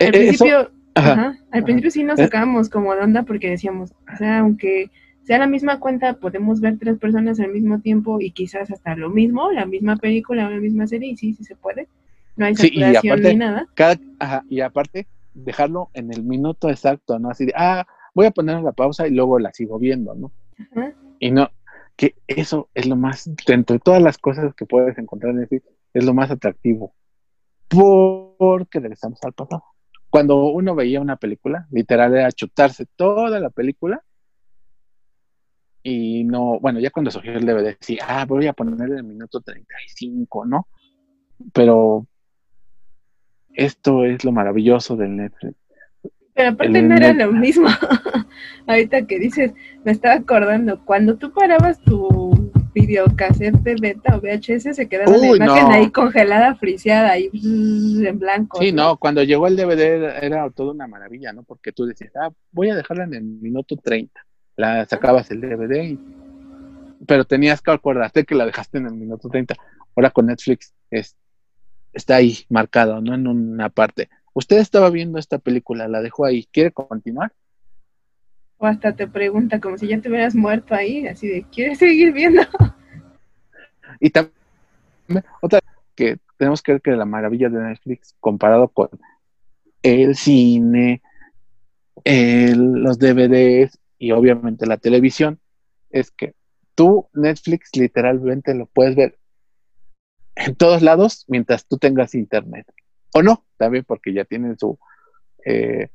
Al 0.00 0.08
eh, 0.08 0.12
principio, 0.12 0.70
al 0.94 1.64
principio 1.64 1.90
sí 1.90 2.04
nos 2.04 2.18
sacábamos 2.18 2.68
como 2.68 2.94
de 2.94 3.02
onda 3.02 3.22
porque 3.22 3.50
decíamos, 3.50 3.92
o 4.12 4.16
sea, 4.16 4.40
aunque 4.40 4.90
sea 5.22 5.38
la 5.38 5.46
misma 5.46 5.80
cuenta, 5.80 6.14
podemos 6.14 6.60
ver 6.60 6.78
tres 6.78 6.98
personas 6.98 7.40
al 7.40 7.50
mismo 7.50 7.80
tiempo 7.80 8.20
y 8.20 8.30
quizás 8.30 8.70
hasta 8.70 8.94
lo 8.94 9.10
mismo, 9.10 9.50
la 9.50 9.66
misma 9.66 9.96
película 9.96 10.46
o 10.46 10.50
la 10.50 10.60
misma 10.60 10.86
serie, 10.86 11.10
y 11.10 11.16
sí, 11.16 11.32
sí 11.32 11.44
se 11.44 11.56
puede. 11.56 11.88
No 12.36 12.46
hay 12.46 12.54
saturación 12.54 13.22
ni 13.22 13.34
nada. 13.36 13.68
y 14.48 14.60
aparte, 14.60 15.06
dejarlo 15.32 15.90
en 15.94 16.12
el 16.12 16.22
minuto 16.22 16.68
exacto, 16.68 17.18
¿no? 17.18 17.30
Así 17.30 17.46
de, 17.46 17.52
ah, 17.56 17.86
voy 18.14 18.26
a 18.26 18.30
poner 18.30 18.60
la 18.62 18.72
pausa 18.72 19.06
y 19.08 19.12
luego 19.12 19.38
la 19.38 19.52
sigo 19.52 19.78
viendo, 19.78 20.14
¿no? 20.14 20.30
Y 21.18 21.30
no, 21.30 21.50
que 21.96 22.14
eso 22.26 22.68
es 22.74 22.86
lo 22.86 22.96
más, 22.96 23.30
entre 23.46 23.78
todas 23.78 24.02
las 24.02 24.18
cosas 24.18 24.54
que 24.54 24.66
puedes 24.66 24.98
encontrar 24.98 25.30
en 25.30 25.40
Netflix, 25.40 25.64
es 25.94 26.04
lo 26.04 26.12
más 26.12 26.30
atractivo. 26.30 26.92
Porque 27.68 28.78
regresamos 28.78 29.18
al 29.22 29.32
pasado. 29.32 29.64
Cuando 30.14 30.44
uno 30.44 30.76
veía 30.76 31.00
una 31.00 31.16
película, 31.16 31.66
literal 31.72 32.14
era 32.14 32.30
chutarse 32.30 32.86
toda 32.94 33.40
la 33.40 33.50
película 33.50 34.00
y 35.82 36.22
no, 36.22 36.60
bueno, 36.60 36.78
ya 36.78 36.92
cuando 36.92 37.10
surgió 37.10 37.32
el 37.32 37.44
DVD, 37.44 37.76
sí, 37.80 37.98
ah, 38.00 38.24
voy 38.24 38.46
a 38.46 38.52
poner 38.52 38.92
el 38.92 39.02
minuto 39.02 39.40
35, 39.40 40.46
¿no? 40.46 40.68
Pero 41.52 42.06
esto 43.54 44.04
es 44.04 44.24
lo 44.24 44.30
maravilloso 44.30 44.94
del 44.94 45.16
Netflix. 45.16 45.56
Pero 46.32 46.50
aparte 46.50 46.80
no 46.80 46.94
era 46.94 47.12
lo 47.12 47.32
mismo. 47.32 47.66
Ahorita 48.68 49.08
que 49.08 49.18
dices, 49.18 49.52
me 49.84 49.90
estaba 49.90 50.14
acordando, 50.14 50.84
cuando 50.84 51.16
tú 51.16 51.32
parabas 51.32 51.80
tu 51.80 52.43
videocassette 52.74 53.56
de 53.62 53.76
beta 53.80 54.16
o 54.16 54.20
VHS, 54.20 54.74
se 54.74 54.88
quedaba 54.88 55.16
la 55.16 55.26
imagen 55.26 55.72
ahí 55.72 55.90
congelada, 55.90 56.54
friseada, 56.56 57.12
ahí 57.12 57.30
en 57.32 58.18
blanco. 58.18 58.58
Sí, 58.60 58.72
¿no? 58.72 58.96
cuando 58.96 59.22
llegó 59.22 59.46
el 59.46 59.56
DVD 59.56 60.22
era, 60.22 60.50
toda 60.50 60.72
una 60.72 60.86
maravilla, 60.86 61.32
¿no? 61.32 61.42
Porque 61.44 61.72
tú 61.72 61.86
decías, 61.86 62.12
ah, 62.16 62.30
voy 62.52 62.70
a 62.70 62.76
dejarla 62.76 63.04
en 63.04 63.14
el 63.14 63.22
minuto 63.22 63.76
30 63.76 64.20
la 64.56 64.84
sacabas 64.86 65.30
el 65.30 65.40
DVD, 65.40 65.98
pero 67.06 67.24
tenías 67.24 67.60
que 67.60 67.70
acordarte 67.70 68.24
que 68.24 68.34
la 68.34 68.46
dejaste 68.46 68.78
en 68.78 68.86
el 68.86 68.94
minuto 68.94 69.28
30. 69.28 69.54
Ahora 69.96 70.10
con 70.10 70.26
Netflix 70.26 70.72
es, 70.90 71.16
está 71.92 72.16
ahí 72.16 72.38
marcado, 72.48 73.00
¿no? 73.00 73.14
En 73.14 73.26
una 73.26 73.68
parte. 73.68 74.08
Usted 74.32 74.58
estaba 74.58 74.90
viendo 74.90 75.18
esta 75.18 75.38
película, 75.38 75.88
la 75.88 76.02
dejó 76.02 76.24
ahí, 76.24 76.46
¿quiere 76.52 76.72
continuar? 76.72 77.32
O 78.58 78.66
hasta 78.66 78.94
te 78.94 79.06
pregunta 79.06 79.60
como 79.60 79.78
si 79.78 79.88
ya 79.88 80.00
te 80.00 80.08
hubieras 80.08 80.34
muerto 80.34 80.74
ahí, 80.74 81.06
así 81.06 81.28
de, 81.28 81.44
¿quieres 81.50 81.78
seguir 81.78 82.12
viendo? 82.12 82.42
Y 84.00 84.10
también, 84.10 84.34
otra 85.40 85.60
que 85.94 86.18
tenemos 86.36 86.62
que 86.62 86.72
ver 86.72 86.82
que 86.82 86.90
la 86.90 87.04
maravilla 87.04 87.48
de 87.48 87.60
Netflix 87.60 88.16
comparado 88.18 88.68
con 88.68 88.88
el 89.82 90.16
cine, 90.16 91.00
los 92.04 92.98
DVDs, 92.98 93.78
y 93.98 94.12
obviamente 94.12 94.66
la 94.66 94.78
televisión, 94.78 95.38
es 95.90 96.10
que 96.10 96.34
tú 96.74 97.08
Netflix 97.14 97.70
literalmente 97.76 98.52
lo 98.54 98.66
puedes 98.66 98.96
ver 98.96 99.18
en 100.36 100.56
todos 100.56 100.82
lados 100.82 101.24
mientras 101.28 101.66
tú 101.66 101.78
tengas 101.78 102.14
internet. 102.14 102.66
O 103.14 103.22
no, 103.22 103.46
también 103.56 103.84
porque 103.84 104.12
ya 104.12 104.24
tienen 104.24 104.58
su... 104.58 104.78
Eh, 105.44 105.88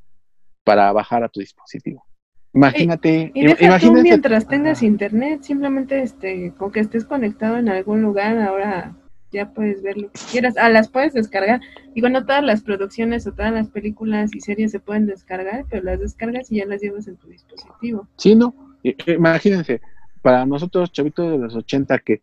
para 0.64 0.91
bajar 0.91 1.24
a 1.24 1.30
tu 1.30 1.39
dispositivo. 1.39 2.05
Imagínate. 2.53 3.31
Y, 3.33 3.41
imagínate, 3.63 4.01
mientras 4.03 4.47
tengas 4.47 4.81
internet, 4.81 5.43
simplemente 5.43 6.01
este, 6.01 6.53
con 6.57 6.71
que 6.71 6.79
estés 6.79 7.05
conectado 7.05 7.57
en 7.57 7.69
algún 7.69 8.01
lugar, 8.01 8.39
ahora 8.39 8.95
ya 9.31 9.53
puedes 9.53 9.83
ver 9.83 9.97
lo 9.97 10.11
que 10.11 10.19
quieras. 10.31 10.55
Ah, 10.57 10.69
las 10.69 10.89
puedes 10.89 11.13
descargar. 11.13 11.61
Digo, 11.93 12.09
no 12.09 12.25
todas 12.25 12.43
las 12.43 12.63
producciones 12.63 13.27
o 13.27 13.33
todas 13.33 13.53
las 13.53 13.69
películas 13.69 14.33
y 14.33 14.41
series 14.41 14.71
se 14.71 14.79
pueden 14.79 15.05
descargar, 15.05 15.65
pero 15.69 15.83
las 15.83 15.99
descargas 15.99 16.51
y 16.51 16.57
ya 16.57 16.65
las 16.65 16.81
llevas 16.81 17.07
en 17.07 17.17
tu 17.17 17.27
dispositivo. 17.27 18.07
Sí, 18.17 18.35
no. 18.35 18.55
Imagínense, 18.83 19.81
para 20.21 20.45
nosotros, 20.45 20.91
chavitos 20.91 21.31
de 21.31 21.37
los 21.37 21.55
80, 21.55 21.99
que 21.99 22.19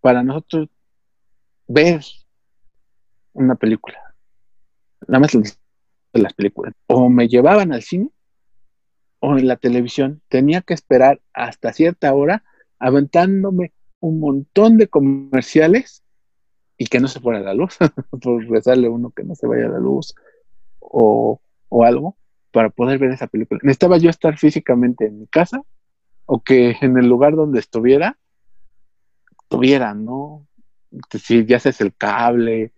para 0.00 0.22
nosotros 0.22 0.68
ver 1.68 2.00
una 3.34 3.54
película, 3.54 3.98
nada 5.06 5.20
más 5.20 5.32
de 5.32 6.20
las 6.20 6.32
películas, 6.32 6.74
o 6.86 7.08
me 7.08 7.28
llevaban 7.28 7.72
al 7.72 7.82
cine 7.82 8.10
o 9.20 9.36
en 9.36 9.48
la 9.48 9.56
televisión, 9.56 10.22
tenía 10.28 10.60
que 10.62 10.74
esperar 10.74 11.20
hasta 11.32 11.72
cierta 11.72 12.12
hora 12.14 12.44
aventándome 12.78 13.72
un 14.00 14.20
montón 14.20 14.76
de 14.76 14.88
comerciales 14.88 16.04
y 16.76 16.86
que 16.86 17.00
no 17.00 17.08
se 17.08 17.20
fuera 17.20 17.40
la 17.40 17.54
luz, 17.54 17.76
por 18.22 18.48
rezarle 18.48 18.88
uno 18.88 19.10
que 19.10 19.24
no 19.24 19.34
se 19.34 19.46
vaya 19.46 19.68
la 19.68 19.80
luz 19.80 20.14
o, 20.78 21.40
o 21.68 21.84
algo 21.84 22.16
para 22.52 22.70
poder 22.70 22.98
ver 22.98 23.10
esa 23.10 23.26
película. 23.26 23.60
Necesitaba 23.62 23.98
yo 23.98 24.10
estar 24.10 24.38
físicamente 24.38 25.06
en 25.06 25.20
mi 25.20 25.26
casa 25.26 25.62
o 26.26 26.40
que 26.42 26.76
en 26.80 26.96
el 26.96 27.08
lugar 27.08 27.34
donde 27.34 27.58
estuviera, 27.58 28.16
tuviera, 29.48 29.94
¿no? 29.94 30.46
Si 31.10 31.44
ya 31.44 31.56
haces 31.56 31.80
el 31.80 31.94
cable 31.94 32.72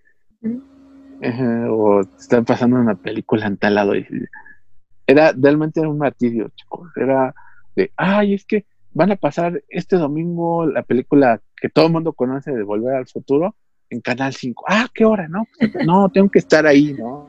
o 1.68 2.00
están 2.18 2.44
pasando 2.44 2.76
una 2.76 2.94
película 2.94 3.46
en 3.46 3.56
tal 3.56 3.74
lado. 3.74 3.94
Y, 3.94 4.06
era 5.10 5.32
realmente 5.36 5.80
un 5.80 5.98
martirio, 5.98 6.50
chicos. 6.54 6.90
Era 6.96 7.34
de, 7.74 7.92
ay, 7.96 8.34
es 8.34 8.44
que 8.44 8.64
van 8.92 9.12
a 9.12 9.16
pasar 9.16 9.62
este 9.68 9.96
domingo 9.96 10.66
la 10.66 10.82
película 10.82 11.40
que 11.56 11.68
todo 11.68 11.86
el 11.86 11.92
mundo 11.92 12.12
conoce 12.12 12.52
de 12.52 12.62
Volver 12.62 12.94
al 12.94 13.06
Futuro 13.06 13.56
en 13.88 14.00
Canal 14.00 14.32
5. 14.32 14.64
Ah, 14.68 14.88
¿qué 14.94 15.04
hora? 15.04 15.28
No, 15.28 15.46
no, 15.84 16.08
tengo 16.10 16.28
que 16.28 16.38
estar 16.38 16.66
ahí, 16.66 16.94
¿no? 16.94 17.28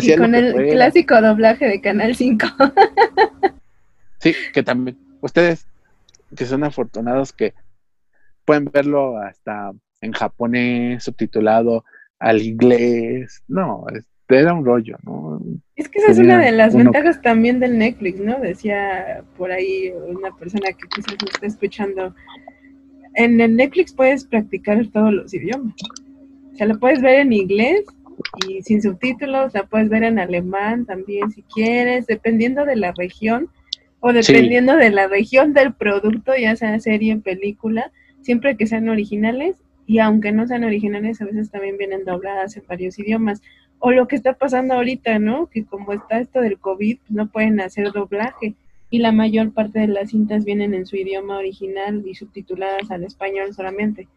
Y 0.00 0.16
con 0.16 0.34
el 0.34 0.70
clásico 0.70 1.20
doblaje 1.20 1.66
de 1.66 1.80
Canal 1.80 2.14
5. 2.14 2.46
sí, 4.20 4.34
que 4.52 4.62
también, 4.62 4.96
ustedes 5.20 5.66
que 6.36 6.46
son 6.46 6.64
afortunados 6.64 7.32
que 7.32 7.54
pueden 8.44 8.66
verlo 8.72 9.18
hasta 9.18 9.72
en 10.00 10.12
japonés, 10.12 11.02
subtitulado 11.02 11.84
al 12.18 12.42
inglés. 12.42 13.42
No, 13.48 13.84
era 14.28 14.54
un 14.54 14.64
rollo, 14.64 14.96
¿no? 15.02 15.40
Es 15.76 15.90
que 15.90 15.98
esa 15.98 16.10
es 16.10 16.18
una 16.18 16.40
de 16.40 16.52
las 16.52 16.74
ventajas 16.74 17.20
también 17.20 17.60
del 17.60 17.78
Netflix, 17.78 18.18
¿no? 18.18 18.38
Decía 18.40 19.22
por 19.36 19.52
ahí 19.52 19.92
una 20.08 20.34
persona 20.34 20.70
que 20.72 20.88
quizás 20.88 21.14
nos 21.20 21.34
está 21.34 21.46
escuchando 21.46 22.14
en 23.16 23.40
el 23.40 23.56
Netflix 23.56 23.92
puedes 23.92 24.24
practicar 24.24 24.86
todos 24.88 25.12
los 25.12 25.34
idiomas. 25.34 25.74
O 26.52 26.56
sea, 26.56 26.66
lo 26.66 26.78
puedes 26.78 27.02
ver 27.02 27.20
en 27.20 27.32
inglés 27.32 27.84
y 28.46 28.62
sin 28.62 28.80
subtítulos, 28.80 29.52
la 29.54 29.64
puedes 29.64 29.88
ver 29.88 30.04
en 30.04 30.18
alemán 30.18 30.86
también 30.86 31.30
si 31.30 31.42
quieres, 31.42 32.06
dependiendo 32.06 32.64
de 32.64 32.76
la 32.76 32.92
región 32.96 33.48
o 34.00 34.12
dependiendo 34.12 34.76
de 34.76 34.90
la 34.90 35.08
región 35.08 35.52
del 35.54 35.74
producto, 35.74 36.32
ya 36.36 36.56
sea 36.56 36.78
serie, 36.78 37.14
o 37.14 37.20
película, 37.20 37.90
siempre 38.20 38.56
que 38.56 38.66
sean 38.66 38.88
originales 38.88 39.56
y 39.86 39.98
aunque 39.98 40.32
no 40.32 40.46
sean 40.46 40.64
originales, 40.64 41.20
a 41.20 41.24
veces 41.24 41.50
también 41.50 41.78
vienen 41.78 42.04
dobladas 42.04 42.56
en 42.56 42.64
varios 42.66 42.98
idiomas. 42.98 43.40
O 43.78 43.90
lo 43.90 44.08
que 44.08 44.16
está 44.16 44.34
pasando 44.34 44.74
ahorita, 44.74 45.18
¿no? 45.18 45.48
Que 45.48 45.64
como 45.64 45.92
está 45.92 46.18
esto 46.18 46.40
del 46.40 46.58
COVID, 46.58 46.98
no 47.08 47.28
pueden 47.28 47.60
hacer 47.60 47.92
doblaje 47.92 48.54
y 48.90 48.98
la 48.98 49.12
mayor 49.12 49.52
parte 49.52 49.80
de 49.80 49.88
las 49.88 50.10
cintas 50.10 50.44
vienen 50.44 50.74
en 50.74 50.86
su 50.86 50.96
idioma 50.96 51.38
original 51.38 52.02
y 52.06 52.14
subtituladas 52.14 52.90
al 52.90 53.04
español 53.04 53.52
solamente. 53.52 54.08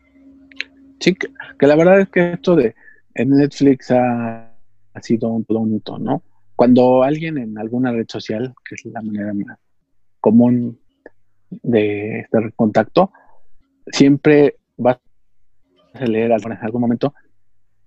Sí, 0.99 1.15
que, 1.15 1.67
la 1.67 1.75
verdad 1.75 2.01
es 2.01 2.09
que 2.09 2.33
esto 2.33 2.55
de 2.55 2.75
en 3.15 3.29
Netflix 3.31 3.91
ha, 3.91 4.53
sido 5.01 5.29
un, 5.29 5.75
hito, 5.75 5.97
¿no? 5.97 6.23
Cuando 6.55 7.03
alguien 7.03 7.37
en 7.37 7.57
alguna 7.57 7.91
red 7.91 8.05
social, 8.07 8.53
que 8.67 8.75
es 8.75 8.85
la 8.85 9.01
manera 9.01 9.33
más 9.33 9.57
común 10.19 10.77
de 11.49 12.19
estar 12.19 12.43
en 12.43 12.51
contacto, 12.51 13.11
siempre 13.87 14.57
va 14.77 14.99
a 15.93 16.05
leer 16.05 16.31
en 16.31 16.51
algún 16.61 16.81
momento 16.81 17.13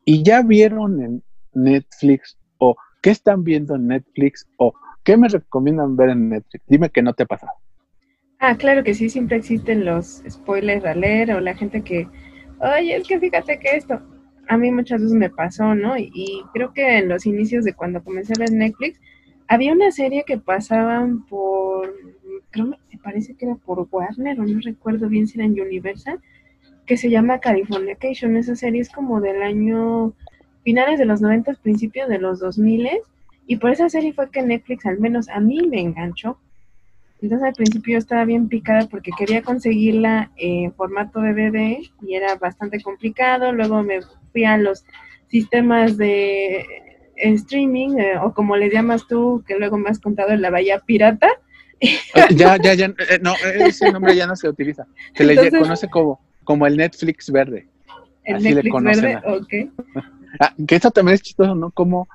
y 0.05 0.23
ya 0.23 0.43
vieron 0.43 1.03
en 1.03 1.23
Netflix 1.55 2.38
o 2.59 2.76
qué 3.03 3.11
están 3.11 3.44
viendo 3.44 3.74
en 3.74 3.88
Netflix 3.88 4.46
o 4.57 4.74
¿Qué 5.05 5.16
me 5.16 5.28
recomiendan 5.28 5.96
ver 5.96 6.11
en 6.11 6.28
Netflix? 6.28 6.64
Dime 6.68 6.90
que 6.90 7.03
no 7.03 7.12
te 7.12 7.24
ha 7.24 7.26
pasado. 7.26 7.53
Ah, 8.38 8.57
claro 8.57 8.84
que 8.84 8.94
sí, 8.94 9.09
siempre 9.09 9.36
existen 9.36 9.84
los 9.84 10.22
spoilers 10.28 10.84
a 10.84 10.94
leer 10.94 11.32
o 11.32 11.40
la 11.40 11.55
gente 11.55 11.82
que, 11.82 12.09
oye, 12.59 12.96
es 12.96 13.07
que 13.07 13.18
fíjate 13.18 13.59
que 13.59 13.76
esto, 13.76 14.00
a 14.48 14.57
mí 14.57 14.70
muchas 14.70 15.00
veces 15.00 15.16
me 15.16 15.30
pasó, 15.30 15.74
¿no? 15.74 15.96
Y, 15.96 16.44
creo 16.53 16.72
que 16.72 16.98
en 16.98 17.09
los 17.09 17.26
inicios 17.26 17.64
de 17.64 17.74
cuando 17.74 18.03
comencé 18.03 18.32
a 18.36 18.40
ver 18.40 18.53
Netflix, 18.53 19.00
había 19.48 19.72
una 19.72 19.90
serie 19.90 20.24
que 20.24 20.38
pasaban 20.38 21.26
por, 21.26 21.92
creo 22.50 22.66
me 22.66 22.98
parece 23.03 23.34
que 23.34 23.46
era 23.46 23.57
por 23.57 23.86
Warner 23.90 24.40
o 24.40 24.44
no 24.44 24.61
recuerdo 24.61 25.09
bien 25.09 25.26
si 25.26 25.38
era 25.38 25.46
en 25.46 25.61
Universal, 25.61 26.20
que 26.86 26.96
se 26.96 27.11
llama 27.11 27.40
Californication. 27.40 28.36
Esa 28.36 28.57
serie 28.57 28.80
es 28.80 28.90
como 28.90 29.20
del 29.20 29.42
año 29.42 30.14
finales 30.62 30.98
de 30.98 31.04
los 31.04 31.20
90, 31.20 31.54
principios 31.62 32.08
de 32.08 32.18
los 32.18 32.40
2000 32.40 32.88
y 33.46 33.56
por 33.56 33.70
esa 33.70 33.88
serie 33.88 34.12
fue 34.12 34.30
que 34.30 34.42
Netflix 34.42 34.86
al 34.86 34.98
menos 34.98 35.28
a 35.28 35.40
mí 35.40 35.66
me 35.68 35.80
enganchó. 35.80 36.38
Entonces 37.20 37.46
al 37.46 37.54
principio 37.54 37.92
yo 37.92 37.98
estaba 37.98 38.24
bien 38.24 38.48
picada 38.48 38.88
porque 38.88 39.12
quería 39.16 39.42
conseguirla 39.42 40.30
en 40.36 40.72
formato 40.74 41.20
DVD 41.20 41.78
y 42.02 42.14
era 42.14 42.34
bastante 42.36 42.80
complicado. 42.80 43.52
Luego 43.52 43.82
me 43.82 44.00
fui 44.32 44.44
a 44.44 44.56
los 44.56 44.84
sistemas 45.28 45.96
de 45.96 46.64
streaming 47.16 47.98
eh, 47.98 48.18
o 48.18 48.34
como 48.34 48.56
le 48.56 48.70
llamas 48.70 49.06
tú, 49.06 49.44
que 49.46 49.56
luego 49.56 49.78
me 49.78 49.90
has 49.90 50.00
contado 50.00 50.30
en 50.30 50.42
la 50.42 50.50
Bahía 50.50 50.80
Pirata. 50.80 51.28
ya, 52.30 52.56
ya, 52.56 52.74
ya, 52.74 52.86
eh, 52.86 53.18
no, 53.20 53.34
ese 53.54 53.90
nombre 53.92 54.16
ya 54.16 54.26
no 54.26 54.36
se 54.36 54.48
utiliza. 54.48 54.86
Se 55.14 55.24
le 55.24 55.50
conoce 55.50 55.88
como, 55.88 56.20
como 56.44 56.66
el 56.66 56.76
Netflix 56.76 57.30
verde. 57.30 57.68
El 58.24 58.42
Netflix 58.42 58.82
verde, 58.82 59.20
ok. 59.26 59.72
Ah, 60.41 60.55
que 60.66 60.76
esto 60.76 60.91
también 60.91 61.14
es 61.14 61.22
chistoso, 61.22 61.55
¿no? 61.55 61.70
Como 61.70 62.09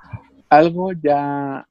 algo 0.50 0.92
ya 0.94 1.68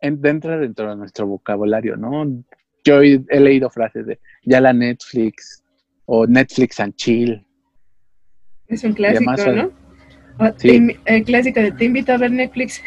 entra 0.00 0.58
dentro 0.58 0.90
de 0.90 0.96
nuestro 0.96 1.26
vocabulario, 1.26 1.96
¿no? 1.96 2.44
Yo 2.84 3.00
he, 3.00 3.40
leído 3.40 3.68
frases 3.70 4.06
de 4.06 4.20
ya 4.44 4.60
la 4.60 4.72
Netflix 4.72 5.62
o 6.04 6.26
Netflix 6.26 6.78
and 6.78 6.94
chill. 6.94 7.44
Es 8.68 8.84
un 8.84 8.92
clásico, 8.92 9.32
¿no? 9.52 9.72
sí. 10.58 10.96
el 11.04 11.24
clásico 11.24 11.60
de 11.60 11.72
te 11.72 11.84
invito 11.86 12.12
a 12.12 12.18
ver 12.18 12.30
Netflix. 12.30 12.80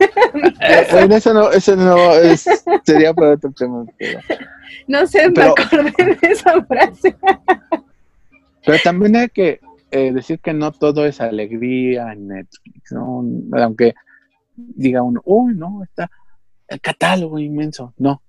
eh, 0.00 1.08
eso 1.10 1.34
no, 1.34 1.50
eso 1.50 1.76
no 1.76 2.12
sería 2.84 3.12
para 3.12 3.32
otro 3.32 3.50
tema. 3.52 3.84
No 4.86 5.06
sé, 5.06 5.28
me 5.30 5.42
acordé 5.42 5.92
de 6.20 6.28
esa 6.28 6.62
frase. 6.64 7.16
pero 8.64 8.78
también 8.84 9.16
hay 9.16 9.28
que 9.28 9.60
eh, 9.90 10.12
decir 10.12 10.40
que 10.40 10.52
no 10.52 10.72
todo 10.72 11.04
es 11.06 11.20
alegría 11.20 12.12
en 12.12 12.28
Netflix, 12.28 12.92
¿no? 12.92 13.24
Aunque 13.52 13.94
diga 14.54 15.02
uno, 15.02 15.20
uy, 15.24 15.54
no, 15.54 15.82
está 15.82 16.10
el 16.68 16.80
catálogo 16.80 17.38
inmenso. 17.38 17.94
No, 17.98 18.22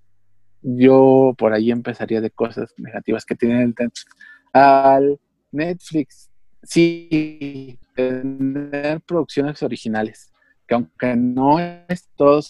yo 0.61 1.33
por 1.37 1.53
ahí 1.53 1.71
empezaría 1.71 2.21
de 2.21 2.31
cosas 2.31 2.73
negativas 2.77 3.25
que 3.25 3.35
tiene 3.35 3.63
el 3.63 3.69
Netflix. 3.69 4.05
Al 4.53 5.19
Netflix, 5.51 6.29
sí, 6.63 7.79
tener 7.95 9.01
producciones 9.01 9.61
originales, 9.63 10.31
que 10.67 10.75
aunque 10.75 11.15
no 11.15 11.59
es 11.59 12.09
todo, 12.15 12.41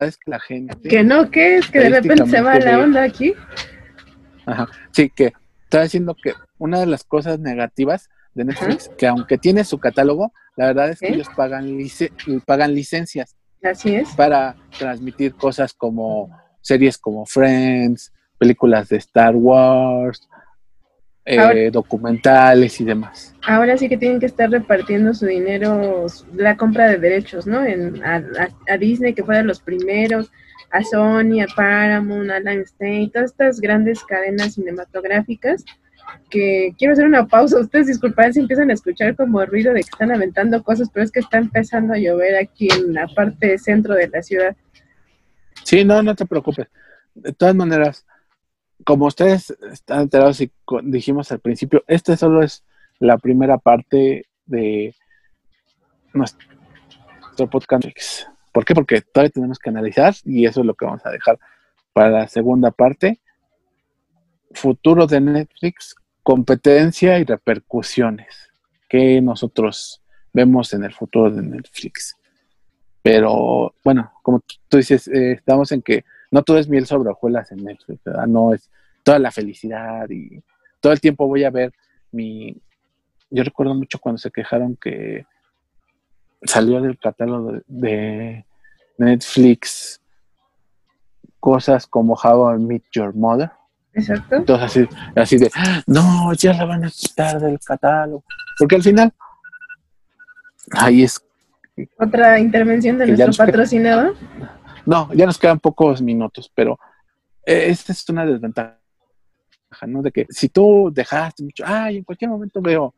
es 0.00 0.16
que 0.16 0.30
la 0.30 0.40
gente... 0.40 0.88
Que 0.88 1.02
no, 1.02 1.30
que 1.30 1.58
es 1.58 1.70
que 1.70 1.80
de 1.80 1.90
repente 1.90 2.26
se 2.26 2.40
va 2.40 2.58
la 2.58 2.78
onda 2.78 3.02
aquí. 3.02 3.34
Ajá, 4.46 4.68
sí, 4.92 5.10
que 5.10 5.32
está 5.64 5.82
diciendo 5.82 6.16
que 6.20 6.32
una 6.58 6.80
de 6.80 6.86
las 6.86 7.04
cosas 7.04 7.38
negativas 7.40 8.08
de 8.38 8.44
Netflix, 8.44 8.90
que 8.96 9.06
aunque 9.06 9.36
tiene 9.36 9.64
su 9.64 9.78
catálogo, 9.78 10.32
la 10.56 10.68
verdad 10.68 10.90
es 10.90 11.00
que 11.00 11.08
ellos 11.08 11.28
pagan, 11.36 11.76
pagan 12.46 12.74
licencias. 12.74 13.36
Así 13.62 13.96
es. 13.96 14.14
Para 14.14 14.56
transmitir 14.78 15.34
cosas 15.34 15.74
como 15.74 16.30
series 16.60 16.96
como 16.96 17.26
Friends, 17.26 18.12
películas 18.38 18.88
de 18.88 18.98
Star 18.98 19.34
Wars, 19.34 20.28
eh, 21.24 21.70
documentales 21.72 22.80
y 22.80 22.84
demás. 22.84 23.34
Ahora 23.46 23.76
sí 23.76 23.88
que 23.88 23.98
tienen 23.98 24.20
que 24.20 24.26
estar 24.26 24.48
repartiendo 24.48 25.12
su 25.12 25.26
dinero, 25.26 26.06
la 26.34 26.56
compra 26.56 26.86
de 26.86 26.98
derechos, 26.98 27.46
¿no? 27.46 27.64
En, 27.64 28.02
a, 28.04 28.22
Disney, 28.78 29.14
que 29.14 29.24
fueron 29.24 29.48
los 29.48 29.60
primeros, 29.60 30.30
a 30.70 30.82
Sony, 30.84 31.40
a 31.42 31.54
Paramount, 31.54 32.30
a 32.30 32.40
Lionsgate, 32.40 33.10
todas 33.12 33.32
estas 33.32 33.60
grandes 33.60 34.04
cadenas 34.04 34.54
cinematográficas 34.54 35.64
que 36.30 36.74
quiero 36.78 36.92
hacer 36.92 37.06
una 37.06 37.26
pausa. 37.26 37.58
Ustedes 37.58 37.86
disculpen 37.86 38.32
si 38.32 38.40
empiezan 38.40 38.70
a 38.70 38.74
escuchar 38.74 39.16
como 39.16 39.44
ruido 39.44 39.72
de 39.72 39.80
que 39.80 39.90
están 39.90 40.12
aventando 40.12 40.62
cosas, 40.62 40.90
pero 40.92 41.04
es 41.04 41.12
que 41.12 41.20
está 41.20 41.38
empezando 41.38 41.94
a 41.94 41.98
llover 41.98 42.36
aquí 42.36 42.68
en 42.70 42.94
la 42.94 43.06
parte 43.08 43.58
centro 43.58 43.94
de 43.94 44.08
la 44.08 44.22
ciudad. 44.22 44.56
Sí, 45.64 45.84
no, 45.84 46.02
no 46.02 46.14
te 46.14 46.26
preocupes. 46.26 46.68
De 47.14 47.32
todas 47.32 47.54
maneras, 47.54 48.06
como 48.84 49.06
ustedes 49.06 49.50
están 49.72 50.02
enterados 50.02 50.40
y 50.40 50.50
dijimos 50.84 51.32
al 51.32 51.40
principio, 51.40 51.82
este 51.86 52.16
solo 52.16 52.42
es 52.42 52.64
la 52.98 53.18
primera 53.18 53.58
parte 53.58 54.26
de 54.46 54.94
nuestro 56.12 56.46
podcast. 57.50 58.28
¿Por 58.52 58.64
qué? 58.64 58.74
Porque 58.74 59.00
todavía 59.00 59.30
tenemos 59.30 59.58
que 59.58 59.70
analizar 59.70 60.14
y 60.24 60.46
eso 60.46 60.60
es 60.60 60.66
lo 60.66 60.74
que 60.74 60.86
vamos 60.86 61.04
a 61.04 61.10
dejar 61.10 61.38
para 61.92 62.10
la 62.10 62.28
segunda 62.28 62.70
parte 62.70 63.20
futuro 64.52 65.06
de 65.06 65.20
Netflix, 65.20 65.94
competencia 66.22 67.18
y 67.18 67.24
repercusiones 67.24 68.50
que 68.88 69.20
nosotros 69.20 70.02
vemos 70.32 70.72
en 70.72 70.84
el 70.84 70.92
futuro 70.92 71.30
de 71.30 71.42
Netflix. 71.42 72.16
Pero 73.02 73.74
bueno, 73.84 74.12
como 74.22 74.42
tú 74.68 74.76
dices, 74.76 75.08
eh, 75.08 75.32
estamos 75.32 75.72
en 75.72 75.82
que 75.82 76.04
no 76.30 76.42
todo 76.42 76.58
es 76.58 76.68
miel 76.68 76.86
sobre 76.86 77.10
hojuelas 77.10 77.50
en 77.52 77.64
Netflix, 77.64 78.02
¿verdad? 78.04 78.26
No 78.26 78.52
es 78.52 78.70
toda 79.02 79.18
la 79.18 79.30
felicidad 79.30 80.08
y 80.10 80.42
todo 80.80 80.92
el 80.92 81.00
tiempo 81.00 81.26
voy 81.26 81.44
a 81.44 81.50
ver 81.50 81.72
mi... 82.12 82.60
Yo 83.30 83.44
recuerdo 83.44 83.74
mucho 83.74 83.98
cuando 83.98 84.18
se 84.18 84.30
quejaron 84.30 84.76
que 84.76 85.26
salió 86.42 86.80
del 86.80 86.98
catálogo 86.98 87.60
de 87.66 88.44
Netflix 88.96 90.00
cosas 91.40 91.86
como 91.86 92.14
How 92.14 92.54
I 92.54 92.58
Meet 92.58 92.84
Your 92.92 93.14
Mother. 93.14 93.50
Exacto. 93.92 94.36
Entonces 94.36 94.66
así, 94.66 94.96
así 95.16 95.36
de, 95.38 95.50
no, 95.86 96.32
ya 96.34 96.52
la 96.52 96.64
van 96.64 96.84
a 96.84 96.90
quitar 96.90 97.40
del 97.40 97.58
catálogo. 97.58 98.24
Porque 98.58 98.76
al 98.76 98.82
final, 98.82 99.12
ahí 100.72 101.02
es... 101.02 101.20
Otra 101.98 102.38
intervención 102.38 102.98
de 102.98 103.06
nuestro 103.06 103.32
patrocinador. 103.44 104.16
no, 104.84 105.12
ya 105.14 105.26
nos 105.26 105.38
quedan 105.38 105.60
pocos 105.60 106.02
minutos, 106.02 106.50
pero 106.54 106.78
eh, 107.46 107.66
esta 107.68 107.92
es 107.92 108.08
una 108.08 108.26
desventaja, 108.26 108.78
¿no? 109.86 110.02
De 110.02 110.10
que 110.10 110.26
si 110.28 110.48
tú 110.48 110.90
dejaste 110.92 111.44
mucho, 111.44 111.64
ay, 111.66 111.98
en 111.98 112.04
cualquier 112.04 112.30
momento 112.30 112.60
veo 112.60 112.94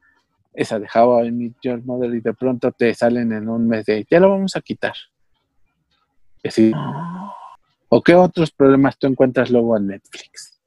esa 0.53 0.79
de 0.79 0.89
How 0.93 1.25
I 1.25 1.31
Meet 1.31 1.57
Your 1.63 1.85
Mother 1.85 2.15
y 2.15 2.21
de 2.21 2.35
pronto 2.35 2.73
te 2.73 2.95
salen 2.95 3.33
en 3.33 3.49
un 3.49 3.69
mes 3.69 3.85
de, 3.85 4.07
ya 4.11 4.19
lo 4.19 4.31
vamos 4.31 4.57
a 4.57 4.61
quitar. 4.63 4.95
Y 6.43 6.49
así, 6.49 6.73
¿O 7.93 8.01
qué 8.03 8.15
otros 8.15 8.53
problemas 8.53 8.97
tú 8.97 9.09
encuentras 9.09 9.51
luego 9.51 9.77
en 9.77 9.89
Netflix? 9.89 10.60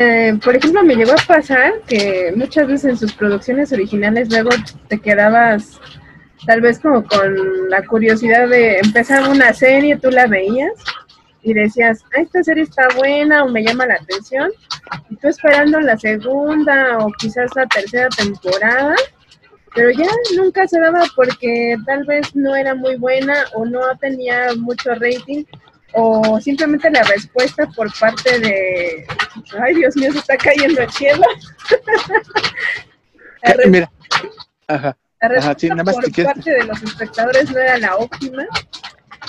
Eh, 0.00 0.38
por 0.44 0.54
ejemplo, 0.54 0.84
me 0.84 0.94
llegó 0.94 1.10
a 1.10 1.26
pasar 1.26 1.80
que 1.88 2.32
muchas 2.36 2.68
veces 2.68 2.90
en 2.90 2.96
sus 2.96 3.12
producciones 3.12 3.72
originales 3.72 4.30
luego 4.30 4.50
te 4.86 5.00
quedabas 5.00 5.80
tal 6.46 6.60
vez 6.60 6.78
como 6.78 7.04
con 7.04 7.68
la 7.68 7.84
curiosidad 7.84 8.48
de 8.48 8.78
empezar 8.78 9.28
una 9.28 9.52
serie, 9.52 9.96
tú 9.96 10.12
la 10.12 10.28
veías 10.28 10.72
y 11.42 11.52
decías, 11.52 12.04
ah, 12.16 12.20
esta 12.20 12.44
serie 12.44 12.62
está 12.62 12.86
buena 12.96 13.42
o 13.42 13.48
me 13.48 13.64
llama 13.64 13.86
la 13.86 13.94
atención, 13.94 14.50
y 15.10 15.16
tú 15.16 15.28
esperando 15.28 15.80
la 15.80 15.98
segunda 15.98 16.98
o 16.98 17.10
quizás 17.18 17.50
la 17.56 17.66
tercera 17.66 18.08
temporada, 18.10 18.94
pero 19.74 19.90
ya 19.90 20.06
nunca 20.36 20.68
se 20.68 20.78
daba 20.78 21.02
porque 21.16 21.76
tal 21.86 22.04
vez 22.04 22.36
no 22.36 22.54
era 22.54 22.76
muy 22.76 22.94
buena 22.96 23.34
o 23.54 23.64
no 23.64 23.80
tenía 24.00 24.54
mucho 24.56 24.94
rating 24.94 25.44
o 25.94 26.40
simplemente 26.40 26.90
la 26.90 27.02
respuesta 27.02 27.66
por 27.68 27.92
parte 27.98 28.38
de, 28.40 29.06
ay 29.62 29.74
Dios 29.74 29.96
mío, 29.96 30.12
se 30.12 30.18
está 30.18 30.36
cayendo 30.36 30.82
el 30.82 30.90
cielo. 30.90 31.24
Mira, 33.68 33.90
ajá. 34.66 34.96
La 35.20 35.28
respuesta 35.28 35.84
por 35.84 36.24
parte 36.24 36.50
de 36.50 36.64
los 36.64 36.82
espectadores 36.82 37.50
no 37.50 37.58
era 37.58 37.78
la 37.78 37.96
óptima. 37.96 38.46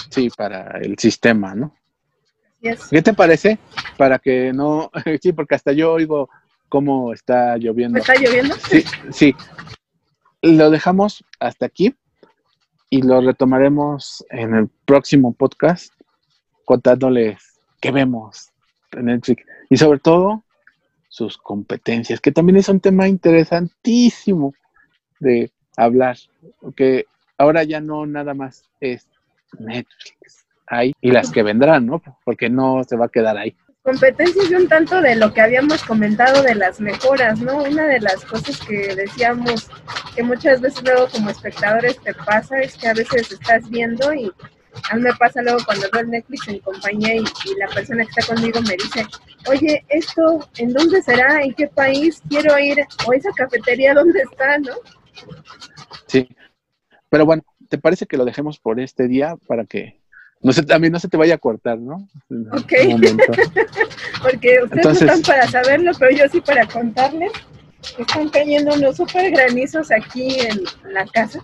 Sí, 0.09 0.29
para 0.35 0.77
el 0.81 0.97
sistema, 0.99 1.55
¿no? 1.55 1.75
¿Qué 2.61 3.01
te 3.01 3.13
parece? 3.13 3.57
Para 3.97 4.19
que 4.19 4.51
no, 4.53 4.91
sí, 5.21 5.31
porque 5.33 5.55
hasta 5.55 5.71
yo 5.71 5.93
oigo 5.93 6.29
cómo 6.67 7.13
está 7.13 7.57
lloviendo. 7.57 7.99
¿Está 7.99 8.15
lloviendo? 8.15 8.55
Sí, 8.69 8.83
sí. 9.11 9.35
Lo 10.41 10.69
dejamos 10.69 11.23
hasta 11.39 11.65
aquí 11.65 11.95
y 12.89 13.01
lo 13.01 13.21
retomaremos 13.21 14.25
en 14.29 14.55
el 14.55 14.69
próximo 14.85 15.33
podcast 15.33 15.93
contándoles 16.69 17.59
qué 17.81 17.89
vemos 17.89 18.51
en 18.91 19.05
Netflix 19.05 19.43
y 19.71 19.77
sobre 19.77 19.97
todo 19.97 20.43
sus 21.07 21.35
competencias, 21.35 22.21
que 22.21 22.31
también 22.31 22.57
es 22.57 22.69
un 22.69 22.79
tema 22.79 23.07
interesantísimo 23.07 24.53
de 25.19 25.51
hablar, 25.75 26.17
porque 26.61 27.07
ahora 27.39 27.63
ya 27.63 27.81
no 27.81 28.05
nada 28.05 28.35
más 28.35 28.69
es 28.79 29.07
Netflix, 29.57 30.45
hay 30.67 30.93
y 31.01 31.09
las 31.09 31.31
que 31.31 31.41
vendrán, 31.41 31.87
¿no? 31.87 32.03
Porque 32.23 32.51
no 32.51 32.83
se 32.83 32.95
va 32.95 33.05
a 33.05 33.09
quedar 33.09 33.35
ahí. 33.35 33.55
Competencias 33.81 34.51
y 34.51 34.53
un 34.53 34.67
tanto 34.67 35.01
de 35.01 35.15
lo 35.15 35.33
que 35.33 35.41
habíamos 35.41 35.83
comentado 35.83 36.43
de 36.43 36.53
las 36.53 36.79
mejoras, 36.79 37.39
¿no? 37.41 37.63
Una 37.63 37.87
de 37.87 37.99
las 37.99 38.23
cosas 38.25 38.59
que 38.59 38.93
decíamos 38.93 39.71
que 40.15 40.21
muchas 40.21 40.61
veces 40.61 40.83
luego 40.83 41.07
como 41.07 41.31
espectadores 41.31 41.99
te 42.01 42.13
pasa 42.13 42.59
es 42.59 42.77
que 42.77 42.89
a 42.89 42.93
veces 42.93 43.31
estás 43.31 43.67
viendo 43.71 44.13
y 44.13 44.31
a 44.89 44.95
mí 44.95 45.01
me 45.01 45.13
pasa 45.15 45.41
luego 45.41 45.59
cuando 45.65 45.87
veo 45.91 46.03
Netflix 46.03 46.47
en 46.47 46.59
compañía 46.59 47.15
y, 47.15 47.23
la 47.57 47.67
persona 47.73 48.03
que 48.03 48.09
está 48.17 48.33
conmigo 48.33 48.61
me 48.61 48.75
dice, 48.75 49.05
oye, 49.47 49.83
¿esto 49.89 50.47
en 50.57 50.73
dónde 50.73 51.01
será? 51.01 51.41
¿En 51.43 51.53
qué 51.53 51.67
país 51.67 52.21
quiero 52.29 52.57
ir? 52.59 52.79
¿O 53.05 53.13
esa 53.13 53.31
cafetería 53.31 53.93
dónde 53.93 54.21
está? 54.21 54.57
¿No? 54.59 54.73
Sí, 56.07 56.27
pero 57.09 57.25
bueno, 57.25 57.43
¿te 57.67 57.77
parece 57.77 58.05
que 58.05 58.17
lo 58.17 58.25
dejemos 58.25 58.59
por 58.59 58.79
este 58.79 59.07
día 59.07 59.35
para 59.47 59.65
que 59.65 59.99
no 60.41 60.53
se, 60.53 60.63
también 60.63 60.93
no 60.93 60.99
se 60.99 61.09
te 61.09 61.17
vaya 61.17 61.35
a 61.35 61.39
cortar, 61.39 61.77
¿no? 61.77 62.07
Ok. 62.51 62.73
Porque 64.21 64.59
ustedes 64.63 64.85
no 64.85 64.91
están 64.91 65.21
para 65.23 65.47
saberlo, 65.47 65.91
pero 65.99 66.15
yo 66.15 66.27
sí 66.29 66.41
para 66.41 66.65
contarles. 66.67 67.31
Están 67.97 68.29
cayendo 68.29 68.73
unos 68.73 68.97
super 68.97 69.31
granizos 69.31 69.89
aquí 69.91 70.37
en 70.39 70.63
la 70.93 71.05
casa. 71.05 71.43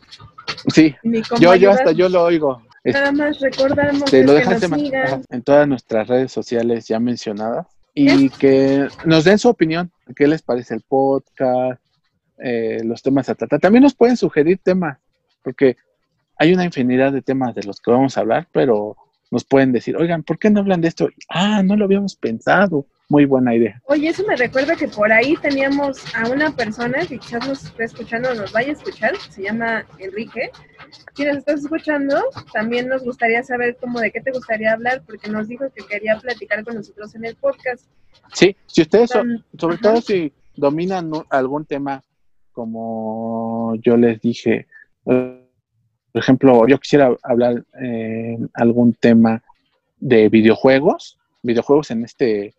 Sí, 0.74 0.96
yo, 1.40 1.56
yo 1.56 1.72
hasta 1.72 1.92
yo 1.92 2.10
lo 2.10 2.24
oigo. 2.24 2.62
Nada 2.94 3.12
más 3.12 3.40
recordamos 3.40 4.10
que 4.10 4.24
nos 4.24 4.60
sigan. 4.60 5.24
en 5.30 5.42
todas 5.42 5.68
nuestras 5.68 6.08
redes 6.08 6.32
sociales 6.32 6.88
ya 6.88 7.00
mencionadas 7.00 7.68
y 7.94 8.30
que 8.30 8.88
nos 9.06 9.24
den 9.24 9.40
su 9.40 9.50
opinión, 9.50 9.92
qué 10.16 10.28
les 10.28 10.42
parece 10.42 10.76
el 10.76 10.82
podcast, 10.82 11.82
eh, 12.38 12.82
los 12.84 13.02
temas 13.02 13.30
a 13.30 13.36
tratar. 13.36 13.60
También 13.60 13.84
nos 13.84 13.96
pueden 13.96 14.18
sugerir 14.18 14.60
temas, 14.62 15.00
porque 15.42 15.78
hay 16.38 16.54
una 16.54 16.66
infinidad 16.66 17.14
de 17.14 17.22
temas 17.22 17.56
de 17.56 17.64
los 17.64 17.80
que 17.80 17.92
vamos 17.92 18.18
a 18.18 18.22
hablar, 18.22 18.48
pero 18.52 18.98
nos 19.32 19.46
pueden 19.46 19.72
decir, 19.72 19.96
oigan, 19.96 20.24
¿por 20.24 20.38
qué 20.38 20.50
no 20.50 20.60
hablan 20.60 20.82
de 20.82 20.90
esto? 20.90 21.10
Ah, 21.30 21.64
no 21.64 21.76
lo 21.76 21.86
habíamos 21.86 22.16
pensado. 22.16 22.86
Muy 23.08 23.26
buena 23.26 23.53
idea. 23.53 23.80
Oye, 23.86 24.10
eso 24.10 24.24
me 24.28 24.36
recuerda 24.36 24.76
que 24.76 24.88
por 24.88 25.12
ahí 25.12 25.36
teníamos 25.39 26.03
a 26.16 26.28
una 26.28 26.56
persona 26.56 27.06
que 27.06 27.20
quizás 27.20 27.47
nos 27.47 27.64
esté 27.66 27.84
escuchando, 27.84 28.34
nos 28.34 28.51
vaya 28.51 28.70
a 28.70 28.74
escuchar, 28.74 29.16
se 29.30 29.43
llama 29.43 29.86
Enrique. 29.99 30.49
Si 31.16 31.24
nos 31.24 31.38
estás 31.38 31.62
escuchando, 31.62 32.24
también 32.51 32.88
nos 32.88 33.03
gustaría 33.03 33.43
saber 33.43 33.78
cómo 33.80 33.99
de 33.99 34.12
qué 34.12 34.22
te 34.22 34.32
gustaría 34.32 34.74
hablar, 34.74 35.03
porque 35.06 35.30
nos 35.30 35.47
dijo 35.47 35.66
que 35.76 35.86
quería 35.86 36.18
platicar 36.18 36.64
con 36.64 36.76
nosotros 36.76 37.14
en 37.14 37.26
el 37.26 37.36
podcast. 37.36 37.86
Sí, 38.34 38.56
si 38.66 38.82
ustedes, 38.82 39.12
sobre 39.12 39.78
todo 39.78 40.01
si 40.01 40.34
dominan 40.56 41.12
algún 41.30 41.66
tema, 41.66 42.01
como 42.53 43.76
yo 43.84 43.97
les 43.97 44.20
dije, 44.20 44.68
por 45.03 45.45
ejemplo, 46.14 46.68
yo 46.68 46.80
quisiera 46.80 47.16
hablar 47.22 47.64
eh, 47.80 48.38
algún 48.56 48.93
tema 48.93 49.43
de 49.99 50.28
videojuegos, 50.30 51.20
videojuegos 51.43 51.91
en 51.91 52.03
este 52.03 52.56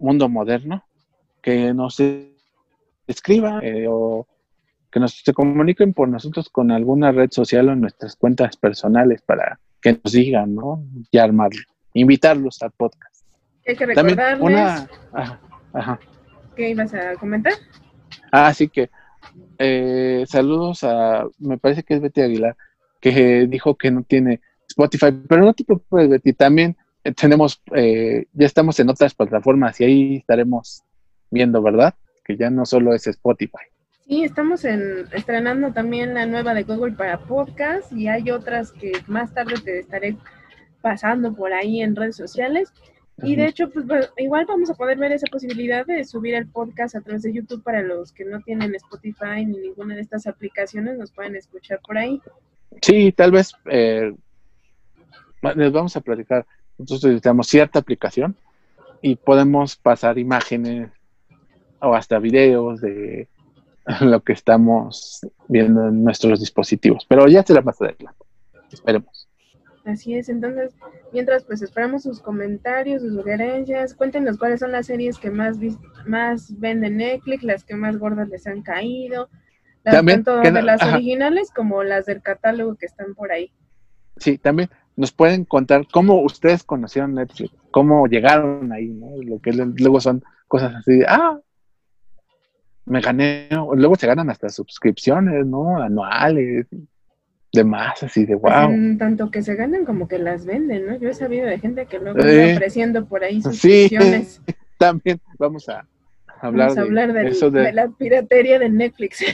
mundo 0.00 0.28
moderno, 0.28 0.84
que 1.42 1.72
nos 1.72 2.02
escriba 3.06 3.60
eh, 3.62 3.86
o 3.88 4.26
que 4.90 5.00
nos 5.00 5.12
se 5.12 5.32
comuniquen 5.32 5.94
por 5.94 6.08
nosotros 6.08 6.48
con 6.48 6.70
alguna 6.70 7.12
red 7.12 7.30
social 7.30 7.68
o 7.68 7.76
nuestras 7.76 8.16
cuentas 8.16 8.56
personales 8.56 9.22
para 9.22 9.60
que 9.80 9.98
nos 10.02 10.12
digan, 10.12 10.54
¿no? 10.54 10.84
Y 11.10 11.18
armarlo, 11.18 11.62
invitarlos 11.94 12.60
al 12.62 12.72
podcast. 12.72 13.24
Hay 13.66 13.76
que 13.76 13.86
recordarles. 13.86 14.40
una, 14.40 14.88
¿Qué 16.56 16.70
ibas 16.70 16.92
a 16.94 17.14
comentar? 17.14 17.52
Ah, 18.32 18.52
sí 18.52 18.68
que 18.68 18.90
eh, 19.58 20.24
saludos 20.26 20.82
a, 20.84 21.26
me 21.38 21.58
parece 21.58 21.82
que 21.82 21.94
es 21.94 22.00
Betty 22.00 22.22
Aguilar, 22.22 22.56
que 23.00 23.46
dijo 23.48 23.76
que 23.76 23.90
no 23.90 24.02
tiene 24.02 24.40
Spotify, 24.68 25.12
pero 25.28 25.42
no 25.42 25.54
te 25.54 25.64
preocupes, 25.64 26.08
Betty, 26.08 26.32
también 26.32 26.76
tenemos, 27.16 27.62
eh, 27.74 28.26
ya 28.32 28.46
estamos 28.46 28.78
en 28.80 28.90
otras 28.90 29.14
plataformas 29.14 29.80
y 29.80 29.84
ahí 29.84 30.16
estaremos 30.16 30.82
viendo, 31.30 31.62
¿verdad? 31.62 31.94
Que 32.24 32.36
ya 32.36 32.50
no 32.50 32.66
solo 32.66 32.94
es 32.94 33.06
Spotify. 33.06 33.70
Sí, 34.06 34.24
estamos 34.24 34.64
en, 34.64 35.06
estrenando 35.12 35.72
también 35.72 36.14
la 36.14 36.26
nueva 36.26 36.52
de 36.52 36.64
Google 36.64 36.92
para 36.92 37.20
podcast 37.20 37.92
y 37.92 38.08
hay 38.08 38.30
otras 38.30 38.72
que 38.72 38.92
más 39.06 39.32
tarde 39.32 39.54
te 39.64 39.78
estaré 39.78 40.16
pasando 40.82 41.34
por 41.34 41.52
ahí 41.52 41.80
en 41.80 41.94
redes 41.94 42.16
sociales. 42.16 42.72
Y 43.22 43.36
de 43.36 43.46
hecho, 43.46 43.70
pues 43.70 43.84
igual 44.16 44.46
vamos 44.46 44.70
a 44.70 44.74
poder 44.74 44.96
ver 44.98 45.12
esa 45.12 45.26
posibilidad 45.30 45.84
de 45.84 46.04
subir 46.04 46.34
el 46.34 46.48
podcast 46.48 46.96
a 46.96 47.02
través 47.02 47.22
de 47.22 47.34
YouTube 47.34 47.62
para 47.62 47.82
los 47.82 48.12
que 48.12 48.24
no 48.24 48.40
tienen 48.40 48.74
Spotify 48.74 49.44
ni 49.44 49.58
ninguna 49.58 49.94
de 49.94 50.00
estas 50.00 50.26
aplicaciones, 50.26 50.96
nos 50.96 51.12
pueden 51.12 51.36
escuchar 51.36 51.80
por 51.86 51.98
ahí. 51.98 52.20
Sí, 52.80 53.12
tal 53.12 53.30
vez 53.30 53.52
eh, 53.70 54.14
les 55.54 55.72
vamos 55.72 55.96
a 55.96 56.00
platicar 56.00 56.46
nosotros 56.80 57.04
necesitamos 57.04 57.46
cierta 57.46 57.78
aplicación 57.78 58.36
y 59.02 59.16
podemos 59.16 59.76
pasar 59.76 60.18
imágenes 60.18 60.90
o 61.80 61.94
hasta 61.94 62.18
videos 62.18 62.80
de 62.80 63.28
lo 64.00 64.20
que 64.20 64.32
estamos 64.32 65.20
viendo 65.48 65.88
en 65.88 66.04
nuestros 66.04 66.40
dispositivos. 66.40 67.04
Pero 67.08 67.26
ya 67.28 67.42
será 67.42 67.62
más 67.62 67.80
adelante. 67.80 68.24
Esperemos. 68.72 69.28
Así 69.84 70.14
es, 70.14 70.28
entonces, 70.28 70.74
mientras 71.12 71.42
pues 71.44 71.62
esperamos 71.62 72.02
sus 72.02 72.20
comentarios, 72.20 73.00
sus 73.00 73.14
sugerencias, 73.14 73.94
cuéntenos 73.94 74.36
cuáles 74.36 74.60
son 74.60 74.72
las 74.72 74.86
series 74.86 75.18
que 75.18 75.30
más 75.30 75.56
más 76.06 76.58
venden 76.60 76.98
Netflix, 76.98 77.42
las 77.42 77.64
que 77.64 77.74
más 77.74 77.96
gordas 77.98 78.28
les 78.28 78.46
han 78.46 78.60
caído, 78.62 79.30
tanto 79.82 80.40
de 80.40 80.62
las 80.62 80.82
originales 80.82 81.50
como 81.50 81.82
las 81.82 82.04
del 82.04 82.20
catálogo 82.20 82.76
que 82.76 82.86
están 82.86 83.14
por 83.14 83.32
ahí. 83.32 83.52
Sí, 84.18 84.36
también 84.36 84.68
nos 85.00 85.12
pueden 85.12 85.46
contar 85.46 85.86
cómo 85.90 86.20
ustedes 86.20 86.62
conocieron 86.62 87.14
Netflix, 87.14 87.50
cómo 87.70 88.06
llegaron 88.06 88.70
ahí, 88.70 88.88
¿no? 88.88 89.10
Lo 89.22 89.40
que 89.40 89.52
luego 89.52 89.98
son 89.98 90.22
cosas 90.46 90.74
así, 90.74 90.98
de, 90.98 91.06
ah, 91.08 91.40
me 92.84 93.00
gané, 93.00 93.48
luego 93.50 93.96
se 93.96 94.06
ganan 94.06 94.28
hasta 94.28 94.50
suscripciones, 94.50 95.46
¿no? 95.46 95.80
Anuales, 95.80 96.66
demás, 97.50 98.02
así 98.02 98.26
de 98.26 98.34
wow. 98.34 98.66
Pues 98.66 98.98
tanto 98.98 99.30
que 99.30 99.42
se 99.42 99.54
ganan 99.54 99.86
como 99.86 100.06
que 100.06 100.18
las 100.18 100.44
venden, 100.44 100.86
¿no? 100.86 100.98
Yo 100.98 101.08
he 101.08 101.14
sabido 101.14 101.46
de 101.46 101.58
gente 101.58 101.86
que 101.86 101.98
luego 101.98 102.18
está 102.18 102.56
ofreciendo 102.56 103.06
por 103.06 103.24
ahí 103.24 103.40
suscripciones. 103.40 104.42
Sí, 104.46 104.54
también 104.78 105.18
vamos 105.38 105.66
a 105.70 105.86
hablar, 106.42 106.74
de, 106.74 107.28
eso 107.28 107.50
de... 107.50 107.72
la 107.72 107.88
piratería 107.88 108.58
de 108.58 108.68
Netflix. 108.68 109.24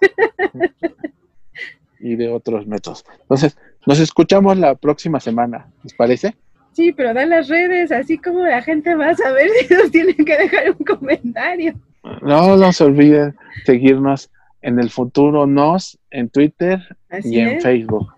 y 1.98 2.14
de 2.14 2.28
otros 2.28 2.64
métodos. 2.68 3.04
Entonces, 3.22 3.58
nos 3.86 4.00
escuchamos 4.00 4.58
la 4.58 4.74
próxima 4.74 5.20
semana, 5.20 5.68
¿les 5.82 5.94
parece? 5.94 6.36
Sí, 6.72 6.92
pero 6.92 7.14
da 7.14 7.24
las 7.24 7.48
redes, 7.48 7.90
así 7.90 8.18
como 8.18 8.40
la 8.40 8.60
gente 8.60 8.94
va 8.94 9.10
a 9.10 9.14
saber 9.14 9.48
si 9.60 9.74
nos 9.74 9.90
tienen 9.90 10.16
que 10.16 10.36
dejar 10.36 10.72
un 10.72 10.84
comentario. 10.84 11.74
No, 12.22 12.56
no 12.56 12.72
se 12.72 12.84
olviden 12.84 13.34
seguirnos 13.64 14.30
en 14.62 14.78
el 14.78 14.90
futuro 14.90 15.46
nos 15.46 15.98
en 16.10 16.28
Twitter 16.28 16.80
y 17.24 17.38
en 17.38 17.60
Facebook. 17.60 18.08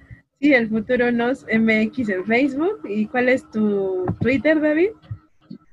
Sí, 0.41 0.55
el 0.55 0.69
futuro 0.69 1.13
nos 1.13 1.45
MX 1.45 2.09
en 2.09 2.25
Facebook. 2.25 2.81
¿Y 2.89 3.07
cuál 3.07 3.29
es 3.29 3.49
tu 3.51 4.07
Twitter, 4.21 4.61
David? 4.61 4.91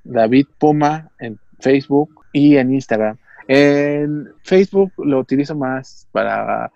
David 0.04 0.48
Puma 0.60 1.10
en 1.20 1.39
Facebook 1.60 2.10
y 2.34 2.58
en 2.58 2.74
Instagram. 2.74 3.18
En 3.48 4.28
Facebook 4.43 4.91
lo 4.98 5.20
utilizo 5.20 5.56
más 5.56 6.08
para 6.12 6.72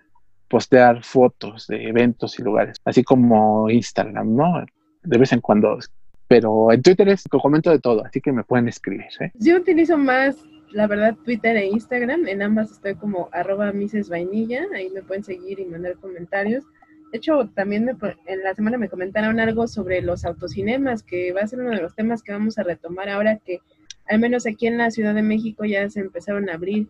postear 0.50 1.04
fotos 1.04 1.68
de 1.68 1.88
eventos 1.88 2.38
y 2.38 2.42
lugares, 2.42 2.76
así 2.84 3.04
como 3.04 3.70
Instagram, 3.70 4.34
¿no? 4.34 4.66
De 5.02 5.18
vez 5.18 5.32
en 5.32 5.40
cuando. 5.40 5.78
Pero 6.26 6.72
en 6.72 6.82
Twitter 6.82 7.08
es 7.08 7.24
que 7.24 7.38
comento 7.38 7.70
de 7.70 7.78
todo, 7.78 8.04
así 8.04 8.20
que 8.20 8.32
me 8.32 8.44
pueden 8.44 8.68
escribir. 8.68 9.06
¿eh? 9.20 9.30
Yo 9.34 9.56
utilizo 9.56 9.96
más, 9.96 10.36
la 10.72 10.86
verdad, 10.86 11.16
Twitter 11.24 11.56
e 11.56 11.66
Instagram. 11.66 12.28
En 12.28 12.42
ambas 12.42 12.72
estoy 12.72 12.94
como 12.96 13.28
arroba 13.32 13.72
Vainilla. 14.08 14.66
Ahí 14.74 14.90
me 14.90 15.02
pueden 15.02 15.24
seguir 15.24 15.58
y 15.58 15.64
mandar 15.64 15.96
comentarios. 15.96 16.64
De 17.10 17.18
hecho, 17.18 17.48
también 17.54 17.96
en 18.26 18.42
la 18.42 18.54
semana 18.54 18.78
me 18.78 18.88
comentaron 18.88 19.40
algo 19.40 19.66
sobre 19.66 20.02
los 20.02 20.24
autocinemas, 20.24 21.02
que 21.02 21.32
va 21.32 21.40
a 21.40 21.46
ser 21.48 21.60
uno 21.60 21.70
de 21.70 21.82
los 21.82 21.96
temas 21.96 22.22
que 22.22 22.32
vamos 22.32 22.58
a 22.58 22.62
retomar 22.62 23.08
ahora 23.08 23.38
que 23.38 23.58
al 24.08 24.20
menos 24.20 24.46
aquí 24.46 24.66
en 24.66 24.78
la 24.78 24.90
Ciudad 24.90 25.14
de 25.14 25.22
México 25.22 25.64
ya 25.64 25.88
se 25.88 26.00
empezaron 26.00 26.48
a 26.48 26.54
abrir 26.54 26.88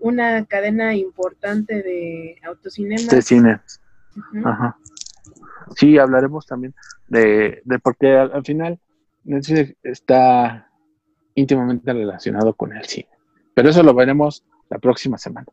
una 0.00 0.44
cadena 0.46 0.94
importante 0.94 1.82
de 1.82 2.36
autocinemas. 2.44 3.08
De 3.08 3.22
cine. 3.22 3.60
Ajá. 4.44 4.76
Sí, 5.74 5.98
hablaremos 5.98 6.46
también 6.46 6.74
de, 7.08 7.62
de 7.64 7.78
porque 7.78 8.16
al, 8.16 8.44
final 8.44 8.78
Netflix 9.24 9.74
está 9.82 10.68
íntimamente 11.34 11.92
relacionado 11.92 12.54
con 12.54 12.76
el 12.76 12.84
cine. 12.84 13.08
Pero 13.54 13.70
eso 13.70 13.82
lo 13.82 13.94
veremos 13.94 14.44
la 14.70 14.78
próxima 14.78 15.18
semana. 15.18 15.46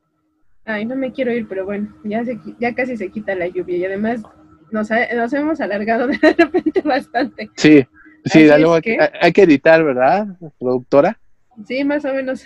Ay, 0.65 0.85
no 0.85 0.95
me 0.95 1.11
quiero 1.11 1.33
ir, 1.33 1.47
pero 1.47 1.65
bueno, 1.65 1.93
ya, 2.03 2.23
se, 2.23 2.39
ya 2.59 2.73
casi 2.73 2.95
se 2.95 3.09
quita 3.09 3.35
la 3.35 3.47
lluvia 3.47 3.77
y 3.77 3.85
además 3.85 4.23
nos, 4.71 4.89
nos 4.89 5.33
hemos 5.33 5.59
alargado 5.59 6.07
de 6.21 6.35
repente 6.37 6.81
bastante. 6.81 7.49
Sí, 7.55 7.85
sí, 8.25 8.49
hay, 8.49 8.63
que... 8.81 8.97
hay 9.21 9.33
que 9.33 9.43
editar, 9.43 9.83
¿verdad, 9.83 10.27
productora? 10.59 11.19
Sí, 11.65 11.83
más 11.83 12.03
o 12.05 12.13
menos. 12.13 12.45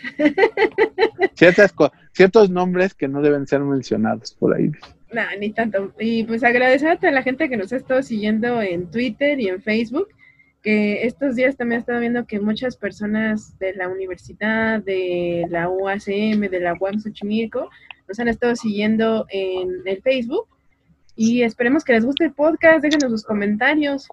Ciertas 1.35 1.73
ciertos 2.11 2.49
nombres 2.49 2.93
que 2.93 3.07
no 3.07 3.21
deben 3.21 3.47
ser 3.47 3.61
mencionados 3.61 4.33
por 4.33 4.55
ahí. 4.55 4.71
No, 5.13 5.21
ni 5.39 5.51
tanto. 5.51 5.93
Y 5.99 6.23
pues 6.23 6.43
agradecer 6.43 6.89
a 6.89 6.97
toda 6.97 7.11
la 7.11 7.23
gente 7.23 7.49
que 7.49 7.57
nos 7.57 7.71
ha 7.71 7.77
estado 7.77 8.03
siguiendo 8.03 8.61
en 8.61 8.91
Twitter 8.91 9.39
y 9.39 9.47
en 9.47 9.61
Facebook, 9.61 10.09
que 10.61 11.05
estos 11.05 11.35
días 11.35 11.55
también 11.55 11.79
he 11.79 11.81
estado 11.81 11.99
viendo 11.99 12.25
que 12.25 12.39
muchas 12.39 12.75
personas 12.75 13.57
de 13.59 13.73
la 13.73 13.87
universidad, 13.87 14.81
de 14.83 15.45
la 15.49 15.69
UACM, 15.69 16.49
de 16.49 16.59
la 16.59 16.73
UAM 16.73 16.99
Xochimilco, 16.99 17.69
nos 18.07 18.19
han 18.19 18.27
estado 18.27 18.55
siguiendo 18.55 19.25
en 19.29 19.81
el 19.85 20.01
Facebook. 20.01 20.47
Y 21.15 21.41
esperemos 21.41 21.83
que 21.83 21.93
les 21.93 22.05
guste 22.05 22.25
el 22.25 22.33
podcast, 22.33 22.83
déjenos 22.83 23.11
sus 23.11 23.23
comentarios. 23.23 24.07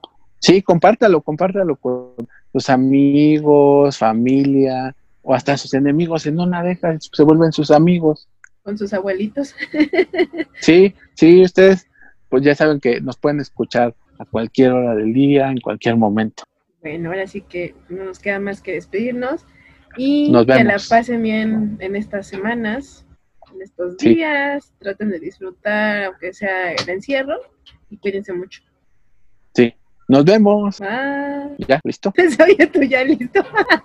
Sí, 0.44 0.60
compártalo, 0.60 1.22
compártalo 1.22 1.74
con 1.76 2.28
sus 2.52 2.68
amigos, 2.68 3.96
familia 3.96 4.94
o 5.22 5.32
hasta 5.32 5.56
sus 5.56 5.72
enemigos. 5.72 6.26
En 6.26 6.38
una 6.38 6.62
deja, 6.62 6.98
se 7.00 7.22
vuelven 7.22 7.50
sus 7.50 7.70
amigos. 7.70 8.28
Con 8.62 8.76
sus 8.76 8.92
abuelitos. 8.92 9.54
sí, 10.60 10.94
sí, 11.14 11.42
ustedes 11.42 11.86
pues 12.28 12.44
ya 12.44 12.54
saben 12.54 12.78
que 12.78 13.00
nos 13.00 13.16
pueden 13.16 13.40
escuchar 13.40 13.94
a 14.18 14.26
cualquier 14.26 14.72
hora 14.72 14.94
del 14.94 15.14
día, 15.14 15.48
en 15.48 15.62
cualquier 15.62 15.96
momento. 15.96 16.44
Bueno, 16.82 17.08
ahora 17.08 17.26
sí 17.26 17.40
que 17.40 17.74
no 17.88 18.04
nos 18.04 18.18
queda 18.18 18.38
más 18.38 18.60
que 18.60 18.72
despedirnos 18.72 19.46
y 19.96 20.30
que 20.30 20.64
la 20.64 20.76
pasen 20.86 21.22
bien 21.22 21.78
en 21.80 21.96
estas 21.96 22.26
semanas, 22.26 23.06
en 23.54 23.62
estos 23.62 23.96
días, 23.96 24.74
traten 24.78 25.08
de 25.08 25.20
disfrutar 25.20 26.04
aunque 26.04 26.34
sea 26.34 26.72
el 26.72 26.86
encierro 26.90 27.40
y 27.88 27.96
cuídense 27.96 28.34
mucho. 28.34 28.60
Nos 30.14 30.24
vemos. 30.24 30.80
Ah. 30.80 31.48
Ya, 31.58 31.80
listo. 31.82 32.14
Oye, 32.44 32.66
tú 32.68 32.82
ya 32.82 33.02
listo. 33.02 33.42